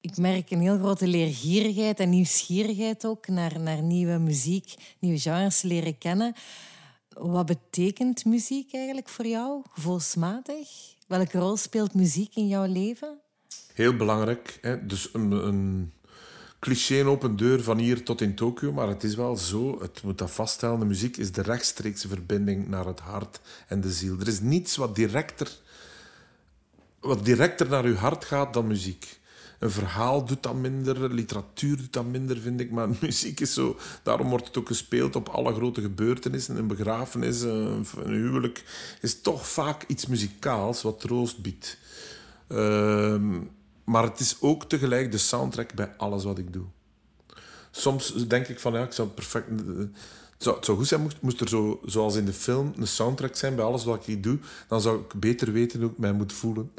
Ik 0.00 0.16
merk 0.16 0.50
een 0.50 0.60
heel 0.60 0.78
grote 0.78 1.06
leergierigheid 1.06 2.00
en 2.00 2.10
nieuwsgierigheid 2.10 3.06
ook 3.06 3.28
naar, 3.28 3.60
naar 3.60 3.82
nieuwe 3.82 4.18
muziek, 4.18 4.74
nieuwe 4.98 5.18
genres 5.18 5.62
leren 5.62 5.98
kennen. 5.98 6.34
Wat 7.14 7.46
betekent 7.46 8.24
muziek 8.24 8.74
eigenlijk 8.74 9.08
voor 9.08 9.26
jou, 9.26 9.62
gevoelsmatig? 9.72 10.68
Welke 11.06 11.38
rol 11.38 11.56
speelt 11.56 11.94
muziek 11.94 12.34
in 12.34 12.48
jouw 12.48 12.66
leven? 12.66 13.18
Heel 13.74 13.96
belangrijk. 13.96 14.58
Hè? 14.60 14.86
Dus 14.86 15.08
een, 15.12 15.30
een 15.30 15.92
cliché 16.58 17.00
een 17.00 17.06
open 17.06 17.36
deur 17.36 17.62
van 17.62 17.78
hier 17.78 18.04
tot 18.04 18.20
in 18.20 18.34
Tokio. 18.34 18.72
Maar 18.72 18.88
het 18.88 19.04
is 19.04 19.14
wel 19.14 19.36
zo, 19.36 19.80
het 19.80 20.02
moet 20.02 20.18
dat 20.18 20.30
vaststellen. 20.30 20.78
De 20.78 20.84
muziek 20.84 21.16
is 21.16 21.32
de 21.32 21.42
rechtstreekse 21.42 22.08
verbinding 22.08 22.68
naar 22.68 22.86
het 22.86 23.00
hart 23.00 23.40
en 23.68 23.80
de 23.80 23.92
ziel. 23.92 24.20
Er 24.20 24.28
is 24.28 24.40
niets 24.40 24.76
wat 24.76 24.94
directer, 24.94 25.58
wat 27.00 27.24
directer 27.24 27.68
naar 27.68 27.84
uw 27.84 27.94
hart 27.94 28.24
gaat 28.24 28.54
dan 28.54 28.66
muziek. 28.66 29.20
Een 29.62 29.70
verhaal 29.70 30.24
doet 30.24 30.42
dat 30.42 30.54
minder, 30.54 31.14
literatuur 31.14 31.76
doet 31.76 31.92
dat 31.92 32.04
minder, 32.04 32.38
vind 32.38 32.60
ik. 32.60 32.70
Maar 32.70 32.88
muziek 33.00 33.40
is 33.40 33.54
zo... 33.54 33.78
Daarom 34.02 34.28
wordt 34.28 34.46
het 34.46 34.56
ook 34.56 34.66
gespeeld 34.66 35.16
op 35.16 35.28
alle 35.28 35.54
grote 35.54 35.80
gebeurtenissen. 35.80 36.56
Een 36.56 36.66
begrafenis, 36.66 37.40
een, 37.40 37.86
huwelijk... 38.04 38.64
is 39.00 39.20
toch 39.20 39.48
vaak 39.48 39.84
iets 39.86 40.06
muzikaals 40.06 40.82
wat 40.82 41.00
troost 41.00 41.42
biedt. 41.42 41.78
Ehm, 42.48 43.40
maar 43.84 44.02
het 44.02 44.20
is 44.20 44.36
ook 44.40 44.64
tegelijk 44.64 45.12
de 45.12 45.18
soundtrack 45.18 45.74
bij 45.74 45.94
alles 45.96 46.24
wat 46.24 46.38
ik 46.38 46.52
doe. 46.52 46.66
Soms 47.70 48.26
denk 48.26 48.48
ik 48.48 48.60
van 48.60 48.72
ja, 48.72 48.82
ik 48.82 48.92
zou 48.92 49.08
perfect. 49.08 49.48
Het 50.42 50.50
zou, 50.50 50.56
het 50.56 50.66
zou 50.66 50.78
goed 50.78 50.88
zijn 50.88 51.02
moest, 51.02 51.16
moest 51.20 51.40
er 51.40 51.48
zo, 51.48 51.80
zoals 51.84 52.16
in 52.16 52.24
de 52.24 52.32
film 52.32 52.72
een 52.76 52.86
soundtrack 52.86 53.36
zijn 53.36 53.54
bij 53.54 53.64
alles 53.64 53.84
wat 53.84 54.06
ik 54.06 54.22
doe. 54.22 54.38
Dan 54.68 54.80
zou 54.80 55.00
ik 55.00 55.20
beter 55.20 55.52
weten 55.52 55.80
hoe 55.80 55.90
ik 55.90 55.98
mij 55.98 56.12
moet 56.12 56.32
voelen. 56.32 56.70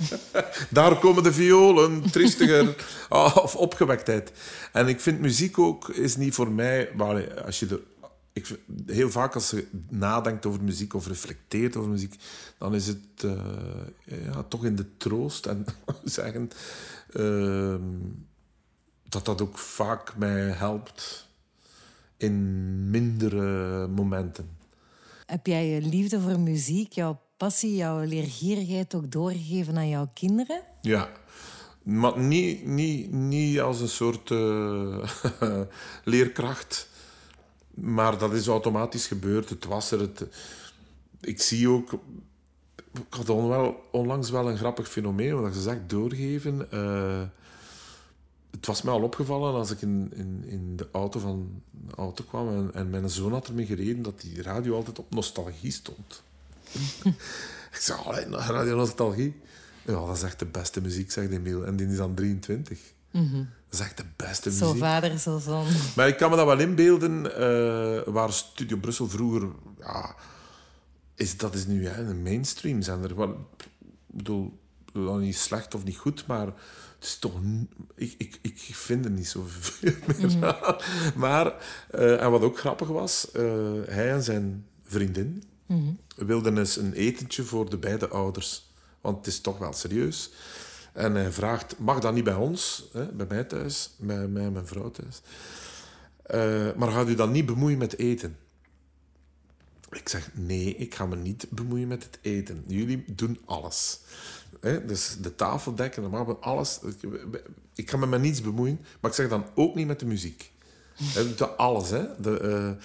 Daar 0.70 0.98
komen 0.98 1.22
de 1.22 1.32
violen, 1.32 2.10
triestiger 2.10 2.84
ah, 3.08 3.36
of 3.36 3.56
opgewektheid. 3.56 4.32
En 4.72 4.88
ik 4.88 5.00
vind 5.00 5.20
muziek 5.20 5.58
ook 5.58 5.88
is 5.88 6.16
niet 6.16 6.34
voor 6.34 6.50
mij. 6.50 6.90
Maar 6.96 7.42
als 7.42 7.60
je 7.60 7.66
er, 7.66 7.80
ik, 8.32 8.58
heel 8.86 9.10
vaak 9.10 9.34
als 9.34 9.50
je 9.50 9.66
nadenkt 9.88 10.46
over 10.46 10.62
muziek 10.62 10.94
of 10.94 11.06
reflecteert 11.06 11.76
over 11.76 11.90
muziek, 11.90 12.14
dan 12.58 12.74
is 12.74 12.86
het 12.86 13.24
eh, 13.24 14.24
ja, 14.24 14.42
toch 14.42 14.64
in 14.64 14.76
de 14.76 14.96
troost 14.96 15.46
en 15.46 15.64
zeggen 16.04 16.50
ehm, 17.12 17.82
dat 19.08 19.24
dat 19.24 19.40
ook 19.40 19.58
vaak 19.58 20.16
mij 20.16 20.40
helpt 20.40 21.28
in 22.22 22.90
mindere 22.90 23.86
momenten. 23.86 24.48
Heb 25.26 25.46
jij 25.46 25.68
je 25.68 25.80
liefde 25.80 26.20
voor 26.20 26.40
muziek, 26.40 26.92
jouw 26.92 27.20
passie, 27.36 27.76
jouw 27.76 28.04
leergierigheid 28.04 28.94
ook 28.94 29.10
doorgegeven 29.12 29.76
aan 29.76 29.88
jouw 29.88 30.10
kinderen? 30.14 30.62
Ja, 30.80 31.08
maar 31.82 32.18
niet, 32.18 32.66
niet, 32.66 33.12
niet 33.12 33.60
als 33.60 33.80
een 33.80 33.88
soort 33.88 34.30
eh, 34.30 35.08
leerkracht. 36.04 36.88
Maar 37.74 38.18
dat 38.18 38.32
is 38.32 38.46
automatisch 38.46 39.06
gebeurd. 39.06 39.48
Het 39.48 39.64
was 39.64 39.90
er. 39.90 40.00
Het, 40.00 40.26
ik 41.20 41.40
zie 41.40 41.68
ook... 41.68 41.92
Ik 42.92 43.14
had 43.14 43.28
onwel, 43.28 43.88
onlangs 43.92 44.30
wel 44.30 44.50
een 44.50 44.56
grappig 44.56 44.88
fenomeen, 44.88 45.40
wat 45.40 45.54
ze 45.54 45.60
zegt 45.60 45.88
doorgeven. 45.88 46.70
Eh, 46.70 47.22
het 48.50 48.66
was 48.66 48.82
mij 48.82 48.94
al 48.94 49.02
opgevallen 49.02 49.54
als 49.54 49.70
ik 49.70 49.82
in, 49.82 50.12
in, 50.14 50.44
in 50.46 50.76
de 50.76 50.88
auto 50.92 51.20
van 51.20 51.62
de 51.70 51.94
auto 51.94 52.24
kwam 52.24 52.48
en, 52.48 52.70
en 52.74 52.90
mijn 52.90 53.10
zoon 53.10 53.32
had 53.32 53.48
ermee 53.48 53.66
gereden 53.66 54.02
dat 54.02 54.20
die 54.20 54.42
radio 54.42 54.74
altijd 54.74 54.98
op 54.98 55.14
nostalgie 55.14 55.72
stond. 55.72 56.22
ik 57.72 57.78
zei, 57.80 57.98
allee, 58.04 58.26
radio 58.28 58.76
nostalgie. 58.76 59.40
Ja, 59.86 60.06
dat 60.06 60.16
is 60.16 60.22
echt 60.22 60.38
de 60.38 60.46
beste 60.46 60.80
muziek, 60.80 61.10
zegt 61.10 61.30
Emiel. 61.30 61.66
En 61.66 61.76
die 61.76 61.86
is 61.86 61.96
dan 61.96 62.14
23. 62.14 62.78
Dat 63.10 63.80
is 63.80 63.80
echt 63.80 63.96
de 63.96 64.04
beste 64.16 64.52
Zo 64.52 64.66
muziek. 64.66 64.82
vader, 64.82 65.18
zo 65.18 65.38
zoon. 65.38 65.66
Maar 65.96 66.08
ik 66.08 66.16
kan 66.16 66.30
me 66.30 66.36
dat 66.36 66.46
wel 66.46 66.58
inbeelden, 66.58 67.36
eh, 67.36 68.12
waar 68.12 68.32
Studio 68.32 68.76
Brussel 68.76 69.08
vroeger... 69.08 69.48
Ja, 69.78 70.14
is, 71.14 71.36
dat 71.36 71.54
is 71.54 71.66
nu 71.66 71.86
hè, 71.86 72.02
een 72.02 72.22
mainstream 72.22 72.82
zender. 72.82 73.10
Ik 73.10 73.16
bedoel, 74.06 74.58
bedoel, 74.92 75.16
niet 75.16 75.36
slecht 75.36 75.74
of 75.74 75.84
niet 75.84 75.96
goed, 75.96 76.26
maar 76.26 76.52
is 77.04 77.18
toch... 77.18 77.40
Ik, 77.94 78.14
ik, 78.18 78.38
ik 78.42 78.58
vind 78.58 79.04
er 79.04 79.10
niet 79.10 79.28
zoveel 79.28 79.92
meer 80.18 80.54
aan. 80.54 80.76
Maar, 81.14 81.54
eh, 81.90 82.22
en 82.22 82.30
wat 82.30 82.42
ook 82.42 82.58
grappig 82.58 82.88
was, 82.88 83.30
eh, 83.30 83.42
hij 83.86 84.10
en 84.10 84.22
zijn 84.22 84.66
vriendin 84.82 85.44
wilden 86.16 86.58
eens 86.58 86.76
een 86.76 86.92
etentje 86.92 87.42
voor 87.42 87.70
de 87.70 87.78
beide 87.78 88.08
ouders. 88.08 88.72
Want 89.00 89.16
het 89.16 89.26
is 89.26 89.40
toch 89.40 89.58
wel 89.58 89.72
serieus. 89.72 90.30
En 90.92 91.14
hij 91.14 91.32
vraagt, 91.32 91.78
mag 91.78 92.00
dat 92.00 92.14
niet 92.14 92.24
bij 92.24 92.34
ons, 92.34 92.88
hè, 92.92 93.12
bij 93.12 93.26
mij 93.28 93.44
thuis, 93.44 93.90
bij 93.98 94.28
mij 94.28 94.44
en 94.44 94.52
mijn 94.52 94.66
vrouw 94.66 94.90
thuis. 94.90 95.22
Eh, 96.22 96.76
maar 96.76 96.90
gaat 96.90 97.08
u 97.08 97.14
dan 97.14 97.30
niet 97.30 97.46
bemoeien 97.46 97.78
met 97.78 97.98
eten? 97.98 98.36
Ik 99.90 100.08
zeg, 100.08 100.30
nee, 100.34 100.76
ik 100.76 100.94
ga 100.94 101.06
me 101.06 101.16
niet 101.16 101.46
bemoeien 101.50 101.88
met 101.88 102.04
het 102.04 102.18
eten. 102.22 102.64
Jullie 102.66 103.04
doen 103.06 103.38
alles. 103.44 104.00
Dus 104.60 105.16
de 105.20 105.34
tafel 105.34 105.74
dekken, 105.74 106.02
normaal 106.02 106.24
maar 106.24 106.36
alles. 106.38 106.78
Ik, 106.82 107.10
ik 107.74 107.90
ga 107.90 107.96
me 107.96 108.06
met 108.06 108.20
niets 108.20 108.40
bemoeien, 108.40 108.80
maar 109.00 109.10
ik 109.10 109.16
zeg 109.16 109.28
dan 109.28 109.44
ook 109.54 109.74
niet 109.74 109.86
met 109.86 110.00
de 110.00 110.06
muziek. 110.06 110.50
Hè, 111.02 111.34
De 111.34 111.46
alles, 111.48 111.90
hè. 111.90 112.04
De, 112.18 112.38
eh, 112.38 112.84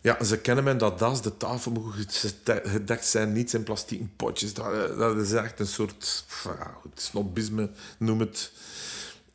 ja, 0.00 0.24
ze 0.24 0.38
kennen 0.38 0.64
mij 0.64 0.76
dat 0.76 0.98
das, 0.98 1.22
de 1.22 1.36
tafel 1.36 1.72
moet 1.72 1.94
gede- 2.08 2.62
gedekt 2.68 3.06
zijn, 3.06 3.32
niet 3.32 3.52
in 3.52 3.62
plastieken 3.62 4.12
potjes. 4.16 4.54
Dat, 4.54 4.66
eh, 4.72 4.98
dat 4.98 5.16
is 5.16 5.32
echt 5.32 5.60
een 5.60 5.66
soort 5.66 6.24
ja, 6.44 6.74
snobisme, 6.94 7.70
noem 7.98 8.20
het. 8.20 8.52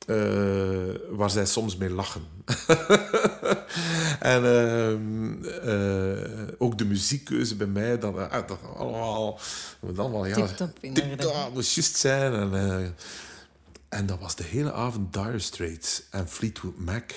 Eh, 0.08 0.96
waar 1.10 1.30
zij 1.30 1.46
soms 1.46 1.78
mee 1.78 1.90
lachen. 1.90 2.22
en 4.20 4.46
ehm, 4.46 5.44
eh, 5.44 6.48
ook 6.58 6.78
de 6.78 6.86
muziekkeuze 6.86 7.56
bij 7.56 7.68
mij, 7.68 8.00
dat, 8.00 8.18
eh, 8.18 8.48
dat 8.48 8.60
allemaal, 8.76 9.40
moet 9.80 10.00
allemaal 10.00 10.26
ja, 10.26 10.48
Tip-top, 10.82 11.54
moest 11.54 11.76
juist 11.76 11.96
zijn. 11.96 12.34
En, 12.34 12.54
eh, 12.54 12.88
en 13.90 14.06
dat 14.06 14.20
was 14.20 14.36
de 14.36 14.44
hele 14.44 14.74
avond 14.74 15.14
Dire 15.14 15.40
Straits 15.40 16.04
en 16.12 16.28
Fleetwood 16.28 16.78
Mac. 16.78 17.12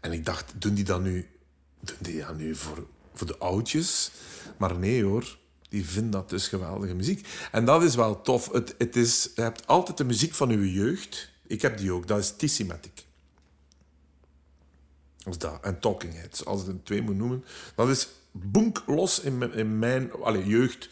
En 0.00 0.12
ik 0.12 0.24
dacht, 0.24 0.52
doen 0.58 0.74
die 0.74 0.84
dat 0.84 1.02
nu, 1.02 1.28
doen 1.80 1.96
die 2.00 2.18
dat 2.18 2.36
nu 2.36 2.54
voor, 2.54 2.86
voor 3.14 3.26
de 3.26 3.38
oudjes? 3.38 4.10
Maar 4.56 4.78
nee 4.78 5.04
hoor, 5.04 5.38
die 5.68 5.86
vinden 5.86 6.10
dat 6.10 6.30
dus 6.30 6.48
geweldige 6.48 6.94
muziek. 6.94 7.28
En 7.52 7.64
dat 7.64 7.82
is 7.82 7.94
wel 7.94 8.20
tof. 8.20 8.52
Het, 8.52 8.74
het 8.78 8.96
is, 8.96 9.30
je 9.34 9.42
hebt 9.42 9.66
altijd 9.66 9.96
de 9.96 10.04
muziek 10.04 10.34
van 10.34 10.50
uw 10.50 10.64
jeugd. 10.64 11.32
Ik 11.54 11.62
heb 11.62 11.78
die 11.78 11.92
ook, 11.92 12.06
dat 12.06 12.18
is 12.18 12.36
Tissimatic. 12.36 13.04
Is 15.24 15.38
dat. 15.38 15.58
En 15.62 15.80
Talking 15.80 16.14
Heads, 16.14 16.44
als 16.44 16.60
ik 16.60 16.66
het 16.66 16.84
twee 16.84 17.02
moet 17.02 17.16
noemen. 17.16 17.44
Dat 17.74 17.88
is 17.88 18.08
boenk 18.32 18.82
los 18.86 19.20
in 19.20 19.38
mijn, 19.38 19.52
in 19.52 19.78
mijn 19.78 20.12
allez, 20.12 20.46
jeugd. 20.46 20.88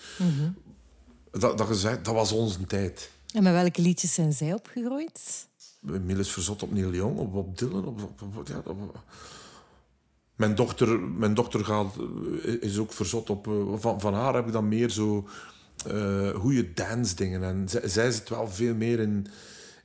dat, 1.31 1.59
dat, 1.59 1.67
gezegd, 1.67 2.05
dat 2.05 2.15
was 2.15 2.33
onze 2.33 2.67
tijd. 2.67 3.11
En 3.35 3.43
met 3.43 3.53
welke 3.53 3.83
liedjes 3.83 4.15
zijn 4.15 4.33
zij 4.33 4.53
opgegroeid? 4.55 5.47
Miel 5.81 6.19
is 6.19 6.31
verzot 6.31 6.63
op 6.63 6.73
Neil 6.73 6.93
Young, 6.93 7.19
op 7.19 7.33
Bob 7.33 7.59
Dylan. 7.59 7.85
Op, 7.87 8.03
op, 8.03 8.37
op- 8.37 8.49
ja, 8.49 8.63
op- 8.65 9.03
mijn, 10.37 10.55
dochter, 10.55 11.01
mijn 11.01 11.35
dochter 11.35 11.65
gaat, 11.65 11.95
eh, 12.45 12.63
is 12.63 12.79
ook 12.79 12.93
verzot 12.93 13.31
op... 13.31 13.47
eh, 13.47 13.53
Van, 13.75 14.01
van 14.01 14.15
haar 14.15 14.35
heb 14.35 14.47
ik 14.47 14.53
dan 14.53 14.69
meer 14.69 14.91
zo 14.91 15.29
eh 15.87 16.35
goede 16.35 16.73
dance 16.73 17.15
dingen. 17.15 17.43
En 17.43 17.69
zij, 17.69 17.89
zij 17.89 18.11
zit 18.11 18.29
wel 18.29 18.49
veel 18.49 18.75
meer 18.75 18.99
in, 19.01 19.27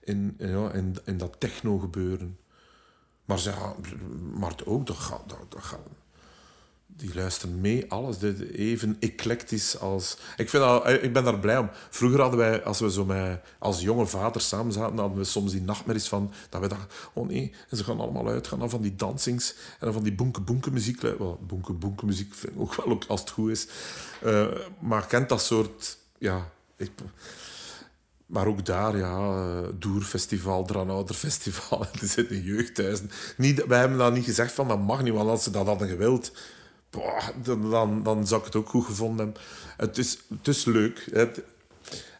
in, 0.08 0.36
ja, 0.38 0.72
in, 0.72 0.96
in 1.06 1.18
dat 1.18 1.40
techno 1.40 1.78
gebeuren. 1.78 2.38
Maar, 3.26 3.40
zij, 3.40 3.54
Mart 4.34 4.66
ook, 4.66 4.88
dat 4.88 4.96
gaat... 4.96 5.30
Dat, 5.30 5.40
dat 5.50 5.64
die 6.98 7.16
luisteren 7.16 7.62
mee, 7.62 7.92
alles. 7.92 8.22
Even 8.52 8.98
eclectisch 9.00 9.80
als... 9.80 10.18
Ik, 10.38 10.50
vind 10.50 10.64
dat, 10.64 10.88
ik 10.88 11.14
ben 11.14 11.24
daar 11.24 11.40
blij 11.40 11.58
om. 11.58 11.70
Vroeger 11.90 12.22
hadden 12.22 12.40
wij, 12.40 12.64
als 12.64 12.80
we 12.80 12.92
zo 12.92 13.06
met, 13.06 13.42
als 13.60 13.82
jonge 13.82 14.06
vaders 14.06 14.48
samen 14.48 14.74
zaten, 14.74 14.98
hadden 14.98 15.18
we 15.18 15.24
soms 15.24 15.52
die 15.52 15.62
nachtmerries 15.62 16.08
van... 16.08 16.32
Dat 16.50 16.62
we 16.62 16.68
dachten, 16.68 16.88
oh 17.14 17.28
nee, 17.28 17.54
en 17.70 17.78
ze 17.78 17.84
gaan 17.84 18.00
allemaal 18.00 18.28
uitgaan 18.28 18.70
van 18.70 18.82
die 18.82 18.96
dansings 18.96 19.56
en 19.80 19.94
van 19.94 20.04
die 20.04 20.14
boenke-boenke 20.14 20.72
muziek. 20.72 21.02
Wel, 21.02 21.40
boenke-boenke 21.48 22.06
muziek 22.06 22.34
vind 22.34 22.54
ik 22.54 22.60
ook 22.60 22.76
wel, 22.76 22.86
ook 22.86 23.06
als 23.08 23.20
het 23.20 23.30
goed 23.30 23.52
is. 23.52 23.68
Eh, 24.22 24.48
maar 24.80 25.08
kent 25.08 25.30
dat 25.30 25.42
soort... 25.42 25.98
Ja, 26.18 26.50
ik, 26.76 26.92
maar 28.28 28.48
ook 28.48 28.66
daar, 28.66 28.98
ja, 28.98 29.18
eh, 29.18 29.70
Doerfestival, 29.74 30.66
Dranouderfestival, 30.66 31.86
het 31.92 32.02
is 32.08 32.16
in 32.16 32.42
jeugdhuizen. 32.42 33.12
Niet, 33.38 33.66
wij 33.66 33.80
hebben 33.80 33.98
dan 33.98 34.14
niet 34.14 34.26
gezegd 34.26 34.52
van 34.52 34.68
dat 34.68 34.80
mag 34.80 35.04
niet, 35.04 35.14
want 35.14 35.30
als 35.30 35.44
ze 35.44 35.52
dat 35.52 35.66
hadden 35.66 35.88
gewild, 35.88 36.32
boah, 36.90 37.28
dan, 37.44 38.04
dan, 38.04 38.28
zou 38.28 38.40
ik 38.40 38.46
het 38.46 38.56
ook 38.56 38.70
goed 38.70 38.86
gevonden 38.86 39.26
hebben. 39.26 39.44
Het 39.78 39.98
is, 39.98 40.18
het 40.38 40.48
is 40.48 40.66
leuk. 40.66 41.28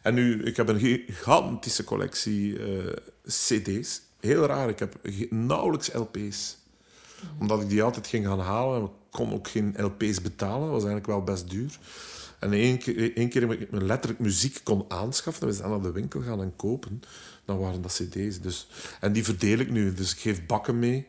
En 0.02 0.14
nu, 0.14 0.42
ik 0.44 0.56
heb 0.56 0.68
een 0.68 0.80
gigantische 0.80 1.84
collectie 1.84 2.58
eh, 2.58 2.92
cd's. 3.26 4.00
Heel 4.20 4.46
raar, 4.46 4.68
ik 4.68 4.78
heb 4.78 4.94
nauwelijks 5.30 5.92
lp's. 5.92 6.56
Omdat 7.38 7.62
ik 7.62 7.68
die 7.68 7.82
altijd 7.82 8.06
ging 8.06 8.26
gaan 8.26 8.40
halen. 8.40 8.78
en 8.80 8.84
Ik 8.84 8.90
kon 9.10 9.32
ook 9.32 9.48
geen 9.48 9.74
lp's 9.76 10.22
betalen, 10.22 10.60
dat 10.60 10.70
was 10.70 10.84
eigenlijk 10.84 11.06
wel 11.06 11.22
best 11.22 11.50
duur. 11.50 11.78
En 12.38 12.52
één 12.52 12.78
keer, 12.78 13.16
één 13.16 13.28
keer 13.28 13.50
ik 13.50 13.70
me 13.70 13.84
letterlijk 13.84 14.20
muziek 14.20 14.60
kon 14.64 14.84
aanschaffen. 14.88 15.46
We 15.46 15.52
zijn 15.52 15.70
naar 15.70 15.80
de 15.80 15.92
winkel 15.92 16.20
gaan 16.20 16.42
en 16.42 16.56
kopen. 16.56 17.02
Dan 17.44 17.58
waren 17.58 17.82
dat 17.82 17.92
cd's. 17.92 18.40
Dus, 18.40 18.68
en 19.00 19.12
die 19.12 19.24
verdeel 19.24 19.58
ik 19.58 19.70
nu. 19.70 19.92
Dus 19.94 20.12
ik 20.12 20.18
geef 20.18 20.46
bakken 20.46 20.78
mee. 20.78 21.06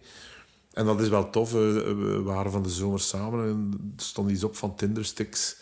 En 0.74 0.86
dat 0.86 1.02
is 1.02 1.10
wel 1.10 1.30
tof. 1.30 1.52
We 1.52 2.22
waren 2.24 2.52
van 2.52 2.64
de 2.64 2.70
zomer 2.70 3.00
samen 3.00 3.46
en 3.46 3.94
er 3.98 4.04
stond 4.04 4.32
iets 4.32 4.44
op 4.44 4.56
van 4.56 4.76
Tindersticks. 4.76 5.56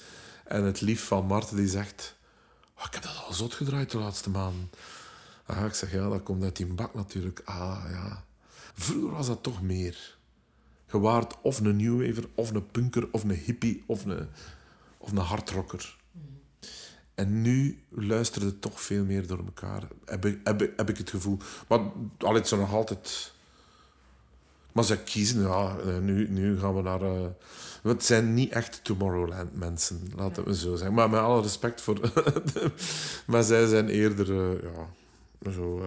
En 0.46 0.64
het 0.64 0.82
lief 0.82 1.04
van 1.04 1.26
Marten 1.26 1.56
die 1.56 1.68
zegt... 1.68 2.16
"Oh, 2.78 2.84
ik 2.86 2.94
heb 2.94 3.04
dat 3.04 3.24
al 3.28 3.34
zot 3.34 3.54
gedraaid 3.54 3.92
de 3.92 3.98
laatste 3.98 4.30
maanden. 4.30 4.70
Ah, 5.46 5.66
ik 5.66 5.74
zeg, 5.74 5.92
ja, 5.92 6.10
dat 6.10 6.24
komt 6.24 6.44
uit 6.44 6.56
die 6.56 6.66
bak 6.66 6.94
natuurlijk. 6.94 7.42
Ah, 7.46 7.84
ja. 7.90 8.24
Vroeger 8.74 9.12
was 9.12 9.28
dat 9.28 9.44
toch 9.44 9.62
meer. 9.62 10.16
Je 10.92 11.28
of 11.42 11.60
een 11.60 11.76
newwaver, 11.76 12.30
of 12.36 12.52
een 12.52 12.68
punker, 12.68 13.08
of 13.12 13.24
een 13.24 13.32
hippie, 13.32 13.84
of 13.86 14.06
een, 14.06 14.28
of 14.98 15.12
een 15.12 15.18
hardrocker. 15.18 15.98
En 17.16 17.42
nu 17.42 17.84
luisterde 17.90 18.60
toch 18.60 18.82
veel 18.82 19.04
meer 19.06 19.28
door 19.28 19.38
elkaar. 19.46 19.84
Heb 20.06 20.26
ik, 20.26 20.40
heb, 20.44 20.62
ik- 20.62 20.74
heb 20.76 20.90
ik 20.90 20.98
het 20.98 21.10
gevoel. 21.10 21.38
Maar 21.68 21.80
allee, 22.18 22.38
het 22.40 22.48
zijn 22.48 22.60
nog 22.60 22.74
altijd... 22.74 23.34
Maar 24.72 24.84
ze 24.86 24.98
kiezen, 25.04 25.42
ja, 25.42 25.78
eh, 25.78 25.98
nu, 25.98 26.30
nu 26.30 26.60
gaan 26.60 26.76
we 26.76 26.82
naar... 26.82 27.02
eh, 27.02 27.26
het 27.84 28.06
zijn 28.06 28.34
niet 28.34 28.52
echt 28.52 28.84
Tomorrowland 28.84 29.56
mensen, 29.56 30.12
laten 30.16 30.44
we 30.46 30.56
zo 30.56 30.76
zeggen. 30.76 30.96
Maar 30.96 31.10
met 31.10 31.20
alle 31.20 31.42
respect 31.42 31.82
voor... 31.82 32.12
maar 33.28 33.44
zij 33.44 33.68
zijn 33.68 33.90
eerder, 33.90 34.40
eh, 34.40 34.64
ja, 35.44 35.52
zo... 35.52 35.86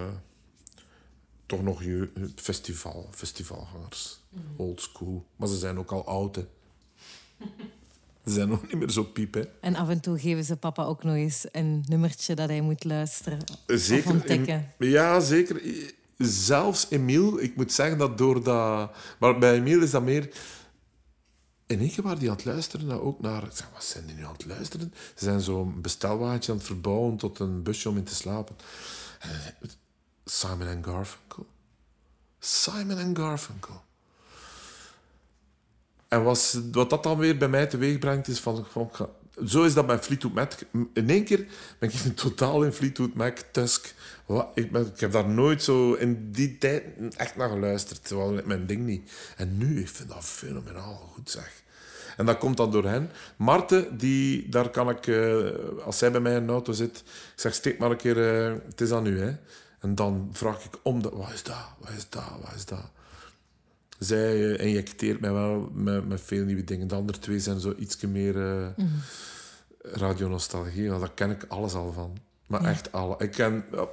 toch 1.46 1.62
nog 1.62 1.82
je, 1.82 2.10
festival, 2.34 3.08
festivalgangers. 3.10 4.20
Old 4.56 4.80
school. 4.80 5.26
Maar 5.36 5.48
ze 5.48 5.56
zijn 5.58 5.78
ook 5.78 5.92
al 5.92 6.06
oud, 6.06 6.36
hè. 6.36 6.46
Ze 8.30 8.36
zijn 8.36 8.48
nog 8.48 8.62
niet 8.62 8.78
meer 8.78 8.90
zo 8.90 9.02
piep, 9.02 9.34
hè. 9.34 9.42
En 9.60 9.74
af 9.74 9.88
en 9.88 10.00
toe 10.00 10.18
geven 10.18 10.44
ze 10.44 10.56
papa 10.56 10.84
ook 10.84 11.02
nog 11.02 11.14
eens 11.14 11.46
een 11.52 11.84
nummertje 11.88 12.34
dat 12.34 12.48
hij 12.48 12.60
moet 12.60 12.84
luisteren 12.84 13.38
of 13.66 14.06
ontdekken. 14.06 14.72
Ja, 14.78 15.20
zeker. 15.20 15.62
Zelfs 16.18 16.86
Emiel, 16.90 17.40
ik 17.40 17.56
moet 17.56 17.72
zeggen 17.72 17.98
dat 17.98 18.18
door 18.18 18.42
dat... 18.42 18.90
Maar 19.18 19.38
bij 19.38 19.54
Emiel 19.54 19.82
is 19.82 19.90
dat 19.90 20.02
meer... 20.02 20.30
In 21.66 21.80
één 21.80 21.90
keer 21.90 22.04
waren 22.04 22.18
die 22.18 22.30
aan 22.30 22.36
het 22.36 22.44
luisteren 22.44 22.86
naar, 22.86 23.00
ook 23.00 23.20
naar... 23.20 23.42
Ik 23.42 23.52
zeg, 23.52 23.70
wat 23.72 23.84
zijn 23.84 24.06
die 24.06 24.14
nu 24.14 24.24
aan 24.24 24.32
het 24.32 24.46
luisteren? 24.46 24.92
Ze 25.14 25.24
zijn 25.24 25.40
zo'n 25.40 25.80
bestelwagentje 25.80 26.52
aan 26.52 26.58
het 26.58 26.66
verbouwen 26.66 27.16
tot 27.16 27.38
een 27.38 27.62
busje 27.62 27.88
om 27.88 27.96
in 27.96 28.04
te 28.04 28.14
slapen. 28.14 28.56
En 29.18 29.30
ik, 29.60 29.70
Simon 30.24 30.66
en 30.66 30.84
Garfunkel. 30.84 31.46
Simon 32.38 32.98
en 32.98 33.16
Garfunkel. 33.16 33.82
En 36.10 36.22
was, 36.22 36.58
wat 36.72 36.90
dat 36.90 37.02
dan 37.02 37.18
weer 37.18 37.36
bij 37.36 37.48
mij 37.48 37.66
teweeg 37.66 37.98
brengt, 37.98 38.28
is 38.28 38.40
van... 38.40 38.66
van 38.70 38.90
zo 39.46 39.62
is 39.62 39.74
dat 39.74 39.86
bij 39.86 39.98
Fleetwood 39.98 40.34
Mac. 40.34 40.52
In 40.92 41.10
één 41.10 41.24
keer 41.24 41.46
ben 41.78 41.88
ik 41.88 42.16
totaal 42.16 42.62
in 42.62 42.72
Fleetwood 42.72 43.14
Mac, 43.14 43.38
Tusk. 43.52 43.94
Ik, 44.54 44.72
ben, 44.72 44.86
ik 44.86 45.00
heb 45.00 45.12
daar 45.12 45.28
nooit 45.28 45.62
zo 45.62 45.92
in 45.92 46.32
die 46.32 46.58
tijd 46.58 46.84
echt 47.16 47.36
naar 47.36 47.48
geluisterd. 47.48 48.10
Was 48.10 48.42
mijn 48.44 48.66
ding 48.66 48.86
niet. 48.86 49.12
En 49.36 49.58
nu, 49.58 49.80
ik 49.80 49.88
vind 49.88 50.08
dat 50.08 50.24
fenomenaal 50.24 51.10
goed, 51.12 51.30
zeg. 51.30 51.62
En 52.16 52.26
dat 52.26 52.38
komt 52.38 52.56
dan 52.56 52.70
door 52.70 52.84
hen. 52.84 53.10
Marten, 53.36 53.96
die, 53.98 54.48
daar 54.48 54.70
kan 54.70 54.90
ik, 54.90 55.06
eh, 55.06 55.48
als 55.84 55.98
zij 55.98 56.10
bij 56.10 56.20
mij 56.20 56.36
in 56.36 56.46
de 56.46 56.52
auto 56.52 56.72
zit, 56.72 56.98
ik 56.98 57.40
zeg, 57.40 57.54
steek 57.54 57.78
maar 57.78 57.90
een 57.90 57.96
keer, 57.96 58.46
eh, 58.46 58.54
het 58.66 58.80
is 58.80 58.92
aan 58.92 59.06
u, 59.06 59.20
hè. 59.20 59.36
En 59.80 59.94
dan 59.94 60.30
vraag 60.32 60.64
ik 60.64 60.78
om, 60.82 61.02
de, 61.02 61.10
wat 61.12 61.32
is 61.32 61.42
dat, 61.42 61.66
wat 61.78 61.90
is 61.96 62.06
dat, 62.08 62.30
wat 62.42 62.54
is 62.54 62.64
dat? 62.64 62.90
Zij 64.00 64.56
eh, 64.56 64.66
injecteert 64.66 65.20
mij 65.20 65.32
wel 65.32 65.70
met, 65.74 66.08
met 66.08 66.20
veel 66.20 66.44
nieuwe 66.44 66.64
dingen. 66.64 66.88
De 66.88 66.94
andere 66.94 67.18
twee 67.18 67.40
zijn 67.40 67.60
zo 67.60 67.74
iets 67.78 68.00
meer 68.00 68.36
eh 68.36 68.66
radionostalgie. 69.82 70.88
want 70.88 71.00
Daar 71.00 71.12
ken 71.14 71.30
ik 71.30 71.44
alles 71.48 71.74
al 71.74 71.92
van. 71.92 72.18
Maar 72.46 72.64
echt 72.64 72.92
alle. 72.92 73.14
Ik 73.18 73.30
ken, 73.30 73.64
ja, 73.72 73.88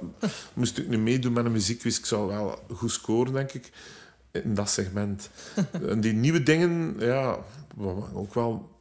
moest 0.54 0.78
ik 0.78 0.88
nu 0.88 0.98
meedoen 0.98 1.32
met 1.32 1.44
een 1.44 1.52
muziekquiz, 1.52 1.98
ik 1.98 2.06
zou 2.06 2.28
wel 2.28 2.58
goed 2.74 2.90
scoren, 2.90 3.32
denk 3.32 3.52
ik, 3.52 3.70
in 4.30 4.54
dat 4.54 4.70
segment. 4.70 5.30
en 5.88 6.00
die 6.00 6.12
nieuwe 6.12 6.42
dingen, 6.42 6.96
ja, 6.98 7.38
ook 8.12 8.34
wel... 8.34 8.76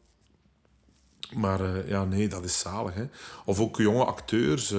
Maar 1.36 1.76
eh, 1.76 1.90
ja, 1.90 2.06
nee, 2.06 2.28
dat 2.28 2.44
is 2.44 2.60
zalig. 2.60 2.94
Hè. 2.94 3.06
Of 3.46 3.60
ook 3.60 3.78
jonge 3.78 4.06
acteurs, 4.06 4.72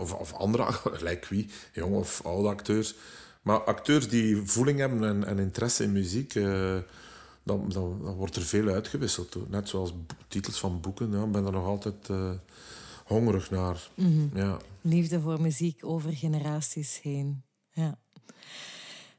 of, 0.00 0.12
of 0.12 0.32
andere, 0.32 0.66
lijkt 1.00 1.28
wie, 1.28 1.48
jonge 1.72 1.96
of 1.96 2.20
oude 2.24 2.48
acteurs. 2.48 2.94
Maar 3.46 3.64
acteurs 3.64 4.08
die 4.08 4.42
voeling 4.44 4.78
hebben 4.78 5.04
en, 5.04 5.24
en 5.24 5.38
interesse 5.38 5.82
in 5.82 5.92
muziek, 5.92 6.34
eh, 6.34 6.76
dan, 7.42 7.68
dan, 7.68 8.00
dan 8.04 8.14
wordt 8.14 8.36
er 8.36 8.42
veel 8.42 8.68
uitgewisseld. 8.68 9.50
Net 9.50 9.68
zoals 9.68 9.94
titels 10.28 10.58
van 10.58 10.80
boeken, 10.80 11.10
ja, 11.12 11.24
ik 11.24 11.32
ben 11.32 11.46
er 11.46 11.52
nog 11.52 11.66
altijd 11.66 12.08
eh, 12.10 12.30
hongerig 13.04 13.50
naar. 13.50 13.88
Ja. 14.34 14.56
Liefde 14.80 15.20
voor 15.20 15.40
muziek 15.40 15.78
over 15.84 16.12
generaties 16.12 17.00
heen. 17.02 17.42
Ja. 17.70 17.98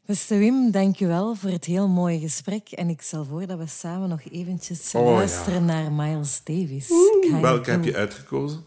Beste 0.05 0.38
Wim, 0.38 0.71
dank 0.71 0.95
je 0.95 1.07
wel 1.07 1.36
voor 1.36 1.49
het 1.49 1.65
heel 1.65 1.88
mooie 1.88 2.19
gesprek. 2.19 2.71
En 2.71 2.89
ik 2.89 3.01
stel 3.01 3.25
voor 3.25 3.47
dat 3.47 3.57
we 3.57 3.67
samen 3.67 4.09
nog 4.09 4.21
eventjes 4.32 4.95
Oh, 4.95 5.05
ja. 5.05 5.11
luisteren 5.11 5.65
naar 5.65 5.91
Miles 5.91 6.41
Davis. 6.43 6.89
Welke 7.41 7.71
heb 7.71 7.84
je 7.84 7.95
uitgekozen? 7.95 8.63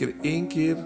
In 0.00 0.14
één 0.22 0.46
keer 0.46 0.76